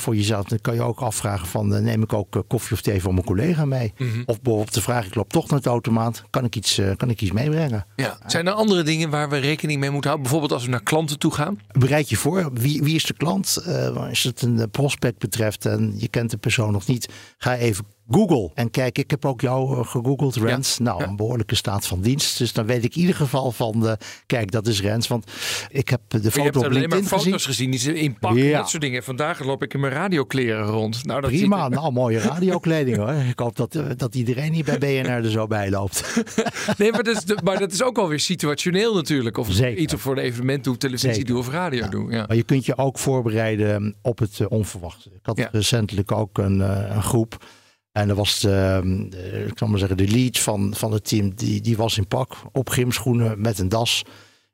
voor 0.00 0.16
jezelf, 0.16 0.46
dan 0.46 0.60
kan 0.60 0.74
je 0.74 0.82
ook 0.82 1.00
afvragen 1.00 1.46
van 1.46 1.82
neem 1.82 2.02
ik 2.02 2.12
ook 2.12 2.44
koffie 2.48 2.72
of 2.72 2.82
thee 2.82 3.00
voor 3.00 3.14
mijn 3.14 3.26
collega 3.26 3.64
mee. 3.64 3.92
Mhm. 3.98 4.22
Of 4.26 4.40
bijvoorbeeld 4.40 4.74
de 4.74 4.82
vraag, 4.82 5.06
ik 5.06 5.14
loop 5.14 5.32
toch 5.32 5.48
naar 5.48 5.58
het 5.58 5.68
automaat, 5.68 6.22
kan 6.30 6.44
ik 6.44 6.56
iets, 6.56 6.80
kan 6.96 7.10
ik 7.10 7.20
iets 7.20 7.32
meebrengen? 7.32 7.86
Ja. 7.96 8.18
Zijn 8.26 8.46
er 8.46 8.52
andere 8.52 8.82
dingen 8.82 9.10
waar 9.10 9.28
we 9.28 9.36
rekening 9.36 9.80
mee 9.80 9.90
moeten 9.90 10.10
houden? 10.10 10.30
Bijvoorbeeld 10.30 10.52
als 10.52 10.64
we 10.64 10.70
naar 10.70 10.82
klanten 10.82 11.18
toe 11.18 11.34
gaan? 11.34 11.60
Bereid 11.72 12.08
je 12.08 12.16
voor. 12.16 12.50
Wie, 12.52 12.82
wie 12.82 12.94
is 12.94 13.04
de 13.04 13.14
klant? 13.14 13.62
als 13.94 14.22
het 14.22 14.42
een 14.42 14.70
prospect 14.70 15.18
betreft 15.18 15.66
en 15.66 15.94
je 15.96 16.08
kent 16.08 16.30
de 16.30 16.36
persoon 16.36 16.72
nog 16.72 16.86
niet, 16.86 17.08
ga 17.38 17.56
even 17.56 17.84
Google. 18.10 18.50
En 18.54 18.70
kijk, 18.70 18.98
ik 18.98 19.10
heb 19.10 19.24
ook 19.24 19.40
jou 19.40 19.78
uh, 19.78 19.86
gegoogeld, 19.86 20.36
Rens. 20.36 20.76
Ja. 20.76 20.84
Nou, 20.84 21.00
ja. 21.02 21.08
een 21.08 21.16
behoorlijke 21.16 21.54
staat 21.54 21.86
van 21.86 22.00
dienst. 22.00 22.38
Dus 22.38 22.52
dan 22.52 22.66
weet 22.66 22.84
ik 22.84 22.94
in 22.94 23.00
ieder 23.00 23.14
geval 23.16 23.50
van, 23.52 23.84
uh, 23.86 23.92
kijk, 24.26 24.50
dat 24.50 24.66
is 24.66 24.80
Rens. 24.82 25.08
Want 25.08 25.30
ik 25.70 25.88
heb 25.88 26.00
de 26.08 26.18
foto 26.18 26.38
je 26.38 26.42
hebt 26.44 26.56
op 26.56 26.62
alleen 26.64 26.78
LinkedIn 26.80 27.06
maar 27.10 27.20
foto's 27.20 27.46
gezien. 27.46 27.70
die 27.70 27.80
ze 27.80 27.94
inpakken 27.94 28.42
Ja. 28.44 28.58
dat 28.58 28.68
soort 28.68 28.82
dingen. 28.82 29.02
Vandaag 29.02 29.44
loop 29.44 29.62
ik 29.62 29.74
in 29.74 29.80
mijn 29.80 29.92
radiokleren 29.92 30.64
rond. 30.66 31.04
Nou, 31.04 31.20
dat 31.20 31.30
Prima, 31.30 31.64
ziet 31.64 31.74
nou 31.74 31.92
mooie 31.92 32.18
radiokleding 32.30 32.96
hoor. 32.96 33.12
Ik 33.12 33.38
hoop 33.38 33.56
dat, 33.56 33.74
uh, 33.74 33.84
dat 33.96 34.14
iedereen 34.14 34.52
hier 34.52 34.64
bij 34.64 34.78
BNR 34.78 35.10
er 35.24 35.30
zo 35.30 35.46
bij 35.46 35.70
loopt. 35.70 36.02
Nee, 36.78 36.90
maar 36.92 37.02
dat, 37.02 37.16
is 37.16 37.24
de- 37.24 37.38
maar 37.44 37.58
dat 37.58 37.72
is 37.72 37.82
ook 37.82 37.98
alweer 37.98 38.20
situationeel 38.20 38.94
natuurlijk. 38.94 39.36
Of 39.38 39.48
Zeker. 39.50 39.78
iets 39.82 39.94
voor 39.96 40.16
een 40.16 40.22
evenement 40.22 40.64
doe, 40.64 40.76
televisie 40.76 41.12
Zeker. 41.12 41.26
doe 41.26 41.38
of 41.38 41.48
radio 41.50 41.88
doen. 41.88 42.10
Ja. 42.10 42.24
Maar 42.26 42.36
je 42.36 42.42
kunt 42.42 42.66
je 42.66 42.76
ook 42.76 42.98
voorbereiden 42.98 43.94
op 44.02 44.18
het 44.18 44.38
uh, 44.38 44.46
onverwachte. 44.50 45.08
Ik 45.08 45.18
had 45.22 45.36
Ja. 45.36 45.48
recentelijk 45.52 46.12
ook 46.12 46.38
een, 46.38 46.58
uh, 46.58 46.82
een 46.94 47.02
groep. 47.02 47.44
En 47.94 48.08
er 48.08 48.14
was 48.14 48.40
de, 48.40 48.80
de, 49.10 49.44
ik 49.48 49.54
kan 49.54 49.70
maar 49.70 49.78
zeggen, 49.78 49.96
de 49.96 50.08
lead 50.08 50.38
van, 50.38 50.74
van 50.76 50.92
het 50.92 51.04
team, 51.08 51.34
die, 51.34 51.60
die 51.60 51.76
was 51.76 51.96
in 51.96 52.06
pak, 52.06 52.36
op 52.52 52.68
gymschoenen 52.68 53.40
met 53.40 53.58
een 53.58 53.68
das. 53.68 54.02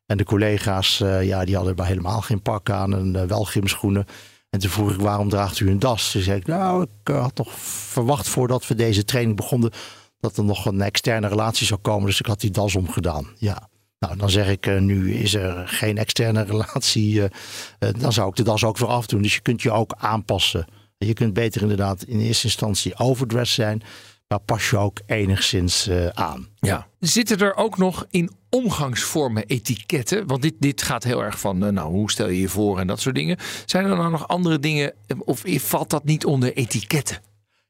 En 0.06 0.16
de 0.16 0.24
collega's, 0.24 1.00
uh, 1.00 1.24
ja, 1.24 1.44
die 1.44 1.56
hadden 1.56 1.74
maar 1.76 1.86
helemaal 1.86 2.20
geen 2.20 2.42
pak 2.42 2.70
aan 2.70 2.94
en 2.94 3.14
uh, 3.14 3.22
wel 3.22 3.44
gymschoenen. 3.44 4.06
En 4.50 4.60
toen 4.60 4.70
vroeg 4.70 4.92
ik, 4.92 5.00
waarom 5.00 5.28
draagt 5.28 5.60
u 5.60 5.70
een 5.70 5.78
das? 5.78 6.10
Toen 6.10 6.22
zei 6.22 6.38
ik, 6.38 6.46
nou, 6.46 6.82
ik 6.82 7.14
had 7.14 7.34
toch 7.34 7.52
verwacht 7.88 8.28
voordat 8.28 8.66
we 8.66 8.74
deze 8.74 9.04
training 9.04 9.36
begonnen, 9.36 9.70
dat 10.18 10.36
er 10.36 10.44
nog 10.44 10.66
een 10.66 10.80
externe 10.80 11.28
relatie 11.28 11.66
zou 11.66 11.80
komen. 11.80 12.06
Dus 12.06 12.20
ik 12.20 12.26
had 12.26 12.40
die 12.40 12.50
das 12.50 12.74
omgedaan, 12.74 13.26
ja. 13.38 13.68
Nou, 13.98 14.16
dan 14.16 14.30
zeg 14.30 14.48
ik, 14.48 14.80
nu 14.80 15.14
is 15.14 15.34
er 15.34 15.68
geen 15.68 15.98
externe 15.98 16.42
relatie, 16.54 17.22
dan 17.98 18.12
zou 18.12 18.28
ik 18.28 18.36
de 18.36 18.42
das 18.42 18.64
ook 18.64 18.78
weer 18.78 18.88
afdoen. 18.88 19.22
Dus 19.22 19.34
je 19.34 19.40
kunt 19.40 19.62
je 19.62 19.70
ook 19.70 19.94
aanpassen. 19.98 20.66
Je 21.06 21.12
kunt 21.12 21.32
beter 21.32 21.62
inderdaad 21.62 22.02
in 22.02 22.20
eerste 22.20 22.44
instantie 22.44 22.98
overdressed 22.98 23.54
zijn, 23.54 23.82
maar 24.28 24.40
pas 24.40 24.70
je 24.70 24.76
ook 24.76 25.00
enigszins 25.06 25.88
uh, 25.88 26.06
aan. 26.06 26.48
Ja. 26.58 26.86
Zitten 26.98 27.38
er 27.38 27.56
ook 27.56 27.78
nog 27.78 28.06
in 28.10 28.30
omgangsvormen 28.48 29.46
etiketten? 29.46 30.26
Want 30.26 30.42
dit, 30.42 30.54
dit 30.58 30.82
gaat 30.82 31.04
heel 31.04 31.24
erg 31.24 31.40
van, 31.40 31.64
uh, 31.64 31.70
nou, 31.70 31.90
hoe 31.90 32.10
stel 32.10 32.28
je 32.28 32.40
je 32.40 32.48
voor 32.48 32.78
en 32.78 32.86
dat 32.86 33.00
soort 33.00 33.14
dingen. 33.14 33.36
Zijn 33.66 33.84
er 33.84 33.96
dan 33.96 34.10
nog 34.10 34.28
andere 34.28 34.58
dingen, 34.58 34.92
of 35.24 35.42
valt 35.46 35.90
dat 35.90 36.04
niet 36.04 36.24
onder 36.24 36.54
etiketten? 36.54 37.18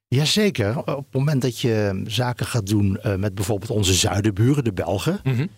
Jazeker. 0.08 0.78
Op 0.78 0.86
het 0.86 1.12
moment 1.12 1.42
dat 1.42 1.60
je 1.60 2.02
zaken 2.06 2.46
gaat 2.46 2.66
doen 2.66 2.98
uh, 3.04 3.14
met 3.14 3.34
bijvoorbeeld 3.34 3.70
onze 3.70 3.94
zuidenburen, 3.94 4.64
de 4.64 4.72
Belgen. 4.72 5.20
Mm 5.22 5.34
-hmm. 5.34 5.50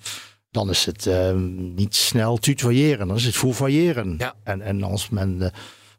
Dan 0.50 0.70
is 0.70 0.86
het 0.86 1.06
uh, 1.06 1.32
niet 1.74 1.94
snel 1.94 2.36
tutoyeren, 2.36 3.06
dan 3.06 3.16
is 3.16 3.24
het 3.24 3.36
fourvoyeren. 3.36 4.14
Ja. 4.18 4.34
En, 4.44 4.60
en 4.60 4.82
als 4.82 5.08
men 5.08 5.36
uh, 5.40 5.46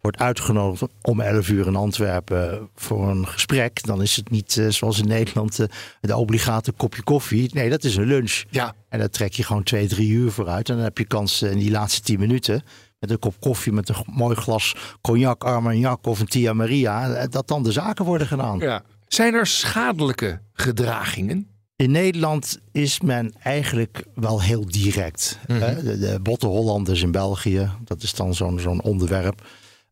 wordt 0.03 0.19
uitgenodigd 0.19 0.91
om 1.01 1.21
11 1.21 1.49
uur 1.49 1.67
in 1.67 1.75
Antwerpen 1.75 2.69
voor 2.75 3.09
een 3.09 3.27
gesprek, 3.27 3.83
dan 3.83 4.01
is 4.01 4.15
het 4.15 4.29
niet 4.29 4.55
uh, 4.55 4.69
zoals 4.69 4.99
in 4.99 5.07
Nederland 5.07 5.59
uh, 5.59 5.67
de 6.01 6.15
obligate 6.15 6.71
kopje 6.71 7.03
koffie. 7.03 7.49
Nee, 7.53 7.69
dat 7.69 7.83
is 7.83 7.95
een 7.95 8.05
lunch. 8.05 8.43
Ja. 8.49 8.75
En 8.89 8.99
daar 8.99 9.09
trek 9.09 9.33
je 9.33 9.43
gewoon 9.43 9.63
twee, 9.63 9.87
drie 9.87 10.09
uur 10.09 10.31
vooruit. 10.31 10.69
En 10.69 10.75
dan 10.75 10.83
heb 10.83 10.97
je 10.97 11.05
kans 11.05 11.41
in 11.41 11.57
die 11.57 11.71
laatste 11.71 12.01
tien 12.01 12.19
minuten 12.19 12.63
met 12.99 13.11
een 13.11 13.19
kop 13.19 13.35
koffie, 13.39 13.71
met 13.71 13.89
een 13.89 13.95
mooi 14.05 14.35
glas 14.35 14.75
cognac, 15.01 15.43
armagnac 15.43 16.05
of 16.05 16.19
een 16.19 16.27
Tia 16.27 16.53
Maria, 16.53 17.13
eh, 17.13 17.29
dat 17.29 17.47
dan 17.47 17.63
de 17.63 17.71
zaken 17.71 18.05
worden 18.05 18.27
gedaan. 18.27 18.59
Ja. 18.59 18.83
Zijn 19.07 19.33
er 19.33 19.47
schadelijke 19.47 20.41
gedragingen? 20.53 21.47
In 21.75 21.91
Nederland 21.91 22.59
is 22.71 23.01
men 23.01 23.33
eigenlijk 23.39 24.05
wel 24.15 24.41
heel 24.41 24.65
direct. 24.65 25.39
Mhm. 25.47 25.59
De, 25.59 25.99
de 25.99 26.19
botte 26.21 26.47
Hollanders 26.47 27.01
in 27.01 27.11
België, 27.11 27.69
dat 27.83 28.03
is 28.03 28.13
dan 28.13 28.33
zo'n 28.33 28.59
zo'n 28.59 28.81
onderwerp. 28.81 29.41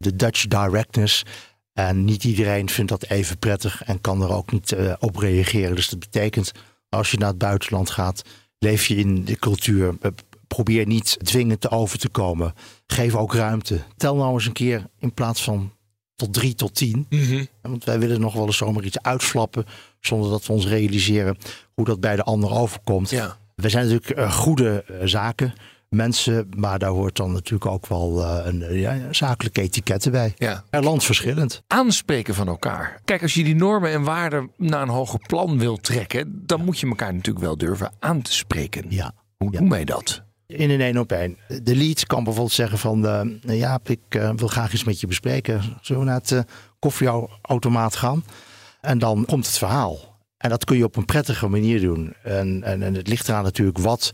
De 0.01 0.15
Dutch 0.15 0.47
directness. 0.47 1.23
En 1.73 2.05
niet 2.05 2.23
iedereen 2.23 2.69
vindt 2.69 2.91
dat 2.91 3.09
even 3.09 3.37
prettig 3.37 3.83
en 3.83 4.01
kan 4.01 4.21
er 4.21 4.33
ook 4.33 4.51
niet 4.51 4.71
eh, 4.71 4.93
op 4.99 5.15
reageren. 5.15 5.75
Dus 5.75 5.89
dat 5.89 5.99
betekent, 5.99 6.51
als 6.89 7.11
je 7.11 7.17
naar 7.17 7.27
het 7.29 7.37
buitenland 7.37 7.89
gaat, 7.89 8.21
leef 8.57 8.85
je 8.85 8.95
in 8.95 9.25
de 9.25 9.35
cultuur. 9.35 9.97
Probeer 10.47 10.85
niet 10.85 11.17
dwingend 11.23 11.61
te 11.61 11.69
over 11.69 11.99
te 11.99 12.09
komen. 12.09 12.53
Geef 12.87 13.15
ook 13.15 13.33
ruimte. 13.33 13.81
Tel 13.97 14.15
nou 14.15 14.33
eens 14.33 14.45
een 14.45 14.53
keer 14.53 14.85
in 14.99 15.13
plaats 15.13 15.43
van 15.43 15.71
tot 16.15 16.33
drie 16.33 16.55
tot 16.55 16.75
tien. 16.75 17.07
Want 17.61 17.83
wij 17.83 17.99
willen 17.99 18.19
nog 18.19 18.33
wel 18.33 18.45
eens 18.45 18.57
zomaar 18.57 18.83
iets 18.83 19.01
uitflappen. 19.01 19.65
Zonder 19.99 20.29
dat 20.29 20.45
we 20.45 20.53
ons 20.53 20.67
realiseren 20.67 21.37
hoe 21.73 21.85
dat 21.85 21.99
bij 21.99 22.15
de 22.15 22.23
ander 22.23 22.51
overkomt. 22.51 23.09
Ja. 23.09 23.37
We 23.55 23.69
zijn 23.69 23.87
natuurlijk 23.87 24.19
eh, 24.19 24.31
goede 24.31 24.83
eh, 24.83 24.95
zaken. 25.07 25.53
Mensen, 25.95 26.49
maar 26.57 26.79
daar 26.79 26.89
hoort 26.89 27.15
dan 27.15 27.31
natuurlijk 27.31 27.71
ook 27.71 27.87
wel 27.87 28.23
eh, 28.23 28.45
een 28.45 28.61
eh, 28.63 28.79
ja, 28.79 28.97
zakelijke 29.13 29.61
etiketten 29.61 30.11
bij. 30.11 30.33
Ja. 30.37 30.63
Per 30.69 30.83
land 30.83 31.03
verschillend. 31.03 31.63
Aanspreken 31.67 32.35
van 32.35 32.47
elkaar. 32.47 33.01
Kijk, 33.05 33.21
als 33.21 33.33
je 33.33 33.43
die 33.43 33.55
normen 33.55 33.91
en 33.91 34.03
waarden 34.03 34.51
naar 34.57 34.81
een 34.81 34.89
hoger 34.89 35.19
plan 35.19 35.59
wil 35.59 35.77
trekken, 35.77 36.43
dan 36.45 36.65
moet 36.65 36.79
je 36.79 36.87
elkaar 36.87 37.13
natuurlijk 37.13 37.45
wel 37.45 37.57
durven 37.57 37.91
aan 37.99 38.21
te 38.21 38.33
spreken. 38.33 38.85
Ja. 38.89 39.11
Hoe 39.37 39.51
doen 39.51 39.69
wij 39.69 39.85
dat? 39.85 40.23
In 40.47 40.69
een 40.69 40.81
één 40.81 40.97
op 40.97 41.11
één. 41.11 41.37
De 41.63 41.75
lead 41.75 42.05
kan 42.05 42.23
bijvoorbeeld 42.23 42.55
zeggen 42.55 42.77
van... 42.77 43.07
eh 43.07 43.57
ja, 43.57 43.79
ik 43.83 44.21
wil 44.35 44.47
graag 44.47 44.73
iets 44.73 44.83
met 44.83 44.99
je 44.99 45.07
bespreken. 45.07 45.61
Zullen 45.81 46.01
we 46.01 46.07
naar 46.07 46.21
het 46.23 46.45
koffieautomaat 46.79 47.95
gaan? 47.95 48.25
En 48.81 48.99
dan 48.99 49.25
komt 49.25 49.45
het 49.45 49.57
verhaal. 49.57 50.19
En 50.37 50.49
dat 50.49 50.65
kun 50.65 50.77
je 50.77 50.83
op 50.83 50.95
een 50.95 51.05
prettige 51.05 51.47
manier 51.47 51.81
doen. 51.81 52.13
En, 52.23 52.63
en, 52.63 52.83
en 52.83 52.93
het 52.93 53.07
ligt 53.07 53.27
eraan 53.27 53.43
natuurlijk 53.43 53.77
wat 53.77 54.11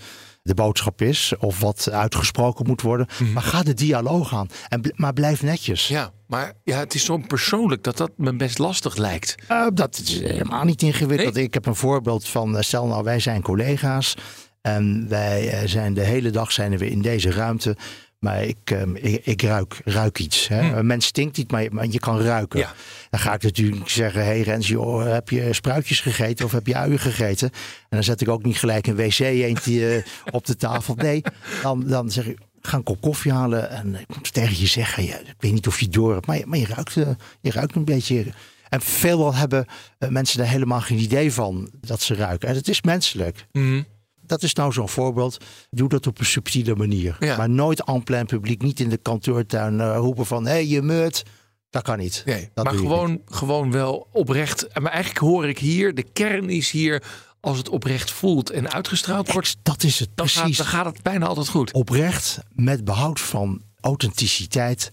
de 0.48 0.54
boodschap 0.54 1.02
is... 1.02 1.34
of 1.40 1.60
wat 1.60 1.92
uitgesproken 1.92 2.68
moet 2.68 2.82
worden. 2.82 3.08
Maar 3.34 3.44
ga 3.44 3.64
de 3.64 3.74
dialoog 3.74 4.34
aan. 4.34 4.48
En, 4.68 4.94
maar 4.96 5.14
blijf 5.14 5.44
netjes. 5.44 5.88
Ja, 5.88 6.12
maar 6.28 6.54
ja, 6.64 6.78
het 6.80 6.94
is 6.94 7.06
zo 7.06 7.18
persoonlijk 7.18 7.84
dat 7.84 7.98
dat 7.98 8.12
me 8.16 8.36
best 8.36 8.58
lastig 8.58 8.96
lijkt. 8.96 9.36
Uh, 9.52 9.68
dat 9.74 9.98
is 9.98 10.20
helemaal 10.20 10.64
niet 10.64 10.82
ingewikkeld. 10.82 11.38
Ik 11.38 11.54
heb 11.54 11.66
een 11.66 11.76
voorbeeld 11.76 12.28
van, 12.28 12.56
uh, 12.56 12.62
stel 12.62 12.88
nou 12.88 13.04
wij 13.04 13.20
zijn 13.20 13.42
collega's 13.42 14.16
en 14.62 15.06
wij 15.10 15.62
uh, 15.62 15.70
zijn 15.70 15.94
de 15.94 16.04
hele 16.04 16.30
dag 16.30 16.52
zijn 16.52 16.78
we 16.78 16.90
in 16.90 17.02
deze 17.02 17.32
ruimte. 17.32 17.78
Maar 18.20 18.44
ik, 18.44 18.72
um, 18.72 18.96
ik, 18.96 19.26
ik, 19.26 19.42
ruik, 19.42 19.82
ruik 19.86 20.20
iets. 20.20 20.48
Hè? 20.48 20.62
Hm. 20.62 20.78
Een 20.78 20.86
mens 20.86 21.06
stinkt 21.06 21.38
niet, 21.38 21.52
maar 21.52 21.64
je, 21.64 21.70
maar 21.72 21.88
je 21.88 22.00
kan 22.00 22.22
ruiken. 22.22 22.60
Ja. 22.60 22.74
Dan 23.10 23.20
ga 23.20 23.34
ik 23.34 23.44
natuurlijk 23.44 23.90
zeggen: 23.90 24.22
Hé 24.22 24.28
hey 24.28 24.42
Rens, 24.42 24.68
joh, 24.68 25.12
heb 25.12 25.30
je 25.30 25.54
spruitjes 25.54 26.00
gegeten 26.00 26.46
of 26.46 26.52
heb 26.52 26.68
je 26.68 26.76
uien 26.76 27.00
gegeten? 27.00 27.50
En 27.80 27.88
dan 27.90 28.04
zet 28.04 28.22
ik 28.22 28.30
ook 28.30 28.44
niet 28.44 28.58
gelijk 28.58 28.88
een 28.88 28.96
wc-eentje 28.96 30.04
op 30.32 30.46
de 30.46 30.56
tafel. 30.56 30.96
Nee, 30.96 31.22
dan, 31.62 31.84
dan 31.88 32.12
zeg 32.12 32.26
ik: 32.26 32.38
Ga 32.62 32.78
een 32.78 32.84
kop 32.84 33.02
koffie 33.02 33.32
halen 33.32 33.70
en 33.70 33.96
ik 33.96 34.16
moet 34.16 34.34
tegen 34.34 34.60
je 34.60 34.68
zeggen: 34.68 35.04
ja, 35.04 35.18
Ik 35.18 35.36
weet 35.40 35.54
niet 35.54 35.68
of 35.68 35.80
je 35.80 35.90
door 35.90 36.14
hebt, 36.14 36.26
maar, 36.26 36.42
maar 36.46 36.60
je, 36.60 36.68
ruikt, 36.68 36.94
je 37.42 37.52
ruikt 37.52 37.76
een 37.76 37.86
beetje. 37.86 38.26
En 38.70 38.82
veelal 38.82 39.36
hebben 39.36 39.66
mensen 40.10 40.38
daar 40.38 40.48
helemaal 40.48 40.82
geen 40.82 41.00
idee 41.00 41.34
van 41.34 41.70
dat 41.82 42.02
ze 42.02 42.16
ruiken. 42.16 42.50
En 42.50 42.56
het 42.56 42.68
is 42.68 42.82
menselijk. 42.82 43.46
Mm. 43.52 43.86
Dat 44.28 44.44
is 44.44 44.54
nou 44.54 44.72
zo'n 44.72 44.90
voorbeeld. 44.90 45.38
Doe 45.70 45.90
dat 45.90 46.08
op 46.08 46.20
een 46.20 46.26
subtiele 46.26 46.76
manier. 46.76 47.16
Ja. 47.20 47.38
Maar 47.38 47.50
nooit 47.50 47.84
en 47.84 48.04
plein 48.04 48.26
publiek, 48.26 48.62
niet 48.62 48.80
in 48.80 48.90
de 48.90 48.98
kantoortuin 48.98 49.80
uh, 49.80 49.96
roepen 49.98 50.26
van... 50.26 50.46
hé, 50.46 50.52
hey, 50.52 50.68
je 50.68 50.82
meurt. 50.82 51.24
Dat 51.70 51.84
kan 51.84 51.98
niet. 51.98 52.24
Nee, 52.26 52.50
dat 52.54 52.66
maar 52.66 52.74
gewoon, 52.74 53.22
gewoon 53.26 53.72
wel 53.72 54.08
oprecht. 54.12 54.80
Maar 54.80 54.92
eigenlijk 54.92 55.26
hoor 55.26 55.48
ik 55.48 55.60
hier, 55.60 55.94
de 55.94 56.04
kern 56.14 56.50
is 56.50 56.72
hier... 56.72 57.04
als 57.40 57.58
het 57.58 57.70
oprecht 57.70 58.12
voelt 58.12 58.50
en 58.50 58.72
uitgestraald 58.72 59.32
wordt... 59.32 59.58
Dat 59.64 59.84
is 59.84 60.00
het, 60.00 60.10
dan 60.16 60.26
precies. 60.26 60.42
Gaat, 60.42 60.58
dan 60.58 60.66
gaat 60.66 60.86
het 60.86 61.02
bijna 61.02 61.26
altijd 61.26 61.48
goed. 61.48 61.74
Oprecht, 61.74 62.40
met 62.54 62.84
behoud 62.84 63.20
van 63.20 63.62
authenticiteit 63.82 64.92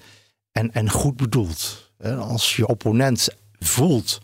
en, 0.52 0.72
en 0.72 0.90
goed 0.90 1.16
bedoeld. 1.16 1.92
Als 2.18 2.56
je 2.56 2.66
opponent 2.66 3.28
voelt 3.58 4.20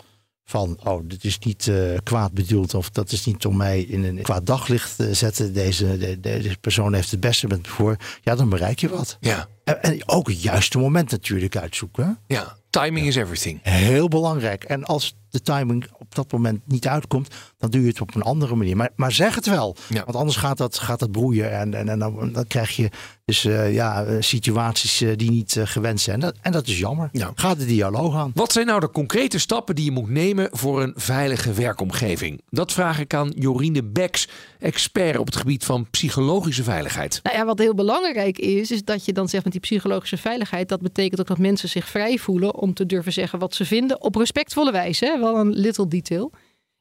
van, 0.51 0.79
oh, 0.85 1.01
dit 1.05 1.25
is 1.25 1.39
niet 1.39 1.67
uh, 1.67 1.99
kwaad 2.03 2.33
bedoeld 2.33 2.75
of 2.75 2.91
dat 2.91 3.13
is 3.13 3.25
niet 3.25 3.47
om 3.47 3.57
mij 3.57 3.81
in 3.81 4.05
een 4.05 4.23
kwaad 4.23 4.47
daglicht 4.47 4.97
te 4.97 5.15
zetten. 5.15 5.53
Deze, 5.53 5.99
de, 5.99 6.21
deze 6.21 6.57
persoon 6.61 6.95
heeft 6.95 7.11
het 7.11 7.21
beste 7.21 7.47
met 7.47 7.63
me 7.63 7.69
voor. 7.69 7.97
Ja, 8.23 8.35
dan 8.35 8.49
bereik 8.49 8.79
je 8.79 8.89
wat. 8.89 9.17
Ja. 9.21 9.49
En, 9.65 9.83
en 9.83 10.09
ook 10.09 10.29
het 10.29 10.43
juiste 10.43 10.79
moment 10.79 11.11
natuurlijk 11.11 11.57
uitzoeken. 11.57 12.19
Ja, 12.27 12.57
timing 12.71 13.07
is 13.07 13.17
everything. 13.17 13.61
Heel 13.63 14.09
belangrijk. 14.09 14.65
En 14.65 14.85
als 14.85 15.17
de 15.31 15.43
timing 15.43 15.87
op 15.99 16.15
dat 16.15 16.33
moment 16.33 16.61
niet 16.67 16.89
uitkomt, 16.89 17.35
dan 17.59 17.71
doe 17.71 17.81
je 17.81 17.89
het 17.89 18.01
op 18.01 18.15
een 18.15 18.23
andere 18.23 18.55
manier. 18.55 18.77
Maar, 18.77 18.91
maar 18.97 19.13
zeg 19.13 19.35
het 19.35 19.47
wel. 19.47 19.77
Ja. 19.89 20.05
Want 20.05 20.17
anders 20.17 20.37
gaat 20.37 20.59
dat, 20.59 20.79
gaat 20.79 20.99
dat 20.99 21.11
broeien. 21.11 21.53
En, 21.53 21.75
en, 21.75 21.89
en 21.89 21.99
dan, 21.99 22.33
dan 22.33 22.47
krijg 22.47 22.77
je 22.77 22.91
dus 23.25 23.45
uh, 23.45 23.75
ja, 23.75 24.21
situaties 24.21 25.03
uh, 25.03 25.17
die 25.17 25.31
niet 25.31 25.55
uh, 25.55 25.67
gewend 25.67 26.01
zijn. 26.01 26.21
Dat, 26.21 26.35
en 26.41 26.53
dat 26.53 26.67
is 26.67 26.79
jammer. 26.79 27.09
Ja. 27.13 27.33
Ga 27.35 27.55
de 27.55 27.67
dialoog 27.67 28.17
aan. 28.17 28.31
Wat 28.35 28.53
zijn 28.53 28.67
nou 28.67 28.81
de 28.81 28.91
concrete 28.91 29.39
stappen 29.39 29.75
die 29.75 29.85
je 29.85 29.91
moet 29.91 30.11
nemen 30.11 30.49
voor 30.53 30.83
een 30.83 30.93
veilige 30.97 31.53
werkomgeving? 31.53 32.41
Dat 32.49 32.73
vraag 32.73 32.99
ik 32.99 33.15
aan 33.15 33.33
Jorine 33.37 33.83
Beks, 33.85 34.29
expert 34.59 35.19
op 35.19 35.27
het 35.27 35.37
gebied 35.37 35.65
van 35.65 35.91
psychologische 35.91 36.63
veiligheid. 36.63 37.21
Nou 37.23 37.37
ja, 37.37 37.45
wat 37.45 37.59
heel 37.59 37.75
belangrijk 37.75 38.39
is, 38.39 38.71
is 38.71 38.85
dat 38.85 39.05
je 39.05 39.13
dan 39.13 39.29
zegt 39.29 39.45
met 39.45 39.53
die 39.53 39.63
psychologische 39.63 40.17
veiligheid. 40.17 40.69
Dat 40.69 40.81
betekent 40.81 41.21
ook 41.21 41.27
dat 41.27 41.39
mensen 41.39 41.69
zich 41.69 41.89
vrij 41.89 42.19
voelen 42.19 42.55
om 42.55 42.75
te 42.75 42.87
durven 42.87 43.13
zeggen 43.13 43.39
wat 43.39 43.55
ze 43.55 43.65
vinden 43.65 44.03
op 44.03 44.15
respectvolle 44.15 44.73
wijze. 44.73 45.05
Hè? 45.05 45.20
Wel 45.21 45.37
een 45.37 45.53
little 45.53 45.89
detail. 45.89 46.31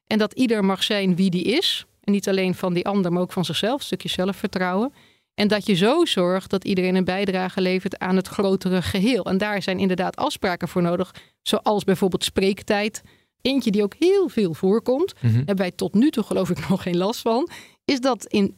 En 0.07 0.17
dat 0.17 0.33
ieder 0.33 0.65
mag 0.65 0.83
zijn 0.83 1.15
wie 1.15 1.29
die 1.29 1.43
is. 1.43 1.85
En 2.03 2.11
niet 2.11 2.27
alleen 2.27 2.55
van 2.55 2.73
die 2.73 2.87
ander, 2.87 3.11
maar 3.11 3.21
ook 3.21 3.31
van 3.31 3.45
zichzelf. 3.45 3.79
Een 3.79 3.85
stukje 3.85 4.09
zelfvertrouwen. 4.09 4.93
En 5.33 5.47
dat 5.47 5.65
je 5.65 5.73
zo 5.73 6.05
zorgt 6.05 6.49
dat 6.49 6.65
iedereen 6.65 6.95
een 6.95 7.03
bijdrage 7.03 7.61
levert 7.61 7.99
aan 7.99 8.15
het 8.15 8.27
grotere 8.27 8.81
geheel. 8.81 9.25
En 9.25 9.37
daar 9.37 9.61
zijn 9.61 9.79
inderdaad 9.79 10.15
afspraken 10.15 10.67
voor 10.67 10.81
nodig. 10.81 11.15
Zoals 11.41 11.83
bijvoorbeeld 11.83 12.23
spreektijd. 12.23 13.01
Eentje 13.41 13.71
die 13.71 13.83
ook 13.83 13.93
heel 13.99 14.29
veel 14.29 14.53
voorkomt. 14.53 15.13
Mm-hmm. 15.13 15.37
Hebben 15.37 15.57
wij 15.57 15.71
tot 15.71 15.93
nu 15.93 16.09
toe 16.09 16.23
geloof 16.23 16.49
ik 16.49 16.67
nog 16.69 16.81
geen 16.81 16.97
last 16.97 17.21
van. 17.21 17.49
Is 17.85 17.99
dat 17.99 18.25
in 18.25 18.57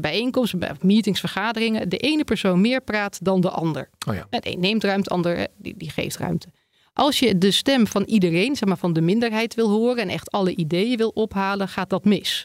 bijeenkomsten, 0.00 0.58
bij 0.58 0.72
meetings, 0.80 1.20
vergaderingen... 1.20 1.88
de 1.88 1.96
ene 1.96 2.24
persoon 2.24 2.60
meer 2.60 2.80
praat 2.80 3.24
dan 3.24 3.40
de 3.40 3.50
ander. 3.50 3.90
Oh 4.08 4.14
ja. 4.14 4.26
De 4.30 4.52
een 4.52 4.60
neemt 4.60 4.84
ruimte, 4.84 5.08
de 5.08 5.14
ander 5.14 5.46
die, 5.56 5.76
die 5.76 5.90
geeft 5.90 6.16
ruimte. 6.16 6.48
Als 6.94 7.18
je 7.18 7.38
de 7.38 7.50
stem 7.50 7.86
van 7.86 8.02
iedereen, 8.02 8.56
zeg 8.56 8.68
maar 8.68 8.78
van 8.78 8.92
de 8.92 9.00
minderheid 9.00 9.54
wil 9.54 9.68
horen 9.68 10.02
en 10.02 10.08
echt 10.08 10.30
alle 10.30 10.56
ideeën 10.56 10.96
wil 10.96 11.08
ophalen, 11.08 11.68
gaat 11.68 11.90
dat 11.90 12.04
mis. 12.04 12.44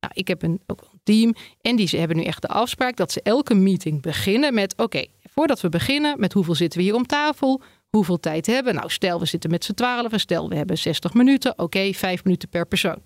Nou, 0.00 0.12
ik 0.16 0.28
heb 0.28 0.42
een, 0.42 0.60
ook 0.66 0.80
een 0.80 1.00
team 1.02 1.34
en 1.60 1.76
die 1.76 1.88
ze 1.88 1.96
hebben 1.96 2.16
nu 2.16 2.22
echt 2.22 2.42
de 2.42 2.48
afspraak 2.48 2.96
dat 2.96 3.12
ze 3.12 3.20
elke 3.22 3.54
meeting 3.54 4.02
beginnen 4.02 4.54
met: 4.54 4.72
oké, 4.72 4.82
okay, 4.82 5.08
voordat 5.22 5.60
we 5.60 5.68
beginnen, 5.68 6.20
met 6.20 6.32
hoeveel 6.32 6.54
zitten 6.54 6.78
we 6.78 6.84
hier 6.84 6.94
om 6.94 7.06
tafel? 7.06 7.62
Hoeveel 7.88 8.20
tijd 8.20 8.46
hebben? 8.46 8.74
Nou, 8.74 8.90
stel 8.90 9.18
we 9.18 9.26
zitten 9.26 9.50
met 9.50 9.64
z'n 9.64 9.72
twaalf 9.72 10.12
en 10.12 10.20
stel 10.20 10.48
we 10.48 10.56
hebben 10.56 10.78
60 10.78 11.14
minuten. 11.14 11.52
Oké, 11.52 11.62
okay, 11.62 11.94
vijf 11.94 12.24
minuten 12.24 12.48
per 12.48 12.66
persoon. 12.66 13.02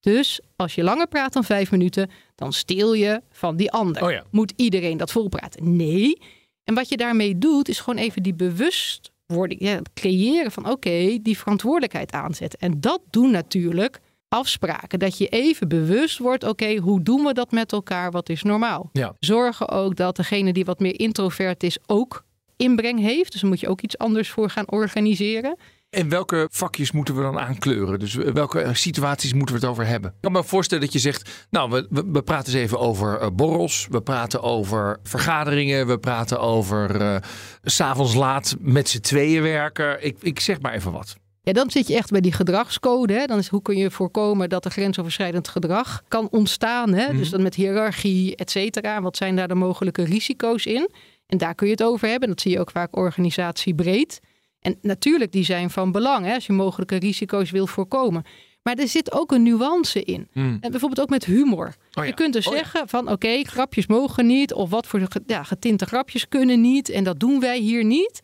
Dus 0.00 0.40
als 0.56 0.74
je 0.74 0.82
langer 0.82 1.08
praat 1.08 1.32
dan 1.32 1.44
vijf 1.44 1.70
minuten, 1.70 2.10
dan 2.34 2.52
steel 2.52 2.94
je 2.94 3.22
van 3.30 3.56
die 3.56 3.70
ander. 3.70 4.02
Oh 4.02 4.10
ja. 4.10 4.24
Moet 4.30 4.52
iedereen 4.56 4.96
dat 4.96 5.12
volpraten? 5.12 5.76
Nee. 5.76 6.18
En 6.64 6.74
wat 6.74 6.88
je 6.88 6.96
daarmee 6.96 7.38
doet, 7.38 7.68
is 7.68 7.80
gewoon 7.80 7.98
even 7.98 8.22
die 8.22 8.34
bewust 8.34 9.12
worden, 9.26 9.56
ja, 9.60 9.80
creëren 9.94 10.52
van 10.52 10.62
oké, 10.62 10.72
okay, 10.72 11.18
die 11.22 11.38
verantwoordelijkheid 11.38 12.12
aanzetten. 12.12 12.58
En 12.58 12.80
dat 12.80 13.00
doen 13.10 13.30
natuurlijk 13.30 14.00
afspraken. 14.28 14.98
Dat 14.98 15.18
je 15.18 15.28
even 15.28 15.68
bewust 15.68 16.18
wordt, 16.18 16.42
oké, 16.42 16.52
okay, 16.52 16.76
hoe 16.76 17.02
doen 17.02 17.24
we 17.24 17.32
dat 17.32 17.50
met 17.50 17.72
elkaar? 17.72 18.10
Wat 18.10 18.28
is 18.28 18.42
normaal? 18.42 18.90
Ja. 18.92 19.14
Zorgen 19.18 19.68
ook 19.68 19.96
dat 19.96 20.16
degene 20.16 20.52
die 20.52 20.64
wat 20.64 20.80
meer 20.80 21.00
introvert 21.00 21.62
is 21.62 21.78
ook 21.86 22.24
inbreng 22.56 23.00
heeft. 23.00 23.32
Dus 23.32 23.40
dan 23.40 23.50
moet 23.50 23.60
je 23.60 23.68
ook 23.68 23.80
iets 23.80 23.98
anders 23.98 24.30
voor 24.30 24.50
gaan 24.50 24.70
organiseren. 24.70 25.56
En 25.94 26.08
welke 26.08 26.48
vakjes 26.50 26.92
moeten 26.92 27.16
we 27.16 27.22
dan 27.22 27.38
aankleuren? 27.38 27.98
Dus 27.98 28.14
welke 28.14 28.70
situaties 28.72 29.32
moeten 29.32 29.54
we 29.54 29.60
het 29.60 29.70
over 29.70 29.86
hebben? 29.86 30.10
Ik 30.10 30.16
kan 30.20 30.32
me 30.32 30.44
voorstellen 30.44 30.84
dat 30.84 30.92
je 30.92 30.98
zegt, 30.98 31.46
nou, 31.50 31.70
we, 31.70 31.86
we, 31.90 32.04
we 32.12 32.22
praten 32.22 32.52
eens 32.52 32.62
even 32.62 32.78
over 32.78 33.22
uh, 33.22 33.26
borrels. 33.32 33.86
We 33.90 34.00
praten 34.00 34.42
over 34.42 34.98
vergaderingen. 35.02 35.86
We 35.86 35.98
praten 35.98 36.40
over 36.40 37.00
uh, 37.00 37.16
s'avonds 37.62 38.14
laat 38.14 38.56
met 38.58 38.88
z'n 38.88 39.00
tweeën 39.00 39.42
werken. 39.42 40.04
Ik, 40.04 40.16
ik 40.20 40.40
zeg 40.40 40.60
maar 40.60 40.72
even 40.72 40.92
wat. 40.92 41.16
Ja, 41.42 41.52
dan 41.52 41.70
zit 41.70 41.86
je 41.86 41.96
echt 41.96 42.10
bij 42.10 42.20
die 42.20 42.32
gedragscode. 42.32 43.12
Hè? 43.12 43.26
Dan 43.26 43.38
is 43.38 43.48
hoe 43.48 43.62
kun 43.62 43.76
je 43.76 43.90
voorkomen 43.90 44.48
dat 44.48 44.64
er 44.64 44.70
grensoverschrijdend 44.70 45.48
gedrag 45.48 46.02
kan 46.08 46.28
ontstaan. 46.30 46.92
Hè? 46.92 47.02
Mm-hmm. 47.02 47.18
Dus 47.18 47.30
dan 47.30 47.42
met 47.42 47.54
hiërarchie, 47.54 48.36
et 48.36 48.50
cetera. 48.50 49.02
Wat 49.02 49.16
zijn 49.16 49.36
daar 49.36 49.48
de 49.48 49.54
mogelijke 49.54 50.04
risico's 50.04 50.66
in? 50.66 50.90
En 51.26 51.38
daar 51.38 51.54
kun 51.54 51.66
je 51.66 51.72
het 51.72 51.82
over 51.82 52.08
hebben. 52.08 52.28
Dat 52.28 52.40
zie 52.40 52.50
je 52.50 52.60
ook 52.60 52.70
vaak 52.70 52.96
organisatiebreed. 52.96 54.20
En 54.64 54.78
natuurlijk, 54.82 55.32
die 55.32 55.44
zijn 55.44 55.70
van 55.70 55.92
belang 55.92 56.26
hè, 56.26 56.34
als 56.34 56.46
je 56.46 56.52
mogelijke 56.52 56.96
risico's 56.96 57.50
wil 57.50 57.66
voorkomen. 57.66 58.24
Maar 58.62 58.74
er 58.74 58.88
zit 58.88 59.12
ook 59.12 59.32
een 59.32 59.42
nuance 59.42 60.02
in. 60.02 60.28
Hmm. 60.32 60.58
En 60.60 60.70
bijvoorbeeld 60.70 61.00
ook 61.00 61.08
met 61.08 61.24
humor. 61.24 61.66
Oh 61.66 61.74
ja. 61.90 62.02
Je 62.02 62.14
kunt 62.14 62.32
dus 62.32 62.46
Oh 62.46 62.52
ja. 62.52 62.58
zeggen 62.58 62.88
van 62.88 63.10
oké, 63.10 63.42
grapjes 63.42 63.86
mogen 63.86 64.26
niet. 64.26 64.52
Of 64.52 64.70
wat 64.70 64.86
voor 64.86 65.08
ja, 65.26 65.42
getinte 65.42 65.86
grapjes 65.86 66.28
kunnen 66.28 66.60
niet. 66.60 66.88
En 66.88 67.04
dat 67.04 67.20
doen 67.20 67.40
wij 67.40 67.58
hier 67.58 67.84
niet. 67.84 68.20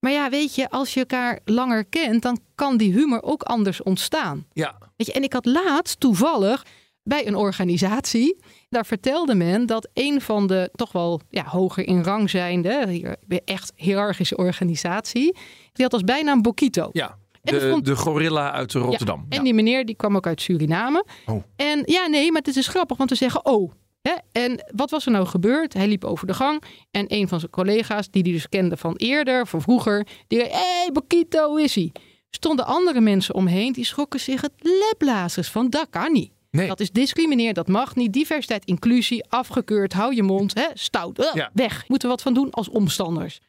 Maar 0.00 0.12
ja, 0.12 0.30
weet 0.30 0.54
je, 0.54 0.70
als 0.70 0.94
je 0.94 1.00
elkaar 1.00 1.40
langer 1.44 1.84
kent, 1.84 2.22
dan 2.22 2.38
kan 2.54 2.76
die 2.76 2.92
humor 2.92 3.22
ook 3.22 3.42
anders 3.42 3.82
ontstaan. 3.82 4.46
Ja. 4.52 4.78
Weet 4.96 5.06
je, 5.06 5.12
en 5.12 5.22
ik 5.22 5.32
had 5.32 5.44
laatst 5.44 6.00
toevallig 6.00 6.64
bij 7.06 7.26
een 7.26 7.34
organisatie, 7.36 8.36
daar 8.68 8.86
vertelde 8.86 9.34
men 9.34 9.66
dat 9.66 9.88
een 9.94 10.20
van 10.20 10.46
de 10.46 10.70
toch 10.74 10.92
wel 10.92 11.20
ja, 11.30 11.44
hoger 11.44 11.86
in 11.86 12.02
rang 12.02 12.30
zijnde, 12.30 13.16
echt 13.44 13.72
hiërarchische 13.76 14.36
organisatie, 14.36 15.32
die 15.72 15.84
had 15.84 15.92
als 15.92 16.02
bijnaam 16.04 16.42
Bokito. 16.42 16.88
Ja. 16.92 17.18
En 17.42 17.54
De, 17.58 17.70
vond- 17.70 17.84
de 17.84 17.96
gorilla 17.96 18.52
uit 18.52 18.72
Rotterdam. 18.72 19.26
En 19.28 19.36
Ja. 19.38 19.42
die 19.44 19.54
meneer 19.54 19.84
die 19.86 19.94
kwam 19.96 20.16
ook 20.16 20.26
uit 20.26 20.40
Suriname. 20.40 21.04
Oh. 21.26 21.42
En 21.56 21.82
ja, 21.84 22.06
nee, 22.06 22.32
maar 22.32 22.42
het 22.42 22.56
is 22.56 22.68
grappig, 22.68 22.96
want 22.96 23.10
we 23.10 23.16
zeggen 23.16 23.44
oh. 23.46 23.72
Hè? 24.02 24.12
En 24.32 24.64
wat 24.74 24.90
was 24.90 25.06
er 25.06 25.12
nou 25.12 25.26
gebeurd? 25.26 25.72
Hij 25.72 25.88
liep 25.88 26.04
over 26.04 26.26
de 26.26 26.34
gang 26.34 26.62
en 26.90 27.04
een 27.08 27.28
van 27.28 27.38
zijn 27.40 27.50
collega's, 27.50 28.10
die 28.10 28.22
hij 28.22 28.32
dus 28.32 28.48
kende 28.48 28.76
van 28.76 28.94
eerder, 28.96 29.46
van 29.46 29.60
vroeger, 29.62 30.06
die 30.26 30.38
zei, 30.38 30.50
hé, 30.50 30.56
hey, 30.56 30.90
Bokito, 30.92 31.56
is 31.56 31.74
hij? 31.74 31.92
Stonden 32.30 32.66
andere 32.66 33.00
mensen 33.00 33.34
omheen, 33.34 33.72
die 33.72 33.84
schrokken 33.84 34.20
zich 34.20 34.40
het 34.40 34.52
leblazers 34.62 35.48
van, 35.50 35.70
dat 35.70 35.86
kan 35.90 36.12
niet. 36.12 36.32
Nee. 36.50 36.66
Dat 36.68 36.80
is 36.80 36.90
discrimineer, 36.90 37.54
dat 37.54 37.68
mag 37.68 37.94
niet. 37.96 38.12
Diversiteit, 38.12 38.64
inclusie, 38.64 39.24
afgekeurd, 39.28 39.92
hou 39.92 40.14
je 40.14 40.22
mond, 40.22 40.54
hè? 40.54 40.66
stout, 40.74 41.18
eh, 41.18 41.34
Ja. 41.34 41.50
weg. 41.54 41.88
Moeten 41.88 42.08
we 42.08 42.14
wat 42.14 42.22
van 42.24 42.34
doen 42.34 42.50
als 42.50 42.68
omstanders. 42.68 43.40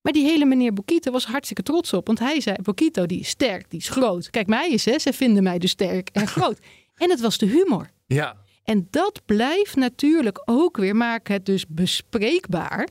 Maar 0.00 0.12
die 0.12 0.24
hele 0.24 0.44
meneer 0.44 0.72
Bokito 0.72 1.10
was 1.12 1.24
hartstikke 1.26 1.62
trots 1.62 1.92
op. 1.92 2.06
Want 2.06 2.18
hij 2.18 2.40
zei, 2.40 2.56
Bokito 2.62 3.06
die 3.06 3.20
is 3.20 3.28
sterk, 3.28 3.70
die 3.70 3.78
is 3.80 3.88
groot. 3.88 4.30
Kijk, 4.30 4.46
mij 4.46 4.70
is, 4.70 4.84
hè, 4.84 4.98
ze 4.98 5.12
vinden 5.12 5.42
mij 5.42 5.58
dus 5.58 5.70
sterk 5.70 6.08
en 6.12 6.26
groot. 6.36 6.58
en 6.96 7.10
het 7.10 7.20
was 7.20 7.38
de 7.38 7.46
humor. 7.46 7.90
ja. 8.06 8.42
En 8.64 8.86
dat 8.90 9.20
blijft 9.26 9.76
natuurlijk 9.76 10.42
ook 10.44 10.76
weer, 10.76 10.96
maak 10.96 11.28
het 11.28 11.46
dus 11.46 11.66
bespreekbaar. 11.68 12.88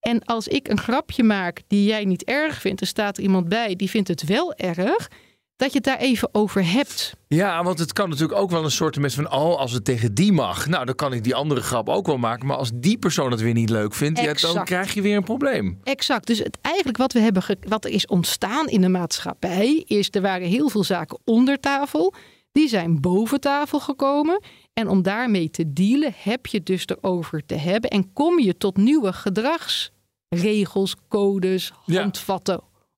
En 0.00 0.24
als 0.24 0.48
ik 0.48 0.68
een 0.68 0.78
grapje 0.78 1.22
maak 1.22 1.62
die 1.66 1.84
jij 1.84 2.04
niet 2.04 2.24
erg 2.24 2.60
vindt, 2.60 2.80
er 2.80 2.86
staat 2.86 3.16
er 3.16 3.22
iemand 3.22 3.48
bij 3.48 3.76
die 3.76 3.90
vindt 3.90 4.08
het 4.08 4.24
wel 4.24 4.54
erg, 4.54 5.10
dat 5.60 5.72
je 5.72 5.76
het 5.76 5.84
daar 5.84 5.98
even 5.98 6.28
over 6.32 6.72
hebt. 6.72 7.14
Ja, 7.28 7.64
want 7.64 7.78
het 7.78 7.92
kan 7.92 8.08
natuurlijk 8.08 8.38
ook 8.38 8.50
wel 8.50 8.64
een 8.64 8.70
soort 8.70 8.96
van... 9.00 9.32
oh, 9.32 9.58
als 9.58 9.72
het 9.72 9.84
tegen 9.84 10.14
die 10.14 10.32
mag, 10.32 10.66
nou, 10.66 10.84
dan 10.84 10.94
kan 10.94 11.12
ik 11.12 11.24
die 11.24 11.34
andere 11.34 11.60
grap 11.60 11.88
ook 11.88 12.06
wel 12.06 12.18
maken. 12.18 12.46
Maar 12.46 12.56
als 12.56 12.70
die 12.74 12.98
persoon 12.98 13.30
het 13.30 13.40
weer 13.40 13.52
niet 13.52 13.70
leuk 13.70 13.94
vindt, 13.94 14.20
ja, 14.20 14.32
dan 14.32 14.64
krijg 14.64 14.94
je 14.94 15.02
weer 15.02 15.16
een 15.16 15.24
probleem. 15.24 15.80
Exact. 15.82 16.26
Dus 16.26 16.38
het, 16.38 16.58
eigenlijk 16.60 16.96
wat, 16.96 17.12
we 17.12 17.18
hebben 17.18 17.42
wat 17.68 17.84
er 17.84 17.90
is 17.90 18.06
ontstaan 18.06 18.66
in 18.66 18.80
de 18.80 18.88
maatschappij, 18.88 19.82
is 19.86 20.08
er 20.10 20.22
waren 20.22 20.46
heel 20.48 20.68
veel 20.68 20.84
zaken 20.84 21.18
onder 21.24 21.60
tafel. 21.60 22.14
Die 22.52 22.68
zijn 22.68 23.00
boven 23.00 23.40
tafel 23.40 23.80
gekomen. 23.80 24.42
En 24.72 24.88
om 24.88 25.02
daarmee 25.02 25.50
te 25.50 25.72
dealen, 25.72 26.14
heb 26.16 26.46
je 26.46 26.56
het 26.56 26.66
dus 26.66 26.86
erover 26.86 27.46
te 27.46 27.54
hebben. 27.54 27.90
En 27.90 28.12
kom 28.12 28.38
je 28.38 28.56
tot 28.56 28.76
nieuwe 28.76 29.12
gedragsregels, 29.12 30.94
codes, 31.08 31.72
Ja. 31.84 32.10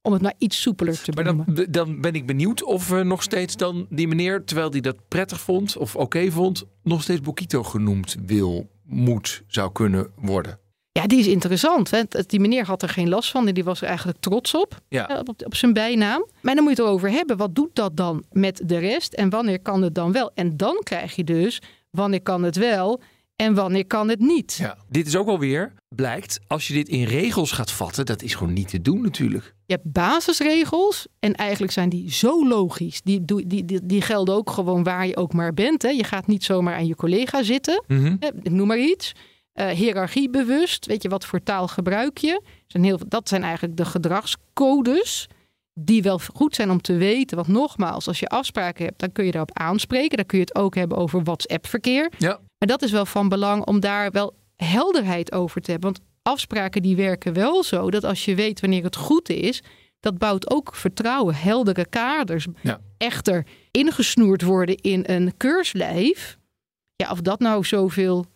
Om 0.03 0.13
het 0.13 0.23
maar 0.23 0.35
iets 0.39 0.61
soepeler 0.61 1.03
te 1.03 1.13
Maar 1.15 1.25
benoemen. 1.25 1.55
dan, 1.55 1.67
dan 1.71 2.01
ben 2.01 2.15
ik 2.15 2.27
benieuwd 2.27 2.63
of 2.65 2.91
uh, 2.93 3.01
nog 3.01 3.23
steeds 3.23 3.57
dan 3.57 3.87
die 3.91 4.09
meneer, 4.09 4.45
terwijl 4.45 4.71
hij 4.71 4.81
dat 4.81 4.97
prettig 5.09 5.41
vond 5.41 5.77
of 5.77 5.97
oké 5.97 6.31
vond, 6.31 6.65
nog 6.83 7.03
steeds 7.03 7.21
Bokito 7.21 7.63
genoemd 7.63 8.17
wil, 8.27 8.69
moet, 8.85 9.43
zou 9.47 9.73
kunnen 9.73 10.11
worden. 10.17 10.59
Ja, 10.93 11.07
die 11.07 11.19
is 11.19 11.27
interessant. 11.27 11.91
Hè? 11.91 12.03
Die 12.27 12.41
meneer 12.41 12.65
had 12.65 12.83
er 12.83 12.89
geen 12.89 13.09
last 13.09 13.31
van 13.31 13.49
en 13.49 13.55
die 13.55 13.65
was 13.65 13.81
er 13.81 13.89
eigenlijk 13.89 14.19
trots 14.21 14.55
op. 14.55 14.81
Ja. 14.89 15.09
eh, 15.09 15.19
Op, 15.19 15.43
op 15.45 15.55
zijn 15.55 15.73
bijnaam. 15.73 16.27
Maar 16.43 16.55
dan 16.55 16.65
moet 16.65 16.77
je 16.77 16.83
het 16.83 16.91
erover 16.91 17.11
hebben. 17.11 17.37
Wat 17.37 17.55
doet 17.55 17.75
dat 17.75 17.97
dan 17.97 18.25
met 18.31 18.63
de 18.65 18.79
rest? 18.79 19.13
En 19.13 19.31
wanneer 19.31 19.61
kan 19.61 19.83
het 19.83 19.95
dan 19.95 20.13
wel? 20.13 20.31
En 20.35 20.57
dan 20.57 20.81
krijg 20.83 21.17
je 21.17 21.25
dus 21.25 21.61
wanneer 21.91 22.23
kan 22.23 22.43
het 22.43 22.57
wel 22.57 23.01
en 23.37 23.55
wanneer 23.55 23.87
kan 23.87 24.09
het 24.09 24.19
niet. 24.21 24.55
Ja. 24.55 24.77
Dit 24.89 25.07
is 25.07 25.17
ook 25.17 25.29
alweer, 25.29 25.73
blijkt, 25.89 26.41
als 26.47 26.69
je 26.69 26.75
dit 26.75 26.89
in 26.89 27.05
regels 27.05 27.53
gaat 27.53 27.71
vatten, 27.71 28.07
dat 28.07 28.23
is 28.23 28.35
gewoon 28.35 28.53
niet 28.53 28.69
te 28.69 28.83
doen 28.83 29.03
natuurlijk. 29.03 29.55
Je 29.73 29.79
hebt 29.79 29.93
basisregels 29.93 31.07
en 31.19 31.35
eigenlijk 31.35 31.73
zijn 31.73 31.89
die 31.89 32.13
zo 32.13 32.49
logisch. 32.49 33.03
Die, 33.03 33.25
die, 33.25 33.65
die, 33.65 33.87
die 33.87 34.03
gelden 34.03 34.35
ook 34.35 34.51
gewoon 34.51 34.83
waar 34.83 35.07
je 35.07 35.17
ook 35.17 35.33
maar 35.33 35.55
bent. 35.55 35.83
Hè. 35.83 35.89
Je 35.89 36.05
gaat 36.05 36.27
niet 36.27 36.45
zomaar 36.45 36.75
aan 36.75 36.87
je 36.87 36.95
collega 36.95 37.43
zitten. 37.43 37.85
Mhm. 37.87 38.17
Ik 38.21 38.51
noem 38.51 38.67
maar 38.67 38.79
iets. 38.79 39.13
Eh 39.53 39.69
hierarchiebewust. 39.69 40.87
Weet 40.87 41.03
je, 41.03 41.09
wat 41.09 41.25
voor 41.25 41.43
taal 41.43 41.69
gebruik 41.69 42.19
je? 42.19 42.43
Zijn 42.67 42.85
heel, 42.85 42.99
dat 43.09 43.29
zijn 43.29 43.43
eigenlijk 43.43 43.77
de 43.77 43.85
gedragscodes. 43.85 45.29
Die 45.75 46.03
wel 46.03 46.21
goed 46.35 46.55
zijn 46.55 46.71
om 46.71 46.81
te 46.81 46.97
weten. 46.97 47.37
Want 47.37 47.49
nogmaals, 47.49 48.09
als 48.09 48.19
je 48.19 48.29
afspraken 48.29 48.85
hebt, 48.85 49.01
dan 49.01 49.13
kun 49.13 49.25
je 49.25 49.31
daarop 49.31 49.59
aanspreken. 49.59 50.17
Dan 50.17 50.27
kun 50.27 50.39
je 50.39 50.45
het 50.45 50.55
ook 50.55 50.75
hebben 50.75 50.99
over 50.99 51.23
WhatsApp-verkeer. 51.23 52.13
Ja. 52.19 52.41
Maar 52.59 52.69
dat 52.69 52.83
is 52.83 52.91
wel 52.91 53.07
van 53.07 53.29
belang 53.29 53.65
om 53.65 53.81
daar 53.81 54.11
wel 54.11 54.35
helderheid 54.57 55.33
over 55.33 55.61
te 55.61 55.71
hebben. 55.71 55.93
Want 55.93 56.12
afspraken 56.23 56.83
die 56.83 56.97
werken 56.97 57.33
wel 57.33 57.63
zo 57.63 57.91
dat 57.91 58.05
als 58.05 58.25
je 58.25 58.35
weet 58.35 58.61
wanneer 58.61 58.85
het 58.85 58.97
goed 58.97 59.29
is, 59.29 59.63
dat 60.01 60.19
bouwt 60.19 60.51
ook 60.51 60.75
vertrouwen, 60.75 61.35
heldere 61.35 61.87
kaders. 61.87 62.47
Ja. 62.61 62.81
Echter, 62.99 63.47
ingesnoerd 63.71 64.43
worden 64.43 64.77
in 64.77 65.03
een 65.07 65.37
keurslijf, 65.37 66.39
ja, 66.97 67.11
of 67.11 67.21
dat 67.21 67.41
nou 67.41 67.65
zoveel 67.65 68.27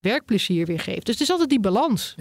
werkplezier 0.00 0.66
weer 0.66 0.80
geeft. 0.80 1.06
Dus 1.06 1.14
het 1.14 1.22
is 1.22 1.30
altijd 1.30 1.48
die 1.48 1.60
balans. 1.60 2.14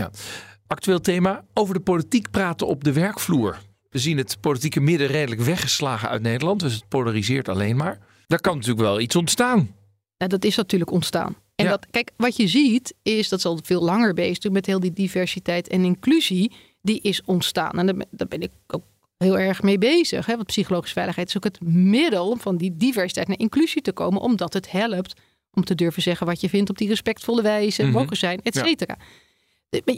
Actueel 0.68 1.02
thema, 1.02 1.46
over 1.54 1.74
de 1.74 1.80
politiek 1.80 2.32
praten 2.32 2.68
op 2.68 2.84
de 2.84 2.94
werkvloer. 2.94 3.58
We 3.90 4.00
zien 4.00 4.18
het 4.18 4.38
politieke 4.42 4.80
midden 4.80 5.08
redelijk 5.08 5.42
weggeslagen 5.42 6.10
uit 6.10 6.22
Nederland, 6.22 6.60
dus 6.60 6.74
het 6.74 6.88
polariseert 6.88 7.50
alleen 7.50 7.76
maar. 7.76 8.00
Daar 8.28 8.42
kan 8.42 8.54
natuurlijk 8.54 8.82
wel 8.82 9.00
iets 9.00 9.16
ontstaan. 9.16 9.76
Nou, 10.18 10.32
dat 10.32 10.44
is 10.44 10.56
natuurlijk 10.56 10.92
ontstaan. 10.92 11.36
En 11.58 11.66
Ja. 11.66 11.72
dat, 11.72 11.88
kijk, 11.92 12.12
wat 12.18 12.36
je 12.36 12.48
ziet 12.48 12.94
is, 13.04 13.30
dat 13.30 13.40
is 13.40 13.46
al 13.46 13.60
veel 13.64 13.82
langer 13.84 14.14
bezig 14.14 14.28
natuurlijk 14.28 14.54
met 14.54 14.66
heel 14.66 14.80
die 14.80 14.94
diversiteit 14.94 15.68
en 15.68 15.84
inclusie, 15.84 16.52
die 16.82 17.02
is 17.02 17.22
ontstaan. 17.26 17.72
En 17.80 17.86
daar 17.86 17.96
ben, 17.96 18.08
daar 18.12 18.28
ben 18.28 18.42
ik 18.42 18.52
ook 18.68 18.84
heel 19.18 19.40
erg 19.40 19.62
mee 19.64 19.78
bezig. 19.78 20.26
Hè? 20.26 20.36
Want 20.36 20.48
psychologische 20.48 20.94
veiligheid 20.94 21.28
is 21.28 21.38
ook 21.38 21.44
het 21.44 21.62
middel 21.62 22.30
om 22.30 22.40
van 22.40 22.58
die 22.58 22.78
diversiteit 22.78 23.28
naar 23.28 23.40
inclusie 23.40 23.82
te 23.82 23.92
komen, 23.92 24.22
omdat 24.22 24.54
het 24.54 24.72
helpt 24.72 25.14
om 25.52 25.64
te 25.64 25.76
durven 25.76 26.02
zeggen 26.02 26.26
wat 26.28 26.42
je 26.42 26.50
vindt 26.50 26.70
op 26.70 26.78
die 26.78 26.88
respectvolle 26.88 27.42
wijze, 27.42 27.84
Mhm. 27.84 28.14
zijn, 28.14 28.40
et 28.44 28.56
cetera. 28.56 28.98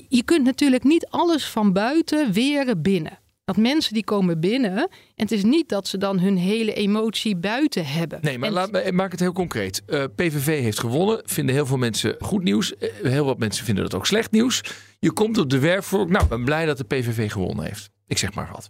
Je 0.10 0.24
kunt 0.24 0.44
natuurlijk 0.46 0.84
niet 0.84 1.08
alles 1.08 1.46
van 1.46 1.74
buiten 1.74 2.32
weren 2.32 2.82
binnen. 2.82 3.20
Dat 3.50 3.58
mensen 3.58 3.94
die 3.94 4.04
komen 4.04 4.40
binnen, 4.40 4.78
en 4.78 4.88
het 5.16 5.32
is 5.32 5.44
niet 5.44 5.70
dat 5.70 5.88
ze 5.88 5.98
dan 5.98 6.20
hun 6.20 6.38
hele 6.38 6.74
emotie 6.74 7.36
buiten 7.36 7.86
hebben. 7.86 8.20
Nee, 8.22 8.38
maar 8.38 8.48
En- 8.48 8.54
laat 8.54 8.72
me, 8.72 8.92
maak 8.92 9.12
het 9.12 9.20
heel 9.20 9.32
concreet. 9.32 9.82
Eh, 9.86 10.04
PVV 10.16 10.62
heeft 10.62 10.80
gewonnen. 10.80 11.22
Vinden 11.26 11.56
heel 11.56 11.66
veel 11.66 11.78
mensen 11.78 12.16
goed 12.20 12.44
nieuws. 12.44 12.76
Eh, 12.78 12.90
heel 13.04 13.26
wat 13.26 13.38
mensen 13.40 13.66
vinden 13.66 13.84
dat 13.84 13.94
ook 13.94 14.06
slecht 14.06 14.32
nieuws. 14.32 14.62
Je 15.00 15.12
komt 15.12 15.38
op 15.38 15.50
de 15.50 15.60
werkvloer. 15.60 16.08
Nou, 16.12 16.24
ik 16.24 16.30
ben 16.30 16.44
blij 16.46 16.66
dat 16.66 16.78
de 16.78 16.84
PVV 16.84 17.32
gewonnen 17.32 17.66
heeft. 17.66 17.90
Ik 18.08 18.18
zeg 18.18 18.34
maar 18.34 18.50
wat. 18.54 18.70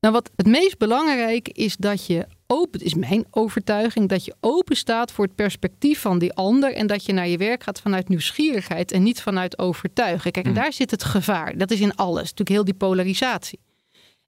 Nou, 0.00 0.14
wat 0.14 0.30
het 0.36 0.46
meest 0.46 0.78
belangrijke 0.78 1.50
is 1.52 1.76
dat 1.76 2.06
je 2.06 2.26
open, 2.46 2.72
het 2.78 2.82
is 2.82 2.94
mijn 2.94 3.24
overtuiging, 3.30 4.08
dat 4.08 4.24
je 4.24 4.34
open 4.40 4.76
staat 4.76 5.12
voor 5.12 5.24
het 5.24 5.34
perspectief 5.34 6.00
van 6.00 6.18
die 6.18 6.32
ander 6.32 6.74
en 6.74 6.86
dat 6.86 7.04
je 7.06 7.12
naar 7.12 7.28
je 7.28 7.36
werk 7.36 7.62
gaat 7.62 7.80
vanuit 7.80 8.08
nieuwsgierigheid 8.08 8.92
en 8.92 9.02
niet 9.02 9.20
vanuit 9.22 9.58
overtuigen. 9.58 10.30
Kijk, 10.32 10.46
Mhm. 10.46 10.54
daar 10.54 10.72
zit 10.72 10.90
het 10.90 11.04
gevaar. 11.04 11.56
Dat 11.56 11.70
is 11.70 11.80
in 11.80 11.94
alles, 11.94 12.20
natuurlijk 12.22 12.48
heel 12.48 12.64
die 12.64 12.74
polarisatie. 12.74 13.58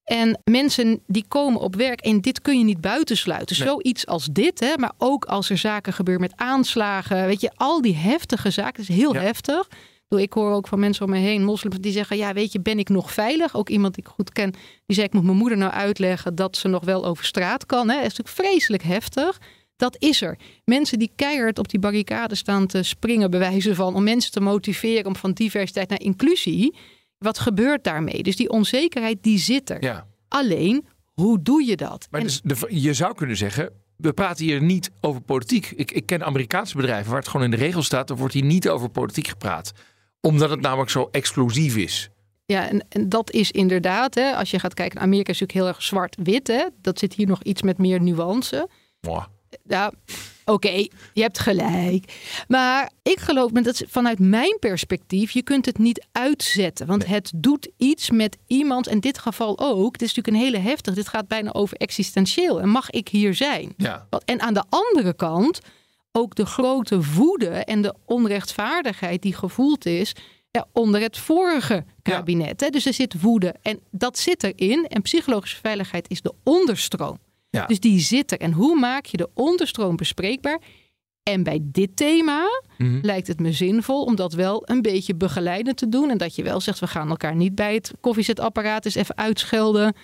En 0.05 0.41
mensen 0.45 1.01
die 1.07 1.25
komen 1.29 1.61
op 1.61 1.77
werk 1.77 2.01
en 2.01 2.21
dit 2.21 2.41
kun 2.41 2.59
je 2.59 2.65
niet 2.65 2.81
buitensluiten. 2.81 3.59
Nee. 3.59 3.69
Zoiets 3.69 4.07
als 4.07 4.29
dit, 4.33 4.61
hè, 4.61 4.73
maar 4.77 4.93
ook 4.99 5.25
als 5.25 5.51
er 5.51 5.59
zaken 5.59 5.93
gebeuren 5.93 6.23
met 6.23 6.37
aanslagen. 6.37 7.27
Weet 7.27 7.41
je, 7.41 7.51
al 7.55 7.81
die 7.83 7.95
heftige 7.97 8.51
zaken, 8.51 8.81
dat 8.85 8.89
is 8.89 8.97
heel 8.97 9.15
Ja. 9.15 9.21
heftig. 9.21 9.69
Ik 10.09 10.33
hoor 10.33 10.53
ook 10.53 10.69
van 10.69 10.79
mensen 10.79 11.05
om 11.05 11.11
me 11.11 11.19
heen, 11.19 11.45
moslims, 11.45 11.77
die 11.81 11.93
zeggen: 11.93 12.17
Ja, 12.17 12.33
weet 12.33 12.53
je, 12.53 12.61
ben 12.61 12.79
ik 12.79 12.89
nog 12.89 13.13
veilig? 13.13 13.57
Ook 13.57 13.69
iemand 13.69 13.95
die 13.95 14.05
ik 14.05 14.11
goed 14.11 14.33
ken, 14.33 14.51
die 14.87 14.95
zei: 14.97 15.07
Ik 15.07 15.13
moet 15.13 15.25
mijn 15.25 15.37
moeder 15.37 15.59
nou 15.59 15.73
uitleggen 15.73 16.35
dat 16.35 16.57
ze 16.57 16.69
nog 16.69 16.85
wel 16.85 17.05
over 17.05 17.25
straat 17.25 17.67
kan. 17.67 17.89
Hè. 17.89 17.95
Dat 18.03 18.07
is 18.13 18.17
natuurlijk 18.19 18.49
vreselijk 18.49 18.83
heftig. 18.83 19.41
Dat 19.77 19.97
is 19.99 20.23
er. 20.23 20.39
Mensen 20.65 20.99
die 20.99 21.13
keihard 21.17 21.59
op 21.59 21.69
die 21.69 21.81
barricade 21.81 22.35
staan 22.35 22.67
te 22.67 22.83
springen, 22.83 23.31
bewijzen 23.31 23.75
van 23.75 23.95
om 23.95 24.03
mensen 24.05 24.33
te 24.33 24.41
motiveren 24.41 25.07
om 25.07 25.17
van 25.17 25.33
diversiteit 25.33 25.89
naar 25.89 26.01
inclusie. 26.01 26.75
Wat 27.25 27.39
gebeurt 27.39 27.85
daarmee? 27.85 28.23
Dus 28.23 28.37
die 28.37 28.51
onzekerheid 28.51 29.23
die 29.23 29.39
zit 29.39 29.71
er. 29.71 29.83
Ja. 29.83 30.07
Alleen, 30.29 30.87
hoe 31.13 31.43
doe 31.43 31.65
je 31.65 31.77
dat? 31.77 32.07
Maar 32.11 32.21
En- 32.21 32.27
dus 32.27 32.41
de, 32.45 32.67
je 32.69 32.95
zou 32.95 33.15
kunnen 33.15 33.37
zeggen, 33.37 33.71
we 33.97 34.13
praten 34.13 34.45
hier 34.45 34.63
niet 34.63 34.91
over 35.01 35.21
politiek. 35.21 35.71
Ik, 35.71 35.91
ik 35.91 36.07
ken 36.07 36.25
Amerikaanse 36.25 36.77
bedrijven 36.77 37.11
waar 37.11 37.21
het 37.21 37.29
gewoon 37.29 37.45
in 37.45 37.51
de 37.51 37.57
regel 37.65 37.83
staat, 37.83 38.11
er 38.11 38.17
wordt 38.17 38.35
hier 38.35 38.45
niet 38.45 38.69
over 38.69 38.89
politiek 38.89 39.27
gepraat. 39.27 39.73
Omdat 40.21 40.51
het 40.51 40.61
namelijk 40.61 40.91
zo 40.91 41.09
explosief 41.11 41.77
is. 41.77 42.09
Ja, 42.47 42.69
en, 42.69 42.87
en 42.89 43.09
dat 43.09 43.31
is 43.31 43.51
inderdaad, 43.51 44.15
hè, 44.15 44.33
als 44.33 44.51
je 44.51 44.59
gaat 44.59 44.75
kijken, 44.75 45.01
Amerika 45.01 45.33
is 45.33 45.41
natuurlijk 45.41 45.67
heel 45.67 45.75
erg 45.75 45.83
zwart-wit. 45.83 46.71
Dat 46.81 46.99
zit 46.99 47.15
hier 47.15 47.27
nog 47.27 47.43
iets 47.43 47.63
met 47.63 47.79
meer 47.79 48.01
nuance. 48.01 48.69
Mwah. 49.01 49.25
Ja, 49.65 49.93
Oké, 50.45 50.87
je 51.13 51.23
hebt 51.23 51.39
gelijk. 51.39 52.13
Maar 52.49 52.91
ik 53.03 53.21
geloof 53.21 53.51
dat 53.51 53.83
vanuit 53.89 54.19
mijn 54.19 54.57
perspectief, 54.61 55.31
je 55.31 55.43
kunt 55.43 55.67
het 55.67 55.79
niet 55.79 56.07
uitzetten. 56.13 56.87
Want 56.87 57.07
het 57.07 57.33
doet 57.35 57.69
iets 57.77 58.11
met 58.11 58.37
iemand, 58.47 58.89
in 58.89 59.01
dit 59.01 59.19
geval 59.19 59.59
ook. 59.59 59.93
Het 59.93 60.03
is 60.03 60.15
natuurlijk 60.15 60.37
een 60.37 60.53
hele 60.53 60.69
heftig. 60.69 60.95
Dit 60.95 61.09
gaat 61.09 61.29
bijna 61.29 61.53
over 61.53 61.77
existentieel. 61.77 62.61
En 62.61 62.69
mag 62.69 62.91
ik 62.91 63.09
hier 63.09 63.35
zijn? 63.35 63.75
Ja. 63.77 64.07
En 64.25 64.41
aan 64.41 64.55
de 64.55 64.65
andere 64.69 65.15
kant 65.15 65.61
ook 66.13 66.35
de 66.35 66.47
grote 66.47 67.03
woede 67.15 67.49
en 67.49 67.83
de 67.83 67.95
onrechtvaardigheid 68.05 69.23
die 69.23 69.35
gevoeld 69.35 69.87
is 69.87 70.13
ja, 70.51 70.67
onder 70.73 71.01
het 71.01 71.19
vorige 71.19 71.85
kabinet. 72.03 72.61
Hè? 72.61 72.69
Dus 72.69 72.87
er 72.87 72.93
zit 72.93 73.21
woede 73.21 73.55
en 73.63 73.81
dat 73.91 74.19
zit 74.19 74.43
erin. 74.43 74.87
En 74.87 75.03
psychologische 75.03 75.57
veiligheid 75.57 76.11
is 76.11 76.21
de 76.23 76.35
onderstroom. 76.43 77.19
Ja. 77.55 77.67
Dus 77.67 77.81
die 77.81 78.01
zit 78.01 78.33
er. 78.33 78.39
En 78.41 78.53
hoe 78.53 78.79
maak 78.79 79.07
je 79.07 79.17
de 79.17 79.29
onderstroom 79.35 79.97
bespreekbaar? 79.97 80.61
En 81.23 81.43
bij 81.43 81.59
dit 81.63 81.97
thema 81.97 82.43
Mhm. 82.79 82.99
lijkt 83.03 83.27
het 83.27 83.41
me 83.41 83.53
zinvol 83.53 84.03
om 84.05 84.17
dat 84.17 84.33
wel 84.33 84.63
een 84.65 84.83
beetje 84.83 85.15
begeleidend 85.15 85.77
te 85.77 85.89
doen. 85.89 86.11
En 86.11 86.19
dat 86.19 86.35
je 86.35 86.43
wel 86.43 86.61
zegt, 86.61 86.79
we 86.79 86.87
gaan 86.87 87.09
elkaar 87.09 87.37
niet 87.37 87.55
bij 87.55 87.75
het 87.75 87.93
koffiezetapparaat 88.01 88.85
eens 88.85 88.95
even 88.95 89.17
uitschelden, 89.17 89.95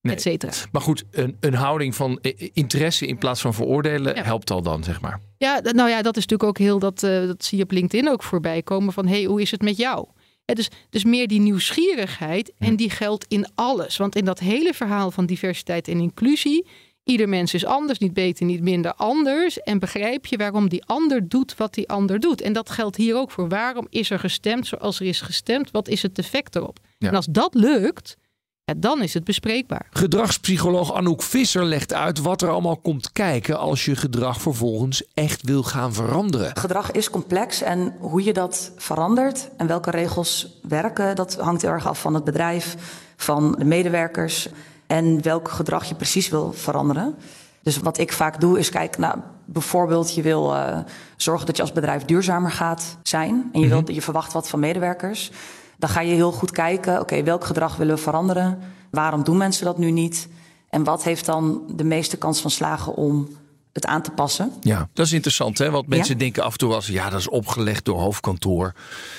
Nee. 0.00 0.14
et 0.14 0.22
cetera. 0.22 0.52
Maar 0.72 0.82
goed, 0.82 1.04
een, 1.10 1.36
een 1.40 1.54
houding 1.54 1.94
van 1.94 2.18
eh, 2.20 2.48
interesse 2.52 3.06
in 3.06 3.18
plaats 3.18 3.40
van 3.40 3.54
veroordelen 3.54 4.24
helpt 4.24 4.50
al 4.50 4.62
dan, 4.62 4.84
zeg 4.84 5.00
maar. 5.00 5.20
Ja, 5.38 5.60
nou 5.62 5.88
ja, 5.90 6.02
dat 6.02 6.16
is 6.16 6.26
natuurlijk 6.26 6.48
ook 6.48 6.58
heel, 6.58 6.78
dat, 6.78 7.02
eh, 7.02 7.26
dat 7.26 7.44
zie 7.44 7.58
je 7.58 7.64
op 7.64 7.70
LinkedIn 7.70 8.08
ook 8.08 8.22
voorbij 8.22 8.62
komen 8.62 8.92
van, 8.92 9.06
hey, 9.06 9.24
hoe 9.24 9.40
is 9.40 9.50
het 9.50 9.62
met 9.62 9.76
jou? 9.76 10.06
Ja, 10.44 10.54
dus, 10.54 10.68
dus 10.90 11.04
meer 11.04 11.28
die 11.28 11.40
nieuwsgierigheid 11.40 12.52
en 12.58 12.76
die 12.76 12.90
geldt 12.90 13.24
in 13.28 13.46
alles. 13.54 13.96
Want 13.96 14.16
in 14.16 14.24
dat 14.24 14.38
hele 14.38 14.74
verhaal 14.74 15.10
van 15.10 15.26
diversiteit 15.26 15.88
en 15.88 16.00
inclusie, 16.00 16.66
ieder 17.04 17.28
mens 17.28 17.54
is 17.54 17.64
anders, 17.64 17.98
niet 17.98 18.14
beter, 18.14 18.46
niet 18.46 18.62
minder 18.62 18.94
anders. 18.94 19.60
En 19.60 19.78
begrijp 19.78 20.26
je 20.26 20.36
waarom 20.36 20.68
die 20.68 20.84
ander 20.84 21.28
doet 21.28 21.56
wat 21.56 21.74
die 21.74 21.88
ander 21.88 22.20
doet. 22.20 22.40
En 22.40 22.52
dat 22.52 22.70
geldt 22.70 22.96
hier 22.96 23.16
ook 23.16 23.30
voor. 23.30 23.48
Waarom 23.48 23.86
is 23.90 24.10
er 24.10 24.18
gestemd 24.18 24.66
zoals 24.66 25.00
er 25.00 25.06
is 25.06 25.20
gestemd? 25.20 25.70
Wat 25.70 25.88
is 25.88 26.02
het 26.02 26.18
effect 26.18 26.56
erop? 26.56 26.78
Ja. 26.98 27.08
En 27.08 27.14
als 27.14 27.26
dat 27.26 27.54
lukt, 27.54 28.16
ja, 28.64 28.74
dan 28.76 29.02
is 29.02 29.14
het 29.14 29.24
bespreekbaar. 29.24 29.86
Gedragspsycholoog 29.90 30.94
Anouk 30.94 31.22
Visser 31.22 31.64
legt 31.64 31.92
uit 31.92 32.18
wat 32.18 32.42
er 32.42 32.48
allemaal 32.48 32.76
komt 32.76 33.12
kijken 33.12 33.58
als 33.58 33.84
je 33.84 33.96
gedrag 33.96 34.40
vervolgens 34.40 35.04
echt 35.14 35.42
wil 35.42 35.62
gaan 35.62 35.92
veranderen. 35.94 36.56
Gedrag 36.56 36.90
is 36.90 37.10
complex 37.10 37.62
en 37.62 37.94
hoe 37.98 38.24
je 38.24 38.32
dat 38.32 38.72
verandert 38.76 39.50
en 39.56 39.66
welke 39.66 39.90
regels 39.90 40.60
werken, 40.68 41.16
dat 41.16 41.34
hangt 41.34 41.62
heel 41.62 41.70
erg 41.70 41.88
af 41.88 42.00
van 42.00 42.14
het 42.14 42.24
bedrijf, 42.24 42.76
van 43.16 43.52
de 43.58 43.64
medewerkers 43.64 44.48
en 44.86 45.22
welk 45.22 45.50
gedrag 45.50 45.84
je 45.84 45.94
precies 45.94 46.28
wil 46.28 46.52
veranderen. 46.52 47.14
Dus 47.62 47.78
wat 47.78 47.98
ik 47.98 48.12
vaak 48.12 48.40
doe 48.40 48.58
is 48.58 48.68
kijken 48.70 49.00
naar 49.00 49.16
bijvoorbeeld 49.44 50.14
je 50.14 50.22
wil 50.22 50.54
eh, 50.54 50.78
zorgen 51.16 51.46
dat 51.46 51.56
je 51.56 51.62
als 51.62 51.72
bedrijf 51.72 52.02
duurzamer 52.04 52.50
gaat 52.50 52.96
zijn 53.02 53.48
en 53.52 53.60
je, 53.60 53.68
wilt, 53.68 53.94
je 53.94 54.02
verwacht 54.02 54.32
wat 54.32 54.48
van 54.48 54.60
medewerkers. 54.60 55.30
Dan 55.78 55.90
ga 55.90 56.00
je 56.00 56.14
heel 56.14 56.32
goed 56.32 56.50
kijken, 56.50 57.00
oké, 57.00 57.22
welk 57.22 57.44
gedrag 57.44 57.76
willen 57.76 57.94
we 57.94 58.00
veranderen? 58.02 58.58
Waarom 58.90 59.24
doen 59.24 59.36
mensen 59.36 59.64
dat 59.64 59.78
nu 59.78 59.90
niet? 59.90 60.28
En 60.70 60.84
wat 60.84 61.02
heeft 61.04 61.26
dan 61.26 61.62
de 61.68 61.84
meeste 61.84 62.16
kans 62.16 62.40
van 62.40 62.50
slagen 62.50 62.94
om 62.94 63.28
het 63.72 63.86
aan 63.86 64.02
te 64.02 64.10
passen? 64.10 64.52
Ja, 64.60 64.88
dat 64.92 65.06
is 65.06 65.12
interessant, 65.12 65.58
hè? 65.58 65.70
Want 65.70 65.88
mensen 65.88 66.12
Ja. 66.14 66.18
denken 66.20 66.42
af 66.44 66.52
en 66.52 66.58
toe 66.58 66.74
als 66.74 66.86
ja, 66.86 67.10
dat 67.10 67.20
is 67.20 67.28
opgelegd 67.28 67.84
door 67.84 67.98
hoofdkantoor. 68.00 68.72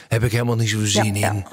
Heb 0.07 0.23
ik 0.23 0.31
helemaal 0.31 0.55
niet 0.55 0.69
zoveel 0.69 0.87
zin 0.87 1.15
Ja, 1.15 1.31
in. 1.31 1.45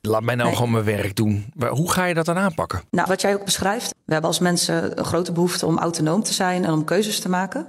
Laat 0.00 0.22
mij 0.22 0.34
nou 0.34 0.46
Nee. 0.48 0.56
gewoon 0.56 0.70
mijn 0.72 0.84
werk 0.84 1.16
doen. 1.16 1.52
Hoe 1.70 1.90
ga 1.90 2.04
je 2.04 2.14
dat 2.14 2.24
dan 2.26 2.36
aanpakken? 2.38 2.82
Nou, 2.90 3.08
wat 3.08 3.20
jij 3.20 3.34
ook 3.34 3.44
beschrijft. 3.44 3.94
We 4.04 4.12
hebben 4.12 4.30
als 4.30 4.38
mensen 4.38 4.98
een 4.98 5.04
grote 5.04 5.32
behoefte 5.32 5.66
om 5.66 5.78
autonoom 5.78 6.22
te 6.22 6.32
zijn 6.32 6.64
en 6.64 6.72
om 6.72 6.84
keuzes 6.84 7.20
te 7.20 7.28
maken. 7.28 7.66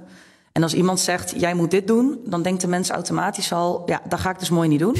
En 0.52 0.62
als 0.62 0.74
iemand 0.74 1.00
zegt, 1.00 1.32
jij 1.36 1.54
moet 1.54 1.70
dit 1.70 1.86
doen, 1.86 2.18
dan 2.26 2.42
denkt 2.42 2.60
de 2.60 2.68
mens 2.68 2.90
automatisch 2.90 3.52
al, 3.52 3.82
ja, 3.86 4.00
dat 4.08 4.20
ga 4.20 4.30
ik 4.30 4.38
dus 4.38 4.50
mooi 4.50 4.68
niet 4.68 4.78
doen. 4.78 4.96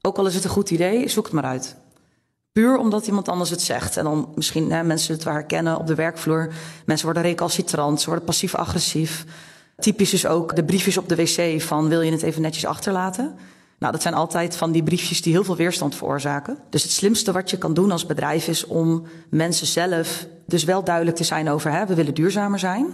Ook 0.00 0.18
al 0.18 0.26
is 0.26 0.34
het 0.34 0.44
een 0.44 0.50
goed 0.50 0.70
idee, 0.70 1.08
zoek 1.08 1.24
het 1.24 1.32
maar 1.32 1.44
uit. 1.44 1.76
Puur 2.52 2.76
omdat 2.76 3.06
iemand 3.06 3.28
anders 3.28 3.50
het 3.50 3.62
zegt. 3.62 3.96
En 3.96 4.04
dan 4.04 4.32
misschien 4.34 4.72
hè, 4.72 4.82
mensen 4.82 5.14
het 5.14 5.24
wel 5.24 5.32
herkennen 5.34 5.78
op 5.78 5.86
de 5.86 5.94
werkvloer. 5.94 6.52
Mensen 6.86 7.04
worden 7.06 7.22
recalcitrant, 7.24 8.00
ze 8.00 8.06
worden 8.06 8.24
passief-agressief. 8.24 9.24
Typisch 9.76 10.12
is 10.12 10.26
ook 10.26 10.56
de 10.56 10.64
briefjes 10.64 10.96
op 10.96 11.08
de 11.08 11.16
wc 11.16 11.62
van 11.62 11.88
wil 11.88 12.00
je 12.00 12.10
het 12.12 12.22
even 12.22 12.42
netjes 12.42 12.66
achterlaten? 12.66 13.34
Nou, 13.84 13.96
dat 13.96 14.04
zijn 14.04 14.14
altijd 14.14 14.56
van 14.56 14.72
die 14.72 14.82
briefjes 14.82 15.22
die 15.22 15.32
heel 15.32 15.44
veel 15.44 15.56
weerstand 15.56 15.94
veroorzaken. 15.94 16.58
Dus 16.70 16.82
het 16.82 16.92
slimste 16.92 17.32
wat 17.32 17.50
je 17.50 17.58
kan 17.58 17.74
doen 17.74 17.90
als 17.90 18.06
bedrijf 18.06 18.48
is 18.48 18.66
om 18.66 19.06
mensen 19.30 19.66
zelf 19.66 20.26
dus 20.46 20.64
wel 20.64 20.84
duidelijk 20.84 21.16
te 21.16 21.24
zijn 21.24 21.48
over 21.48 21.70
hè, 21.70 21.86
we 21.86 21.94
willen 21.94 22.14
duurzamer 22.14 22.58
zijn. 22.58 22.86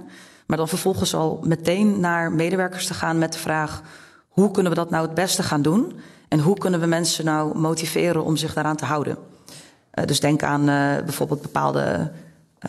Maar 0.47 0.57
dan 0.57 0.69
vervolgens 0.69 1.15
al 1.15 1.41
meteen 1.45 2.01
naar 2.01 2.33
medewerkers 2.33 2.87
te 2.87 2.95
gaan 2.95 3.19
met 3.19 3.33
de 3.33 3.39
vraag 3.39 3.83
hoe 4.29 4.51
kunnen 4.51 4.73
we 4.73 4.79
dat 4.79 4.91
nou 4.91 5.07
het 5.07 5.15
beste 5.15 5.43
gaan 5.43 5.63
doen? 5.63 5.93
En 6.29 6.41
hoe 6.41 6.59
kunnen 6.59 6.81
we 6.81 6.87
mensen 6.87 7.25
nou 7.25 7.59
motiveren 7.59 8.25
om 8.25 8.37
zich 8.37 8.55
daaraan 8.55 8.77
te 8.77 8.85
houden? 8.85 9.19
Uh, 9.95 10.05
dus 10.05 10.21
denk 10.21 10.43
aan 10.43 10.61
uh, 10.61 10.97
bijvoorbeeld 11.05 11.43
bepaalde 11.43 12.11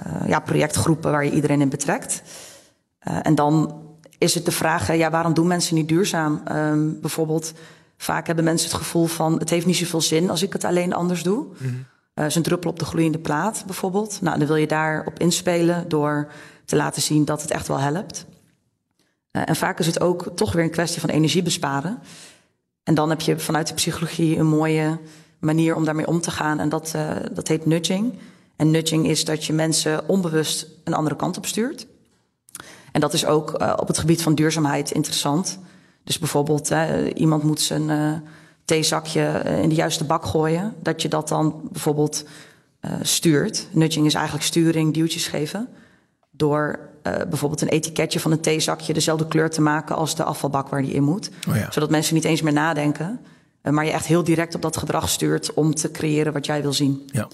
uh, 0.06 0.28
ja, 0.28 0.40
projectgroepen 0.40 1.12
waar 1.12 1.26
je 1.26 1.32
iedereen 1.32 1.62
in 1.62 1.70
betrekt. 1.70 2.22
En 3.00 3.36
dan 3.36 3.82
is 4.18 4.34
het 4.34 4.46
de 4.46 4.52
vraag, 4.52 4.96
ja, 4.96 5.10
waarom 5.10 5.34
doen 5.34 5.48
mensen 5.48 5.76
niet 5.76 5.88
duurzaam? 5.88 6.42
Um, 6.52 7.00
bijvoorbeeld, 7.00 7.54
vaak 8.04 8.28
hebben 8.28 8.46
mensen 8.46 8.70
het 8.70 8.78
gevoel 8.78 9.06
van... 9.06 9.40
het 9.40 9.50
heeft 9.50 9.66
niet 9.66 9.76
zoveel 9.76 10.02
zin 10.02 10.30
als 10.30 10.42
ik 10.42 10.54
het 10.54 10.64
alleen 10.64 10.94
anders 10.94 11.24
doe. 11.24 11.46
Uh, 12.16 12.26
is 12.26 12.36
een 12.36 12.42
druppel 12.42 12.70
op 12.70 12.80
de 12.80 12.86
gloeiende 12.86 13.20
plaat 13.20 13.64
bijvoorbeeld. 13.66 14.22
Nou, 14.22 14.38
dan 14.38 14.48
wil 14.48 14.56
je 14.56 14.68
daarop 14.68 15.20
inspelen 15.20 15.90
door 15.90 16.32
te 16.66 16.76
laten 16.76 17.02
zien 17.02 17.26
dat 17.26 17.42
het 17.42 17.52
echt 17.52 17.68
wel 17.68 17.80
helpt. 17.80 18.26
Uh, 19.32 19.42
en 19.46 19.56
vaak 19.56 19.80
is 19.80 19.86
het 19.86 20.02
ook 20.02 20.32
toch 20.36 20.54
weer 20.54 20.64
een 20.64 20.70
kwestie 20.70 21.02
van 21.02 21.10
energie 21.10 21.44
besparen. 21.44 22.00
En 22.84 22.96
dan 22.96 23.10
heb 23.10 23.22
je 23.22 23.40
vanuit 23.40 23.68
de 23.68 23.74
psychologie 23.74 24.38
een 24.38 24.48
mooie 24.48 25.00
manier 25.40 25.76
om 25.76 25.86
daarmee 25.86 26.08
om 26.08 26.22
te 26.22 26.32
gaan. 26.32 26.60
En 26.60 26.70
dat, 26.70 26.94
uh, 26.96 27.12
dat 27.32 27.48
heet 27.48 27.66
nudging. 27.66 28.14
En 28.56 28.72
nudging 28.72 29.08
is 29.08 29.26
dat 29.26 29.46
je 29.46 29.54
mensen 29.54 30.08
onbewust 30.10 30.68
een 30.84 30.94
andere 30.94 31.16
kant 31.16 31.38
op 31.38 31.46
stuurt. 31.46 31.88
En 32.92 33.02
dat 33.02 33.14
is 33.14 33.26
ook 33.26 33.62
uh, 33.62 33.74
op 33.78 33.88
het 33.88 33.98
gebied 33.98 34.22
van 34.22 34.36
duurzaamheid 34.36 34.92
interessant. 34.92 35.60
Dus 36.04 36.20
bijvoorbeeld, 36.20 36.72
iemand 37.14 37.44
moet 37.44 37.62
zijn 37.62 37.90
uh, 37.90 38.14
theezakje 38.66 39.42
in 39.62 39.70
de 39.70 39.76
juiste 39.76 40.04
bak 40.04 40.26
gooien. 40.26 40.74
Dat 40.82 41.02
je 41.02 41.08
dat 41.08 41.28
dan 41.28 41.62
bijvoorbeeld 41.72 42.26
stuurt. 43.02 43.68
Nudging 43.72 44.06
is 44.06 44.14
eigenlijk 44.14 44.46
sturing, 44.46 44.94
duwtjes 44.94 45.28
geven. 45.28 45.68
Door 46.32 46.80
bijvoorbeeld 47.02 47.62
een 47.62 47.68
etiketje 47.68 48.20
van 48.20 48.32
een 48.32 48.40
theezakje 48.40 48.94
dezelfde 48.94 49.28
kleur 49.28 49.50
te 49.50 49.62
maken 49.62 49.96
als 49.96 50.16
de 50.16 50.24
afvalbak 50.24 50.68
waar 50.68 50.82
die 50.82 50.94
in 50.94 51.04
moet. 51.04 51.30
Oh 51.50 51.56
ja. 51.56 51.72
Zodat 51.72 51.90
mensen 51.90 52.16
niet 52.16 52.24
eens 52.24 52.42
meer 52.42 52.54
nadenken. 52.54 53.20
Maar 53.62 53.86
je 53.86 53.92
echt 53.92 54.06
heel 54.06 54.24
direct 54.24 54.56
op 54.56 54.62
dat 54.62 54.78
gedrag 54.78 55.10
stuurt 55.10 55.54
om 55.54 55.76
te 55.76 55.92
creëren 55.92 56.34
wat 56.34 56.46
jij 56.46 56.62
wil 56.62 56.74
zien. 56.74 57.10
Ja. 57.12 57.28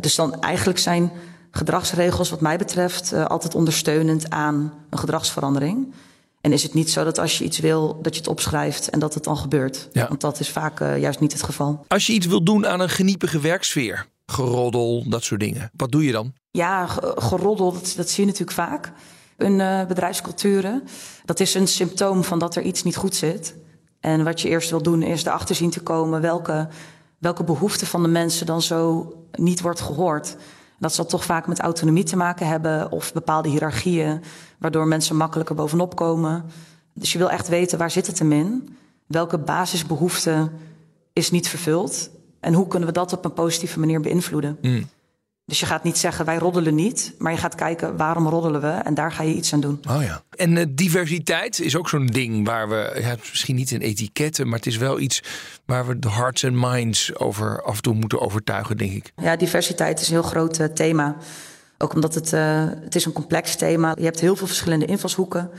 Dus 0.00 0.14
dan 0.14 0.40
eigenlijk 0.40 0.78
zijn 0.78 1.12
gedragsregels, 1.50 2.30
wat 2.30 2.40
mij 2.40 2.58
betreft, 2.58 3.12
altijd 3.12 3.54
ondersteunend 3.54 4.30
aan 4.30 4.72
een 4.90 4.98
gedragsverandering. 4.98 5.92
En 6.42 6.52
is 6.52 6.62
het 6.62 6.74
niet 6.74 6.90
zo 6.90 7.04
dat 7.04 7.18
als 7.18 7.38
je 7.38 7.44
iets 7.44 7.58
wil, 7.58 7.98
dat 8.02 8.14
je 8.14 8.20
het 8.20 8.28
opschrijft 8.28 8.90
en 8.90 8.98
dat 8.98 9.14
het 9.14 9.24
dan 9.24 9.36
gebeurt? 9.36 9.88
Ja. 9.92 10.08
Want 10.08 10.20
dat 10.20 10.40
is 10.40 10.48
vaak 10.48 10.80
uh, 10.80 10.98
juist 10.98 11.20
niet 11.20 11.32
het 11.32 11.42
geval. 11.42 11.84
Als 11.88 12.06
je 12.06 12.12
iets 12.12 12.26
wil 12.26 12.44
doen 12.44 12.66
aan 12.66 12.80
een 12.80 12.88
geniepige 12.88 13.40
werksfeer, 13.40 14.06
geroddel, 14.26 15.04
dat 15.08 15.24
soort 15.24 15.40
dingen, 15.40 15.70
wat 15.76 15.92
doe 15.92 16.04
je 16.04 16.12
dan? 16.12 16.32
Ja, 16.50 16.86
geroddel, 17.16 17.72
dat, 17.72 17.92
dat 17.96 18.10
zie 18.10 18.24
je 18.24 18.30
natuurlijk 18.30 18.56
vaak 18.56 18.92
in 19.38 19.58
uh, 19.58 19.86
bedrijfsculturen. 19.86 20.82
Dat 21.24 21.40
is 21.40 21.54
een 21.54 21.68
symptoom 21.68 22.24
van 22.24 22.38
dat 22.38 22.56
er 22.56 22.62
iets 22.62 22.82
niet 22.82 22.96
goed 22.96 23.14
zit. 23.14 23.54
En 24.00 24.24
wat 24.24 24.40
je 24.40 24.48
eerst 24.48 24.70
wil 24.70 24.82
doen, 24.82 25.02
is 25.02 25.24
erachter 25.24 25.54
zien 25.54 25.70
te 25.70 25.80
komen 25.80 26.20
welke, 26.20 26.68
welke 27.18 27.44
behoeften 27.44 27.86
van 27.86 28.02
de 28.02 28.08
mensen 28.08 28.46
dan 28.46 28.62
zo 28.62 29.12
niet 29.32 29.60
wordt 29.60 29.80
gehoord. 29.80 30.36
Dat 30.82 30.94
zal 30.94 31.06
toch 31.06 31.24
vaak 31.24 31.46
met 31.46 31.60
autonomie 31.60 32.04
te 32.04 32.16
maken 32.16 32.46
hebben 32.46 32.90
of 32.90 33.12
bepaalde 33.12 33.48
hiërarchieën, 33.48 34.20
waardoor 34.58 34.86
mensen 34.86 35.16
makkelijker 35.16 35.54
bovenop 35.54 35.96
komen. 35.96 36.44
Dus 36.92 37.12
je 37.12 37.18
wil 37.18 37.30
echt 37.30 37.48
weten 37.48 37.78
waar 37.78 37.90
zit 37.90 38.06
het 38.06 38.18
hem 38.18 38.32
in? 38.32 38.76
Welke 39.06 39.38
basisbehoefte 39.38 40.50
is 41.12 41.30
niet 41.30 41.48
vervuld? 41.48 42.10
En 42.40 42.54
hoe 42.54 42.66
kunnen 42.66 42.88
we 42.88 42.94
dat 42.94 43.12
op 43.12 43.24
een 43.24 43.32
positieve 43.32 43.78
manier 43.78 44.00
beïnvloeden? 44.00 44.58
Mm. 44.60 44.88
Dus 45.44 45.60
je 45.60 45.66
gaat 45.66 45.84
niet 45.84 45.98
zeggen 45.98 46.24
wij 46.24 46.38
roddelen 46.38 46.74
niet, 46.74 47.14
maar 47.18 47.32
je 47.32 47.38
gaat 47.38 47.54
kijken 47.54 47.96
waarom 47.96 48.28
roddelen 48.28 48.60
we 48.60 48.68
en 48.68 48.94
daar 48.94 49.12
ga 49.12 49.22
je 49.22 49.34
iets 49.34 49.52
aan 49.52 49.60
doen. 49.60 49.80
Oh 49.88 50.02
ja. 50.02 50.22
En 50.36 50.56
uh, 50.56 50.64
diversiteit 50.68 51.60
is 51.60 51.76
ook 51.76 51.88
zo'n 51.88 52.06
ding 52.06 52.46
waar 52.46 52.68
we, 52.68 52.98
ja, 53.00 53.16
misschien 53.18 53.54
niet 53.54 53.70
in 53.70 53.80
etiketten, 53.80 54.48
maar 54.48 54.56
het 54.56 54.66
is 54.66 54.76
wel 54.76 55.00
iets 55.00 55.22
waar 55.64 55.86
we 55.86 55.98
de 55.98 56.10
hearts 56.10 56.44
and 56.44 56.54
minds 56.54 57.16
over 57.16 57.62
af 57.62 57.76
en 57.76 57.82
toe 57.82 57.94
moeten 57.94 58.20
overtuigen, 58.20 58.76
denk 58.76 58.92
ik. 58.92 59.12
Ja, 59.16 59.36
diversiteit 59.36 60.00
is 60.00 60.06
een 60.06 60.12
heel 60.12 60.22
groot 60.22 60.58
uh, 60.58 60.66
thema. 60.66 61.16
Ook 61.78 61.94
omdat 61.94 62.14
het, 62.14 62.32
uh, 62.32 62.64
het 62.66 62.94
is 62.94 63.04
een 63.04 63.12
complex 63.12 63.56
thema. 63.56 63.94
Je 63.98 64.04
hebt 64.04 64.20
heel 64.20 64.36
veel 64.36 64.46
verschillende 64.46 64.86
invalshoeken. 64.86 65.50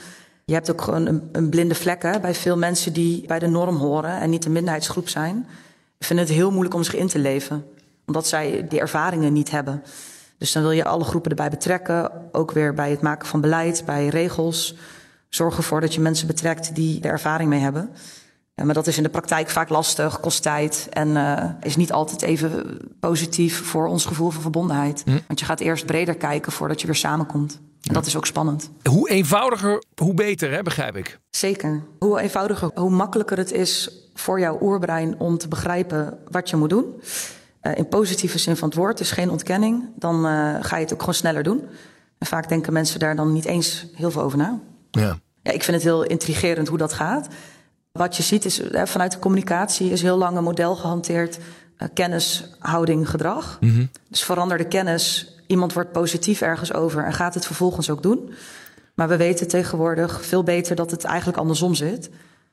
Je 0.45 0.53
hebt 0.53 0.71
ook 0.71 0.81
gewoon 0.81 1.05
een, 1.05 1.29
een 1.31 1.49
blinde 1.49 1.75
vlek 1.75 2.01
hè, 2.01 2.19
bij 2.19 2.35
veel 2.35 2.57
mensen 2.57 2.93
die 2.93 3.27
bij 3.27 3.39
de 3.39 3.47
norm 3.47 3.75
horen 3.75 4.19
en 4.19 4.29
niet 4.29 4.45
een 4.45 4.51
minderheidsgroep 4.51 5.09
zijn. 5.09 5.47
vinden 5.99 6.25
het 6.25 6.35
heel 6.35 6.51
moeilijk 6.51 6.75
om 6.75 6.83
zich 6.83 6.95
in 6.95 7.07
te 7.07 7.19
leven 7.19 7.65
omdat 8.05 8.27
zij 8.27 8.65
die 8.69 8.79
ervaringen 8.79 9.33
niet 9.33 9.51
hebben. 9.51 9.83
Dus 10.37 10.51
dan 10.51 10.61
wil 10.61 10.71
je 10.71 10.85
alle 10.85 11.03
groepen 11.03 11.29
erbij 11.29 11.49
betrekken. 11.49 12.11
Ook 12.31 12.51
weer 12.51 12.73
bij 12.73 12.89
het 12.89 13.01
maken 13.01 13.27
van 13.27 13.41
beleid, 13.41 13.83
bij 13.85 14.07
regels. 14.07 14.75
Zorg 15.29 15.57
ervoor 15.57 15.81
dat 15.81 15.93
je 15.93 16.01
mensen 16.01 16.27
betrekt 16.27 16.75
die 16.75 17.01
er 17.01 17.11
ervaring 17.11 17.49
mee 17.49 17.59
hebben. 17.59 17.89
Ja, 18.55 18.63
maar 18.63 18.73
dat 18.73 18.87
is 18.87 18.97
in 18.97 19.03
de 19.03 19.09
praktijk 19.09 19.49
vaak 19.49 19.69
lastig, 19.69 20.19
kost 20.19 20.41
tijd 20.41 20.87
en 20.89 21.07
uh, 21.07 21.49
is 21.61 21.75
niet 21.75 21.91
altijd 21.91 22.21
even 22.21 22.77
positief 22.99 23.65
voor 23.65 23.87
ons 23.87 24.05
gevoel 24.05 24.29
van 24.29 24.41
verbondenheid. 24.41 25.01
Hm. 25.05 25.19
Want 25.27 25.39
je 25.39 25.45
gaat 25.45 25.59
eerst 25.59 25.85
breder 25.85 26.15
kijken 26.15 26.51
voordat 26.51 26.81
je 26.81 26.87
weer 26.87 26.95
samenkomt. 26.95 27.59
En 27.81 27.93
dat 27.93 28.05
is 28.05 28.15
ook 28.15 28.25
spannend. 28.25 28.69
Hoe 28.89 29.09
eenvoudiger, 29.09 29.83
hoe 29.95 30.13
beter, 30.13 30.51
hè, 30.51 30.61
begrijp 30.61 30.95
ik. 30.95 31.19
Zeker. 31.29 31.83
Hoe 31.99 32.19
eenvoudiger, 32.19 32.71
hoe 32.73 32.89
makkelijker 32.89 33.37
het 33.37 33.51
is 33.51 33.91
voor 34.13 34.39
jouw 34.39 34.57
oerbrein 34.61 35.19
om 35.19 35.37
te 35.37 35.47
begrijpen 35.47 36.17
wat 36.31 36.49
je 36.49 36.55
moet 36.55 36.69
doen. 36.69 36.85
Uh, 37.63 37.77
in 37.77 37.87
positieve 37.87 38.37
zin 38.37 38.55
van 38.55 38.67
het 38.67 38.77
woord, 38.77 38.99
is 38.99 39.11
geen 39.11 39.29
ontkenning. 39.29 39.83
Dan 39.95 40.15
uh, 40.15 40.55
ga 40.61 40.75
je 40.75 40.83
het 40.83 40.93
ook 40.93 40.99
gewoon 40.99 41.15
sneller 41.15 41.43
doen. 41.43 41.67
En 42.17 42.27
vaak 42.27 42.49
denken 42.49 42.73
mensen 42.73 42.99
daar 42.99 43.15
dan 43.15 43.33
niet 43.33 43.45
eens 43.45 43.85
heel 43.95 44.11
veel 44.11 44.21
over 44.21 44.37
na. 44.37 44.59
Ja. 44.91 45.19
Ja, 45.43 45.51
ik 45.51 45.63
vind 45.63 45.75
het 45.75 45.85
heel 45.85 46.03
intrigerend 46.03 46.67
hoe 46.67 46.77
dat 46.77 46.93
gaat. 46.93 47.27
Wat 47.91 48.17
je 48.17 48.23
ziet 48.23 48.45
is, 48.45 48.61
vanuit 48.83 49.11
de 49.11 49.19
communicatie 49.19 49.91
is 49.91 50.01
heel 50.01 50.17
lang 50.17 50.37
een 50.37 50.43
model 50.43 50.75
gehanteerd. 50.75 51.37
Uh, 51.37 51.87
kennis, 51.93 52.55
houding, 52.59 53.09
gedrag. 53.09 53.57
Mm 53.59 53.69
-hmm. 53.69 53.89
Dus 54.09 54.23
verander 54.23 54.57
de 54.57 54.67
kennis. 54.67 55.35
Iemand 55.47 55.73
wordt 55.73 55.91
positief 55.91 56.41
ergens 56.41 56.73
over 56.73 57.05
en 57.05 57.13
gaat 57.13 57.33
het 57.33 57.45
vervolgens 57.45 57.89
ook 57.89 58.03
doen. 58.03 58.33
Maar 58.95 59.07
we 59.07 59.17
weten 59.17 59.47
tegenwoordig 59.47 60.25
veel 60.25 60.43
beter 60.43 60.75
dat 60.75 60.91
het 60.91 61.03
eigenlijk 61.03 61.37
andersom 61.37 61.75
zit. 61.75 62.09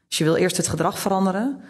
Dus 0.09 0.19
je 0.19 0.25
wil 0.25 0.37
eerst 0.37 0.57
het 0.57 0.69
gedrag 0.69 0.99
veranderen. 0.99 1.61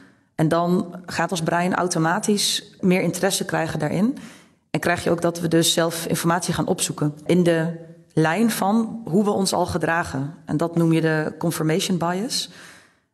En 0.40 0.48
dan 0.48 0.94
gaat 1.06 1.30
ons 1.30 1.42
brein 1.42 1.74
automatisch 1.74 2.72
meer 2.80 3.00
interesse 3.00 3.44
krijgen 3.44 3.78
daarin. 3.78 4.18
En 4.70 4.80
krijg 4.80 5.04
je 5.04 5.10
ook 5.10 5.20
dat 5.20 5.40
we 5.40 5.48
dus 5.48 5.72
zelf 5.72 6.06
informatie 6.06 6.54
gaan 6.54 6.66
opzoeken. 6.66 7.14
In 7.26 7.42
de 7.42 7.72
lijn 8.12 8.50
van 8.50 9.02
hoe 9.04 9.24
we 9.24 9.30
ons 9.30 9.52
al 9.52 9.66
gedragen. 9.66 10.34
En 10.44 10.56
dat 10.56 10.76
noem 10.76 10.92
je 10.92 11.00
de 11.00 11.34
confirmation 11.38 11.98
bias. 11.98 12.50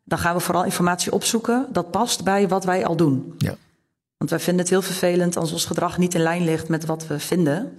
Dan 0.05 0.19
gaan 0.19 0.35
we 0.35 0.41
vooral 0.41 0.65
informatie 0.65 1.13
opzoeken 1.13 1.67
dat 1.73 1.91
past 1.91 2.25
bij 2.25 2.49
wat 2.49 2.65
wij 2.65 2.87
al 2.87 2.97
doen. 2.97 3.35
Ja. 3.39 3.55
Want 4.17 4.31
wij 4.31 4.41
vinden 4.41 4.63
het 4.63 4.71
heel 4.71 4.83
vervelend 4.83 5.37
als 5.37 5.53
ons 5.53 5.65
gedrag 5.65 5.99
niet 5.99 6.15
in 6.15 6.23
lijn 6.23 6.45
ligt 6.45 6.69
met 6.69 6.85
wat 6.85 7.07
we 7.07 7.19
vinden. 7.19 7.79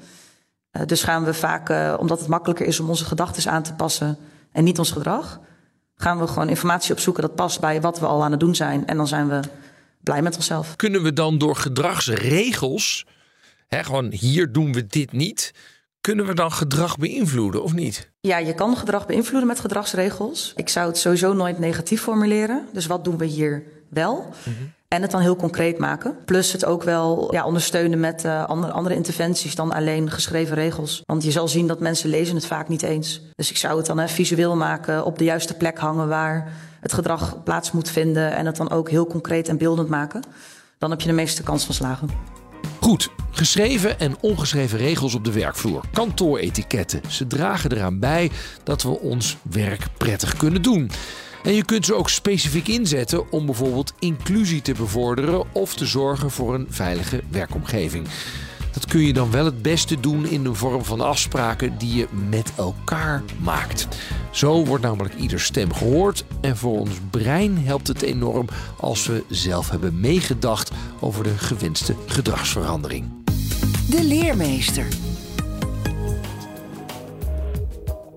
Uh, 0.72 0.82
dus 0.86 1.04
gaan 1.04 1.24
we 1.24 1.34
vaak, 1.34 1.70
uh, 1.70 1.94
omdat 2.00 2.20
het 2.20 2.28
makkelijker 2.28 2.66
is 2.66 2.80
om 2.80 2.90
onze 2.90 3.06
gedachten 3.06 3.52
aan 3.52 3.64
te 3.64 3.74
passen 3.74 4.18
en 4.52 4.64
niet 4.64 4.80
ons 4.80 4.92
gedrag, 4.92 5.40
gaan 5.98 6.20
we 6.20 6.28
gewoon 6.28 6.50
informatie 6.50 6.94
opzoeken 6.94 7.22
dat 7.22 7.36
past 7.36 7.60
bij 7.60 7.82
wat 7.82 8.00
we 8.00 8.06
al 8.06 8.24
aan 8.24 8.32
het 8.32 8.40
doen 8.40 8.56
zijn. 8.56 8.88
En 8.88 8.98
dan 8.98 9.08
zijn 9.08 9.28
we 9.30 9.40
blij 10.02 10.22
met 10.22 10.36
onszelf. 10.36 10.76
Kunnen 10.76 11.04
we 11.04 11.14
dan 11.14 11.38
door 11.38 11.56
gedragsregels, 11.56 13.06
hè, 13.68 13.84
gewoon 13.84 14.12
hier 14.12 14.52
doen 14.52 14.74
we 14.74 14.88
dit 14.88 15.12
niet, 15.12 15.54
kunnen 16.02 16.26
we 16.26 16.34
dan 16.34 16.52
gedrag 16.52 16.98
beïnvloeden 16.98 17.64
of 17.64 17.74
niet? 17.74 18.12
Ja, 18.20 18.38
je 18.38 18.54
kan 18.54 18.78
gedrag 18.78 19.06
beïnvloeden 19.06 19.48
met 19.48 19.60
gedragsregels. 19.60 20.54
Ik 20.56 20.70
zou 20.70 20.88
het 20.88 20.98
sowieso 20.98 21.34
nooit 21.34 21.60
negatief 21.60 22.02
formuleren. 22.02 22.68
Dus 22.74 22.86
wat 22.86 23.04
doen 23.04 23.18
we 23.18 23.26
hier 23.26 23.64
wel? 23.90 24.34
Mm 24.46 24.54
-hmm. 24.54 24.74
En 24.88 25.02
het 25.02 25.12
dan 25.12 25.22
heel 25.22 25.36
concreet 25.36 25.78
maken. 25.78 26.18
Plus 26.26 26.52
het 26.52 26.66
ook 26.66 26.84
wel 26.84 27.34
ja, 27.34 27.46
ondersteunen 27.46 28.00
met 28.00 28.26
uh, 28.26 28.46
andere, 28.46 28.74
andere 28.74 28.96
interventies 28.96 29.56
dan 29.56 29.72
alleen 29.72 30.12
geschreven 30.12 30.56
regels. 30.56 31.02
Want 31.06 31.24
je 31.24 31.32
zal 31.32 31.48
zien 31.48 31.68
dat 31.68 31.80
mensen 31.80 32.10
lezen 32.10 32.36
het 32.36 32.46
vaak 32.46 32.68
niet 32.68 32.82
eens. 32.82 33.22
Dus 33.36 33.50
ik 33.50 33.58
zou 33.58 33.78
het 33.78 33.86
dan 33.86 33.98
hè, 33.98 34.08
visueel 34.08 34.56
maken, 34.56 35.06
op 35.06 35.18
de 35.18 35.24
juiste 35.24 35.54
plek 35.54 35.78
hangen 35.78 36.08
waar 36.08 36.52
het 36.82 36.94
gedrag 36.94 37.44
plaats 37.44 37.72
moet 37.72 37.90
vinden. 37.90 38.36
En 38.36 38.46
het 38.46 38.56
dan 38.56 38.70
ook 38.70 38.90
heel 38.90 39.08
concreet 39.08 39.48
en 39.48 39.58
beeldend 39.58 39.90
maken. 39.90 40.24
Dan 40.78 40.90
heb 40.90 41.02
je 41.02 41.08
de 41.08 41.14
meeste 41.14 41.44
kans 41.44 41.66
van 41.66 41.76
slagen. 41.76 42.10
Goed, 42.80 43.10
geschreven 43.32 44.00
en 44.00 44.16
ongeschreven 44.22 44.78
regels 44.78 45.16
op 45.16 45.26
de 45.26 45.32
werkvloer. 45.32 45.84
Kantooretiketten. 45.94 47.02
Ze 47.08 47.28
dragen 47.28 47.72
eraan 47.72 48.00
bij 48.00 48.32
dat 48.64 48.84
we 48.84 49.00
ons 49.00 49.38
werk 49.42 49.88
prettig 49.98 50.38
kunnen 50.38 50.62
doen. 50.62 50.92
En 51.48 51.54
je 51.54 51.66
kunt 51.66 51.86
ze 51.86 51.96
ook 51.96 52.10
specifiek 52.10 52.68
inzetten 52.68 53.32
om 53.32 53.46
bijvoorbeeld 53.46 53.94
inclusie 54.00 54.62
te 54.62 54.74
bevorderen 54.74 55.54
of 55.54 55.74
te 55.74 55.86
zorgen 55.86 56.32
voor 56.32 56.54
een 56.54 56.68
veilige 56.70 57.24
werkomgeving. 57.30 58.08
Dat 58.72 58.86
kun 58.86 59.02
je 59.02 59.14
dan 59.14 59.32
wel 59.32 59.46
het 59.46 59.62
beste 59.62 60.00
doen 60.00 60.26
in 60.26 60.44
de 60.44 60.54
vorm 60.54 60.86
van 60.86 61.02
afspraken 61.02 61.78
die 61.78 61.96
je 61.96 62.08
met 62.30 62.52
elkaar 62.56 63.24
maakt. 63.42 63.88
Zo 64.32 64.66
wordt 64.66 64.84
namelijk 64.84 65.16
ieder 65.16 65.40
stem 65.40 65.74
gehoord 65.74 66.26
en 66.42 66.58
voor 66.58 66.80
ons 66.80 66.96
brein 67.10 67.58
helpt 67.58 67.88
het 67.88 68.02
enorm 68.02 68.48
als 68.78 69.08
we 69.08 69.24
zelf 69.30 69.70
hebben 69.70 70.00
meegedacht 70.00 70.72
over 71.00 71.24
de 71.24 71.38
gewenste 71.38 71.96
gedragsverandering. 72.06 73.06
De 73.90 74.04
leermeester. 74.04 74.88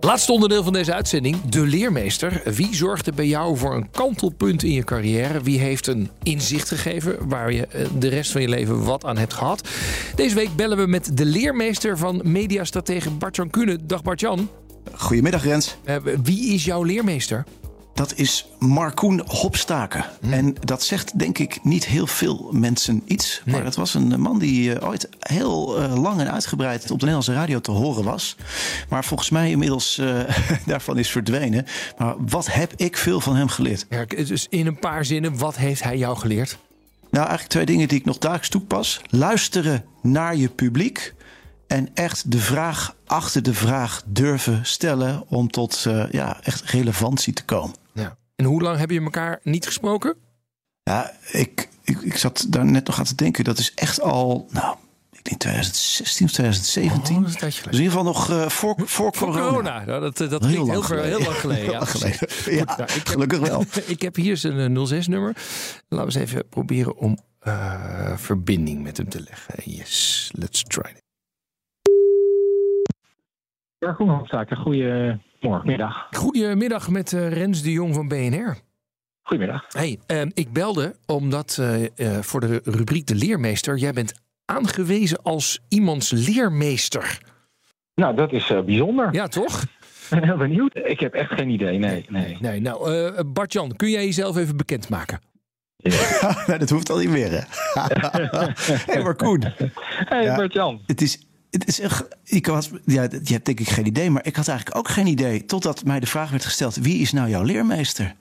Laatste 0.01 0.33
onderdeel 0.33 0.63
van 0.63 0.73
deze 0.73 0.95
uitzending, 0.95 1.41
de 1.49 1.61
leermeester. 1.61 2.43
Wie 2.55 2.75
zorgde 2.75 3.13
bij 3.13 3.27
jou 3.27 3.57
voor 3.57 3.75
een 3.75 3.91
kantelpunt 3.91 4.63
in 4.63 4.73
je 4.73 4.85
carrière? 4.85 5.43
Wie 5.43 5.59
heeft 5.59 5.87
een 5.87 6.11
inzicht 6.23 6.69
gegeven 6.69 7.29
waar 7.29 7.53
je 7.53 7.69
de 7.99 8.09
rest 8.09 8.31
van 8.33 8.41
je 8.41 8.49
leven 8.49 8.85
wat 8.85 9.05
aan 9.05 9.19
hebt 9.19 9.35
gehad? 9.35 9.69
Deze 10.15 10.35
week 10.35 10.57
bellen 10.57 10.77
we 10.77 10.87
met 10.87 11.17
de 11.17 11.25
leermeester 11.25 11.99
van 11.99 12.21
mediastratege 12.25 13.11
Bart-Jan 13.11 13.51
Kuhne. 13.51 13.79
Dag 13.87 14.03
Bart-Jan. 14.03 14.49
Goedemiddag 14.93 15.45
Rens. 15.45 15.77
Uh, 15.85 15.97
wie 16.23 16.55
is 16.55 16.65
jouw 16.65 16.83
leermeester? 16.83 17.45
Dat 17.95 18.15
is 18.15 18.47
Markoen 18.59 19.23
Hopstaken. 19.27 20.05
Hm. 20.21 20.33
En 20.33 20.55
dat 20.61 20.83
zegt 20.83 21.19
denk 21.19 21.39
ik 21.39 21.65
niet 21.65 21.87
heel 21.87 22.07
veel 22.07 22.49
mensen 22.53 23.03
iets. 23.05 23.43
Nee. 23.45 23.55
Maar 23.55 23.65
het 23.65 23.77
was 23.77 23.95
een 23.95 24.21
man 24.21 24.39
die 24.39 24.75
uh, 24.75 24.89
ooit 24.89 25.09
heel 25.19 25.83
uh, 25.83 26.03
lang 26.03 26.21
en 26.21 26.33
uitgebreid 26.33 26.83
op 26.83 26.89
de 26.89 26.95
Nederlandse 26.95 27.33
radio 27.33 27.61
te 27.61 27.71
horen 27.71 28.05
was. 28.05 28.37
Maar 28.89 29.05
volgens 29.05 29.31
mij 29.31 29.51
inmiddels 29.51 29.99
uh, 29.99 30.21
daarvan 30.67 30.99
is 30.99 31.11
verdwenen. 31.11 31.67
Maar 31.99 32.15
wat 32.19 32.53
heb 32.53 32.73
ik 32.77 32.97
veel 32.97 33.21
van 33.21 33.37
hem 33.37 33.49
geleerd? 33.49 33.87
Ja, 33.91 34.05
dus 34.05 34.47
in 34.51 34.67
een 34.67 34.79
paar 34.79 35.05
zinnen, 35.05 35.39
wat 35.39 35.57
heeft 35.57 35.83
hij 35.83 35.99
jou 35.99 36.17
geleerd? 36.17 36.59
Nou, 37.11 37.27
eigenlijk 37.27 37.49
twee 37.49 37.67
dingen 37.67 37.89
die 37.89 37.99
ik 37.99 38.05
nog 38.05 38.19
dagelijks 38.19 38.49
toepas. 38.49 39.01
Luisteren 39.09 39.85
naar 40.03 40.37
je 40.37 40.49
publiek. 40.49 41.15
En 41.71 41.89
echt 41.95 42.31
de 42.31 42.39
vraag 42.39 42.97
achter 43.07 43.43
de 43.43 43.55
vraag 43.55 44.03
durven 44.07 44.67
stellen 44.67 45.25
om 45.29 45.51
tot 45.51 45.87
ja, 46.11 46.41
echt 46.43 46.71
relevantie 46.71 47.33
te 47.33 47.45
komen. 47.45 47.77
Ja. 47.93 48.17
En 48.37 48.45
hoe 48.45 48.63
lang 48.63 48.79
hebben 48.79 48.97
je 48.97 49.03
elkaar 49.03 49.41
niet 49.43 49.67
gesproken? 49.67 50.17
Ja, 50.83 51.13
ik, 51.31 51.69
ik, 51.83 52.01
ik 52.01 52.17
zat 52.17 52.47
daar 52.49 52.65
net 52.65 52.87
nog 52.87 52.99
aan 52.99 53.05
te 53.05 53.15
denken. 53.15 53.45
Dat 53.45 53.59
is 53.59 53.75
echt 53.75 54.01
al, 54.01 54.47
nou, 54.51 54.77
ik 55.13 55.25
denk 55.25 55.41
2016 55.41 56.27
of 56.27 56.33
2017. 56.33 57.17
Oh, 57.17 57.25
dus 57.25 57.61
in 57.65 57.73
ieder 57.73 57.87
geval 57.87 58.05
nog 58.05 58.31
uh, 58.31 58.49
voor, 58.49 58.75
voor, 58.77 58.87
voor 58.87 59.13
corona. 59.13 59.49
corona. 59.49 59.85
Nou, 59.85 60.01
dat 60.01 60.17
dat 60.17 60.45
heel, 60.45 60.51
heel, 60.51 60.67
lang 60.67 60.87
heel, 61.03 61.21
lang 61.21 61.37
geleden. 61.45 61.63
Heel 61.63 61.73
ja, 61.73 61.85
geleden. 61.85 62.29
Ja, 62.55 62.65
Goed, 62.67 62.67
nou, 62.67 62.83
ik 62.83 62.95
heb- 62.95 63.09
gelukkig 63.15 63.39
wel. 63.39 63.65
ik 63.87 64.03
heb 64.03 64.17
hier 64.17 64.37
zijn 64.37 64.77
06-nummer. 64.89 65.37
Laten 65.89 66.13
we 66.13 66.21
eens 66.21 66.31
even 66.31 66.49
proberen 66.49 66.97
om 66.97 67.19
eh, 67.41 68.17
verbinding 68.17 68.83
met 68.83 68.97
hem 68.97 69.09
te 69.09 69.21
leggen. 69.21 69.55
Yes, 69.65 70.31
let's 70.35 70.63
try 70.63 70.91
it. 70.91 71.09
Ja, 73.81 73.93
Groenhoofdzaken. 73.93 74.57
Goedemorgen, 74.57 75.67
middag. 75.67 76.07
Goedemiddag 76.11 76.89
met 76.91 77.13
eh, 77.13 77.33
Rens 77.33 77.63
de 77.63 77.73
Jong 77.73 77.95
van 77.95 78.09
BNR. 78.09 78.57
Goedemiddag. 79.23 79.65
Hey, 79.69 79.99
eh, 80.07 80.23
ik 80.35 80.53
belde 80.53 80.95
omdat 81.07 81.57
eh, 81.61 81.85
eh, 82.17 82.23
voor 82.23 82.41
de 82.41 82.61
rubriek 82.65 83.07
De 83.07 83.15
Leermeester... 83.15 83.77
jij 83.77 83.93
bent 83.93 84.13
aangewezen 84.45 85.23
als 85.23 85.61
iemands 85.69 86.11
leermeester. 86.11 87.19
Nou, 87.95 88.17
dat 88.17 88.33
is 88.33 88.51
eh, 88.51 88.61
bijzonder. 88.61 89.15
Ja, 89.15 89.27
toch? 89.29 89.63
Ik 89.63 89.69
ben 90.11 90.25
heel 90.25 90.37
benieuwd. 90.37 90.77
Ik 90.77 91.01
heb 91.01 91.15
echt 91.15 91.33
geen 91.33 91.49
idee. 91.49 91.79
Nee, 91.79 92.07
nee. 92.09 92.37
Nee, 92.41 92.61
nou, 92.61 92.95
eh 92.95 93.21
Bart-Jan, 93.27 93.77
kun 93.77 93.91
jij 93.91 94.05
jezelf 94.05 94.37
even 94.37 94.57
bekendmaken? 94.57 95.21
nee, 96.47 96.59
dat 96.59 96.71
hoeft 96.71 96.91
al 96.91 96.99
niet 96.99 97.09
meer. 97.11 97.31
Hè? 97.31 97.41
hey, 98.93 99.03
maar 99.03 99.15
Koen. 99.17 99.43
Hey, 99.87 100.23
Ja. 100.25 100.37
Bert-Jan. 100.37 100.81
Het 100.87 101.01
is, 101.03 101.27
het 101.51 101.67
is 101.69 101.81
echt, 101.81 102.05
ik 102.25 102.47
had, 102.47 102.71
ja, 102.85 103.03
je 103.03 103.33
hebt 103.33 103.45
denk 103.47 103.61
ik 103.61 103.69
geen 103.69 103.87
idee, 103.87 104.11
maar 104.11 104.27
ik 104.27 104.37
had 104.37 104.49
eigenlijk 104.49 104.79
ook 104.79 104.89
geen 104.89 105.07
idee. 105.07 105.45
Totdat 105.45 105.85
mij 105.85 106.01
de 106.01 106.07
vraag 106.07 106.31
werd 106.31 106.45
gesteld: 106.45 106.77
wie 106.77 106.99
is 107.01 107.13
nou 107.13 107.29
jouw 107.29 107.43
leermeester? 107.43 108.15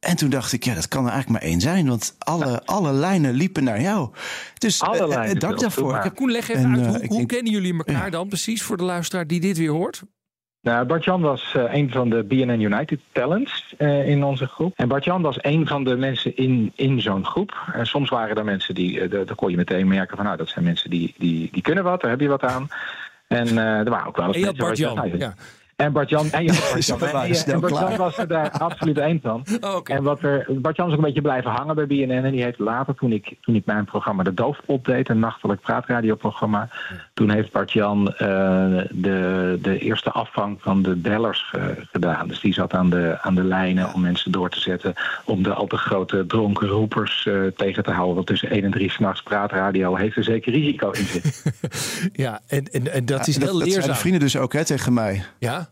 En 0.00 0.16
toen 0.16 0.30
dacht 0.30 0.52
ik, 0.52 0.64
ja, 0.64 0.74
dat 0.74 0.88
kan 0.88 1.04
er 1.06 1.10
eigenlijk 1.12 1.40
maar 1.42 1.50
één 1.50 1.60
zijn, 1.60 1.88
want 1.88 2.14
alle, 2.18 2.64
alle 2.64 2.92
lijnen 2.92 3.34
liepen 3.34 3.64
naar 3.64 3.80
jou. 3.80 4.10
Dus 4.58 4.80
Alle 4.80 5.14
eh, 5.16 5.30
eh, 5.30 5.38
dank 5.38 5.58
daarvoor. 5.60 5.96
heb- 6.02 6.14
Koen, 6.14 6.30
leg 6.30 6.48
even 6.48 6.64
En, 6.64 6.70
uit, 6.70 6.80
eh, 6.80 6.86
hoe, 6.90 7.06
hoe 7.06 7.16
denk- 7.16 7.28
kennen 7.28 7.52
jullie 7.52 7.72
elkaar 7.76 8.04
Ja. 8.04 8.10
dan 8.10 8.28
precies 8.28 8.62
voor 8.62 8.76
de 8.76 8.82
luisteraar 8.84 9.26
die 9.26 9.40
dit 9.40 9.58
weer 9.58 9.70
hoort? 9.70 10.02
Nou, 10.64 10.86
Bart-Jan 10.86 11.20
was 11.20 11.54
eh, 11.54 11.74
een 11.74 11.90
van 11.90 12.10
de 12.10 12.24
BNN 12.24 12.60
United 12.60 13.00
Talents 13.12 13.74
eh, 13.78 14.08
in 14.08 14.24
onze 14.24 14.46
groep. 14.46 14.72
En 14.76 14.88
Bart-Jan 14.88 15.22
was 15.22 15.38
een 15.40 15.66
van 15.66 15.84
de 15.84 15.96
mensen 15.96 16.36
in, 16.36 16.72
in 16.76 17.00
zo'n 17.00 17.24
groep. 17.24 17.54
En 17.72 17.86
soms 17.86 18.10
waren 18.10 18.36
er 18.36 18.44
mensen 18.44 18.74
die, 18.74 19.00
eh, 19.00 19.10
daar 19.10 19.34
kon 19.34 19.50
je 19.50 19.56
meteen 19.56 19.88
merken 19.88 20.16
van... 20.16 20.24
nou, 20.24 20.36
dat 20.36 20.48
zijn 20.48 20.64
mensen 20.64 20.90
die, 20.90 21.14
die, 21.18 21.48
die 21.52 21.62
kunnen 21.62 21.84
wat, 21.84 22.00
daar 22.00 22.10
heb 22.10 22.20
je 22.20 22.28
wat 22.28 22.42
aan. 22.42 22.68
En 23.26 23.58
er 23.58 23.90
waren 23.90 24.06
ook 24.06 24.16
wel 24.16 24.26
eens 24.26 24.36
mensen 24.36 24.56
Bart-Jan. 24.56 24.94
nou, 24.94 25.18
Ja. 25.18 25.34
En 25.84 25.92
Bart-Jan 25.92 26.30
en, 26.30 26.44
ja, 26.44 26.52
Bart-Jan, 26.98 27.22
en, 27.22 27.90
en 27.90 27.96
was 27.96 28.18
er 28.18 28.28
daar 28.28 28.50
absoluut 28.50 28.98
eens 28.98 29.22
van. 29.22 29.42
Oh, 29.60 29.74
oké. 29.74 29.92
En 29.92 30.02
wat 30.02 30.22
er, 30.22 30.46
Bart-Jan 30.48 30.86
is 30.86 30.92
ook 30.92 30.98
een 30.98 31.04
beetje 31.04 31.20
blijven 31.20 31.50
hangen 31.50 31.74
bij 31.74 31.86
BNN. 31.86 32.10
En 32.10 32.30
die 32.30 32.42
heeft 32.42 32.58
later, 32.58 32.94
toen 32.94 33.12
ik, 33.12 33.36
toen 33.40 33.54
ik 33.54 33.66
mijn 33.66 33.84
programma 33.84 34.22
De 34.22 34.34
Doofpot 34.34 34.84
deed, 34.84 35.08
een 35.08 35.18
nachtelijk 35.18 35.60
praatradioprogramma. 35.60 36.68
Toen 37.14 37.30
heeft 37.30 37.52
Bart-Jan 37.52 38.08
eh, 38.08 38.18
de, 38.90 39.58
de 39.62 39.78
eerste 39.78 40.10
afvang 40.10 40.56
van 40.60 40.82
de 40.82 40.94
bellers 40.96 41.52
eh, 41.52 41.64
gedaan. 41.92 42.28
Dus 42.28 42.40
die 42.40 42.52
zat 42.52 42.72
aan 42.74 42.90
de, 42.90 43.18
aan 43.20 43.34
de 43.34 43.44
lijnen 43.44 43.94
om 43.94 44.00
mensen 44.00 44.32
door 44.32 44.50
te 44.50 44.60
zetten. 44.60 44.94
Om 45.24 45.42
de 45.42 45.52
al 45.52 45.66
te 45.66 45.76
grote 45.76 46.26
dronken 46.26 46.68
roepers 46.68 47.26
eh, 47.26 47.34
tegen 47.56 47.82
te 47.82 47.90
houden. 47.90 48.14
Want 48.14 48.26
tussen 48.26 48.50
1 48.50 48.64
en 48.64 48.70
3 48.70 48.90
s'nachts 48.90 49.22
praatradio 49.22 49.94
heeft 49.96 50.16
er 50.16 50.24
zeker 50.24 50.52
risico 50.52 50.90
in 50.90 51.04
zitten. 51.04 51.32
Ja, 52.12 52.40
en, 52.46 52.64
en, 52.64 52.92
en 52.92 53.04
dat 53.04 53.26
is 53.26 53.34
Ja, 53.34 53.40
dat, 53.40 53.48
dat 53.48 53.58
leerzaam. 53.58 53.72
zeiden 53.74 53.96
vrienden 53.96 54.20
dus 54.20 54.36
ook 54.36 54.52
hè, 54.52 54.64
tegen 54.64 54.92
mij. 54.92 55.24
Ja? 55.38 55.68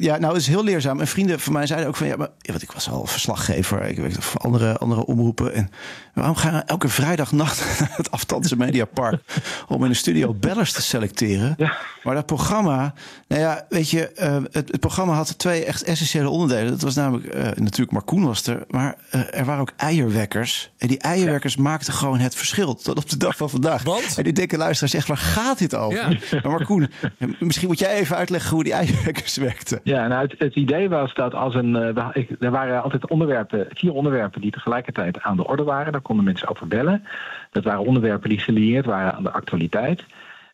Ja, 0.00 0.18
nou, 0.18 0.36
is 0.36 0.46
heel 0.46 0.64
leerzaam. 0.64 1.00
En 1.00 1.06
vrienden 1.06 1.40
van 1.40 1.52
mij 1.52 1.66
zeiden 1.66 1.88
ook 1.88 1.96
van 1.96 2.06
ja, 2.06 2.16
maar 2.16 2.28
ja, 2.38 2.50
want 2.50 2.62
ik 2.62 2.72
was 2.72 2.90
al 2.90 3.06
verslaggever. 3.06 3.82
Ik 3.82 3.96
werkte 3.96 4.22
voor 4.22 4.40
andere, 4.40 4.78
andere 4.78 5.06
omroepen. 5.06 5.54
En 5.54 5.70
waarom 6.14 6.34
gaan 6.36 6.52
we 6.52 6.58
elke 6.58 6.88
vrijdagnacht 6.88 7.58
naar 7.80 7.92
het 7.96 8.10
Aftanse 8.10 8.56
Mediapark 8.56 9.22
om 9.68 9.84
in 9.84 9.90
de 9.90 9.96
studio 9.96 10.34
bellers 10.34 10.72
te 10.72 10.82
selecteren? 10.82 11.56
Maar 12.02 12.14
dat 12.14 12.26
programma, 12.26 12.94
nou 13.28 13.40
ja, 13.40 13.66
weet 13.68 13.90
je, 13.90 14.08
eh, 14.08 14.36
het, 14.50 14.70
het 14.70 14.80
programma 14.80 15.12
had 15.12 15.38
twee 15.38 15.64
echt 15.64 15.82
essentiële 15.82 16.28
onderdelen. 16.28 16.70
Dat 16.70 16.82
was 16.82 16.94
namelijk, 16.94 17.26
eh, 17.26 17.44
natuurlijk 17.44 17.90
Marcoen 17.90 18.24
was 18.24 18.46
er, 18.46 18.64
maar 18.68 18.96
eh, 19.10 19.38
er 19.38 19.44
waren 19.44 19.60
ook 19.60 19.72
eierwekkers. 19.76 20.70
En 20.78 20.88
die 20.88 20.98
eierwekkers 20.98 21.56
maakten 21.56 21.92
gewoon 21.92 22.18
het 22.18 22.34
verschil 22.34 22.74
tot 22.74 22.96
op 22.96 23.10
de 23.10 23.16
dag 23.16 23.36
van 23.36 23.50
vandaag. 23.50 23.82
Want? 23.82 24.18
En 24.18 24.24
die 24.24 24.32
denken 24.32 24.58
luisteraars 24.58 24.94
echt, 24.94 25.08
waar 25.08 25.16
gaat 25.16 25.58
dit 25.58 25.74
over? 25.74 26.18
Maar 26.42 26.52
Marcoen, 26.52 26.90
misschien 27.38 27.68
moet 27.68 27.78
jij 27.78 27.94
even 27.94 28.16
uitleggen 28.16 28.50
hoe 28.50 28.64
die 28.64 28.72
eierwekkers 28.72 29.38
Ja, 29.84 30.06
nou, 30.06 30.22
het, 30.22 30.34
het 30.38 30.54
idee 30.54 30.88
was 30.88 31.14
dat 31.14 31.34
als 31.34 31.54
een. 31.54 31.76
eh, 31.76 32.30
er 32.40 32.50
waren 32.50 32.82
altijd 32.82 33.08
onderwerpen, 33.08 33.66
vier 33.72 33.92
onderwerpen 33.92 34.40
die 34.40 34.50
tegelijkertijd 34.50 35.20
aan 35.20 35.36
de 35.36 35.46
orde 35.46 35.62
waren. 35.62 35.92
Daar 35.92 36.00
konden 36.00 36.24
mensen 36.24 36.48
over 36.48 36.68
bellen. 36.68 37.04
Dat 37.50 37.64
waren 37.64 37.86
onderwerpen 37.86 38.28
die 38.28 38.38
gelieerd 38.38 38.86
waren 38.86 39.14
aan 39.14 39.22
de 39.22 39.30
actualiteit. 39.30 40.04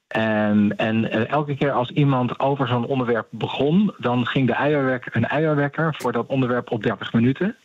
En, 0.06 0.76
en 0.76 1.10
eh, 1.10 1.30
elke 1.30 1.56
keer 1.56 1.72
als 1.72 1.90
iemand 1.90 2.38
over 2.38 2.68
zo'n 2.68 2.86
onderwerp 2.86 3.26
begon, 3.30 3.94
dan 3.98 4.26
ging 4.26 4.46
de 4.46 4.52
eierwekker, 4.52 5.16
een 5.16 5.26
eierwekker 5.26 5.94
voor 5.98 6.12
dat 6.12 6.26
onderwerp 6.26 6.70
op 6.70 6.82
30 6.82 7.12
minuten. 7.12 7.56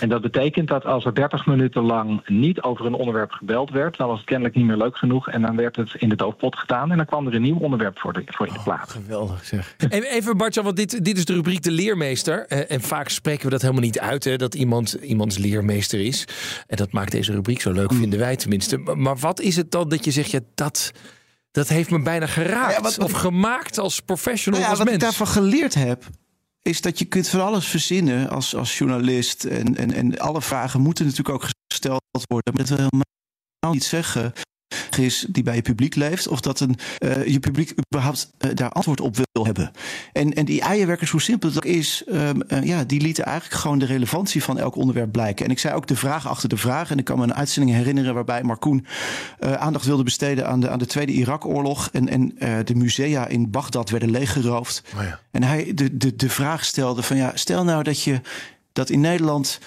En 0.00 0.08
dat 0.08 0.22
betekent 0.22 0.68
dat 0.68 0.84
als 0.84 1.04
er 1.04 1.14
30 1.14 1.46
minuten 1.46 1.82
lang 1.82 2.28
niet 2.28 2.62
over 2.62 2.86
een 2.86 2.94
onderwerp 2.94 3.30
gebeld 3.30 3.70
werd, 3.70 3.96
dan 3.96 4.08
was 4.08 4.16
het 4.16 4.26
kennelijk 4.26 4.54
niet 4.56 4.64
meer 4.64 4.76
leuk 4.76 4.96
genoeg. 4.96 5.28
En 5.28 5.42
dan 5.42 5.56
werd 5.56 5.76
het 5.76 5.94
in 5.94 6.08
de 6.08 6.16
doofpot 6.16 6.56
gedaan 6.56 6.90
en 6.90 6.96
dan 6.96 7.06
kwam 7.06 7.26
er 7.26 7.34
een 7.34 7.42
nieuw 7.42 7.58
onderwerp 7.58 7.98
voor, 7.98 8.12
de, 8.12 8.22
voor 8.26 8.46
in 8.46 8.52
de 8.52 8.60
plaats. 8.64 8.92
Geweldig 8.92 9.44
zeg. 9.44 9.74
En 9.88 10.02
even 10.02 10.36
Bartjan, 10.36 10.64
want 10.64 10.76
dit, 10.76 11.04
dit 11.04 11.16
is 11.16 11.24
de 11.24 11.34
rubriek 11.34 11.62
de 11.62 11.70
leermeester. 11.70 12.46
Eh, 12.46 12.70
En 12.70 12.80
vaak 12.80 13.08
spreken 13.08 13.44
we 13.44 13.50
dat 13.50 13.60
helemaal 13.60 13.82
niet 13.82 14.00
uit, 14.00 14.24
hè, 14.24 14.36
dat 14.36 14.54
iemand 14.54 14.92
iemands 14.92 15.38
leermeester 15.38 16.00
is. 16.00 16.28
En 16.66 16.76
dat 16.76 16.92
maakt 16.92 17.12
deze 17.12 17.32
rubriek 17.32 17.60
zo 17.60 17.72
leuk, 17.72 17.92
vinden 17.92 18.18
wij 18.18 18.36
tenminste. 18.36 18.78
Maar, 18.78 18.98
maar 18.98 19.16
wat 19.16 19.40
is 19.40 19.56
het 19.56 19.70
dan 19.70 19.88
dat 19.88 20.04
je 20.04 20.10
zegt, 20.10 20.30
ja, 20.30 20.40
dat, 20.54 20.92
dat 21.50 21.68
heeft 21.68 21.90
me 21.90 22.02
bijna 22.02 22.26
geraakt. 22.26 22.74
Ja, 22.74 22.80
wat- 22.80 22.98
of 22.98 23.12
gemaakt 23.12 23.78
als 23.78 24.00
professional, 24.00 24.60
Nou 24.60 24.72
ja, 24.72 24.78
als 24.78 24.78
wat 24.78 24.98
mens. 24.98 25.02
ik 25.02 25.08
daarvan 25.18 25.34
geleerd 25.42 25.74
heb, 25.74 26.04
is 26.62 26.80
dat 26.80 26.98
je 26.98 27.04
kunt 27.04 27.28
van 27.28 27.40
alles 27.40 27.66
verzinnen 27.66 28.28
als, 28.30 28.54
als 28.54 28.78
journalist. 28.78 29.44
En, 29.44 29.76
en, 29.76 29.92
en 29.92 30.18
alle 30.18 30.42
vragen 30.42 30.80
moeten 30.80 31.04
natuurlijk 31.06 31.34
ook 31.42 31.48
gesteld 31.68 32.00
worden. 32.28 32.54
Maar 32.54 32.64
dat 32.66 32.68
wil 32.68 32.76
helemaal 32.90 33.74
niet 33.74 33.84
zeggen 33.84 34.32
is 35.00 35.26
die 35.28 35.42
bij 35.42 35.54
je 35.54 35.62
publiek 35.62 35.94
leeft, 35.94 36.28
of 36.28 36.40
dat 36.40 36.60
een, 36.60 36.76
eh, 36.98 37.26
je 37.26 37.40
publiek 37.40 37.74
überhaupt 37.86 38.30
eh, 38.38 38.50
daar 38.54 38.70
antwoord 38.70 39.00
op 39.00 39.16
wil 39.16 39.44
hebben. 39.44 39.70
En, 40.12 40.32
en 40.32 40.44
die 40.44 40.60
eierwerkers, 40.60 41.10
hoe 41.10 41.20
simpel 41.20 41.48
het 41.48 41.58
ook 41.58 41.64
is, 41.64 42.02
ehm, 42.06 42.40
eh, 42.40 42.62
ja, 42.62 42.84
die 42.84 43.00
lieten 43.00 43.24
eigenlijk 43.24 43.60
gewoon 43.60 43.78
de 43.78 43.86
relevantie 43.86 44.42
van 44.42 44.58
elk 44.58 44.76
onderwerp 44.76 45.12
blijken. 45.12 45.44
En 45.44 45.50
ik 45.50 45.58
zei 45.58 45.74
ook 45.74 45.86
de 45.86 45.96
vraag 45.96 46.28
achter 46.28 46.48
de 46.48 46.56
vraag. 46.56 46.90
En 46.90 46.98
ik 46.98 47.04
kan 47.04 47.18
me 47.18 47.24
een 47.24 47.34
uitzending 47.34 47.76
herinneren 47.76 48.14
waarbij 48.14 48.42
Marcoen 48.42 48.86
aandacht 49.40 49.86
wilde 49.86 50.02
besteden 50.02 50.48
aan 50.48 50.60
de, 50.60 50.68
aan 50.68 50.78
de 50.78 50.86
Tweede 50.86 51.12
Irak-oorlog. 51.12 51.88
En, 51.92 52.08
en 52.08 52.34
de 52.64 52.74
musea 52.74 53.26
in 53.26 53.50
Bagdad 53.50 53.90
werden 53.90 54.10
leeggeroofd. 54.10 54.82
En 55.30 55.42
hij 55.42 55.72
de, 55.74 55.96
de, 55.96 56.16
de 56.16 56.28
vraag 56.28 56.64
stelde 56.64 57.02
van 57.02 57.16
ja, 57.16 57.32
stel 57.34 57.64
nou 57.64 57.82
dat 57.82 58.02
je 58.02 58.20
dat 58.72 58.90
in 58.90 59.00
Nederland 59.00 59.58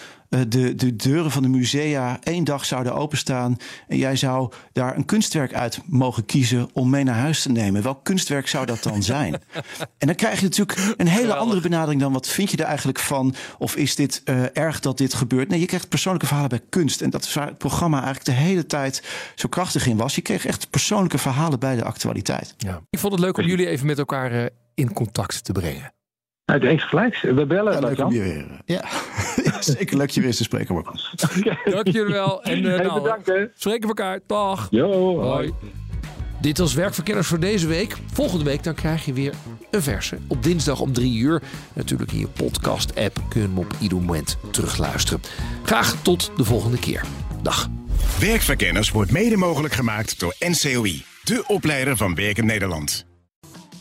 de, 0.48 0.76
de 0.76 0.96
deuren 0.96 1.32
van 1.32 1.42
de 1.42 1.50
musea 1.50 2.20
één 2.24 2.44
dag 2.44 2.66
zouden 2.66 2.96
openstaan. 2.96 3.58
En 3.88 3.98
jij 3.98 4.16
zou 4.16 4.52
daar 4.72 4.98
een 4.98 5.06
kunstwerk 5.06 5.54
uit 5.54 5.80
mogen 5.86 6.26
kiezen 6.26 6.70
om 6.74 6.90
mee 6.90 7.04
naar 7.04 7.16
huis 7.16 7.42
te 7.42 7.52
nemen. 7.52 7.84
Welk 7.84 8.04
kunstwerk 8.04 8.48
zou 8.48 8.66
dat 8.66 8.84
dan 8.84 9.04
zijn? 9.04 9.34
en 9.98 10.08
dan 10.08 10.16
krijg 10.16 10.40
je 10.40 10.44
natuurlijk 10.44 10.94
een 10.98 11.08
hele 11.08 11.36
andere 11.36 11.62
benadering 11.62 12.02
dan 12.02 12.14
wat 12.14 12.28
vind 12.28 12.52
je 12.52 12.58
er 12.58 12.66
eigenlijk 12.66 13.00
van? 13.00 13.36
Of 13.58 13.76
is 13.76 13.96
dit 13.96 14.22
eh, 14.26 14.58
erg 14.58 14.80
dat 14.80 14.98
dit 14.98 15.14
gebeurt? 15.14 15.50
Nee, 15.50 15.60
je 15.60 15.66
krijgt 15.66 15.90
persoonlijke 15.90 16.28
verhalen 16.28 16.50
bij 16.50 16.62
kunst. 16.70 17.02
En 17.02 17.10
dat 17.10 17.24
is 17.24 17.34
waar 17.34 17.48
het 17.48 17.58
programma 17.58 18.04
eigenlijk 18.04 18.26
de 18.26 18.44
hele 18.44 18.66
tijd 18.66 19.04
zo 19.36 19.48
krachtig 19.50 19.88
in 19.88 19.98
was. 19.98 20.16
Je 20.16 20.22
kreeg 20.22 20.46
echt 20.46 20.70
persoonlijke 20.70 21.18
verhalen 21.18 21.60
bij 21.60 21.76
de 21.76 21.84
actualiteit. 21.84 22.54
Ja. 22.58 22.82
Ik 22.90 23.00
vond 23.00 23.14
het 23.14 23.22
leuk 23.22 23.38
om 23.38 23.46
jullie 23.46 23.68
even 23.68 23.86
met 23.86 23.98
elkaar 23.98 24.32
eh, 24.32 24.46
in 24.74 24.94
contact 24.94 25.44
te 25.44 25.52
brengen. 25.52 25.94
Nou, 26.46 26.68
eens 26.68 26.84
gelijk. 26.84 27.20
We 27.22 27.46
bellen, 27.46 27.74
Ja, 27.74 27.80
leuk 27.80 28.00
om 28.00 28.14
je 28.14 28.22
weer. 28.22 28.46
Ja, 28.66 28.86
Ja, 29.44 29.62
zeker 29.62 29.98
leuk 29.98 30.10
je 30.10 30.20
weer 30.20 30.30
eens 30.30 30.38
te 30.38 30.44
spreken, 30.44 30.74
Marco. 30.74 30.92
Dank 31.72 31.88
jullie 31.88 32.14
wel. 32.14 32.44
En, 32.44 32.66
eh, 32.66 32.76
Hey, 32.76 32.86
nou, 32.86 33.02
bedankt, 33.02 33.28
hè. 33.28 33.46
Spreken 33.56 33.82
we 33.82 33.88
elkaar. 33.88 34.20
Dag. 34.28 34.68
Yo, 34.72 35.20
Hoi. 35.22 35.54
Dit 36.42 36.58
was 36.58 36.74
Werkverkenners 36.74 37.28
voor 37.28 37.40
deze 37.40 37.68
week. 37.68 37.96
Volgende 38.14 38.44
week 38.44 38.64
dan 38.64 38.74
krijg 38.74 39.06
je 39.06 39.14
weer 39.14 39.34
een 39.72 39.82
verse. 39.82 40.18
Op 40.28 40.44
dinsdag 40.44 40.80
om 40.80 40.94
drie 40.94 41.18
uur. 41.18 41.42
Natuurlijk 41.74 42.12
in 42.12 42.20
je 42.20 42.28
podcast-app 42.28 43.20
kun 43.30 43.42
je 43.42 43.48
hem 43.48 43.58
op 43.58 43.74
ieder 43.80 43.98
moment 43.98 44.38
terugluisteren. 44.52 45.22
Graag 45.64 46.02
tot 46.02 46.32
de 46.38 46.44
volgende 46.44 46.80
keer. 46.80 47.04
Dag. 47.42 47.70
Werkverkenners 48.20 48.92
wordt 48.92 49.12
mede 49.12 49.38
mogelijk 49.38 49.74
gemaakt 49.74 50.20
door 50.20 50.36
NCOI, 50.40 51.04
de 51.24 51.44
opleider 51.48 51.98
van 51.98 52.16
Werken 52.16 52.46
Nederland. 52.46 53.06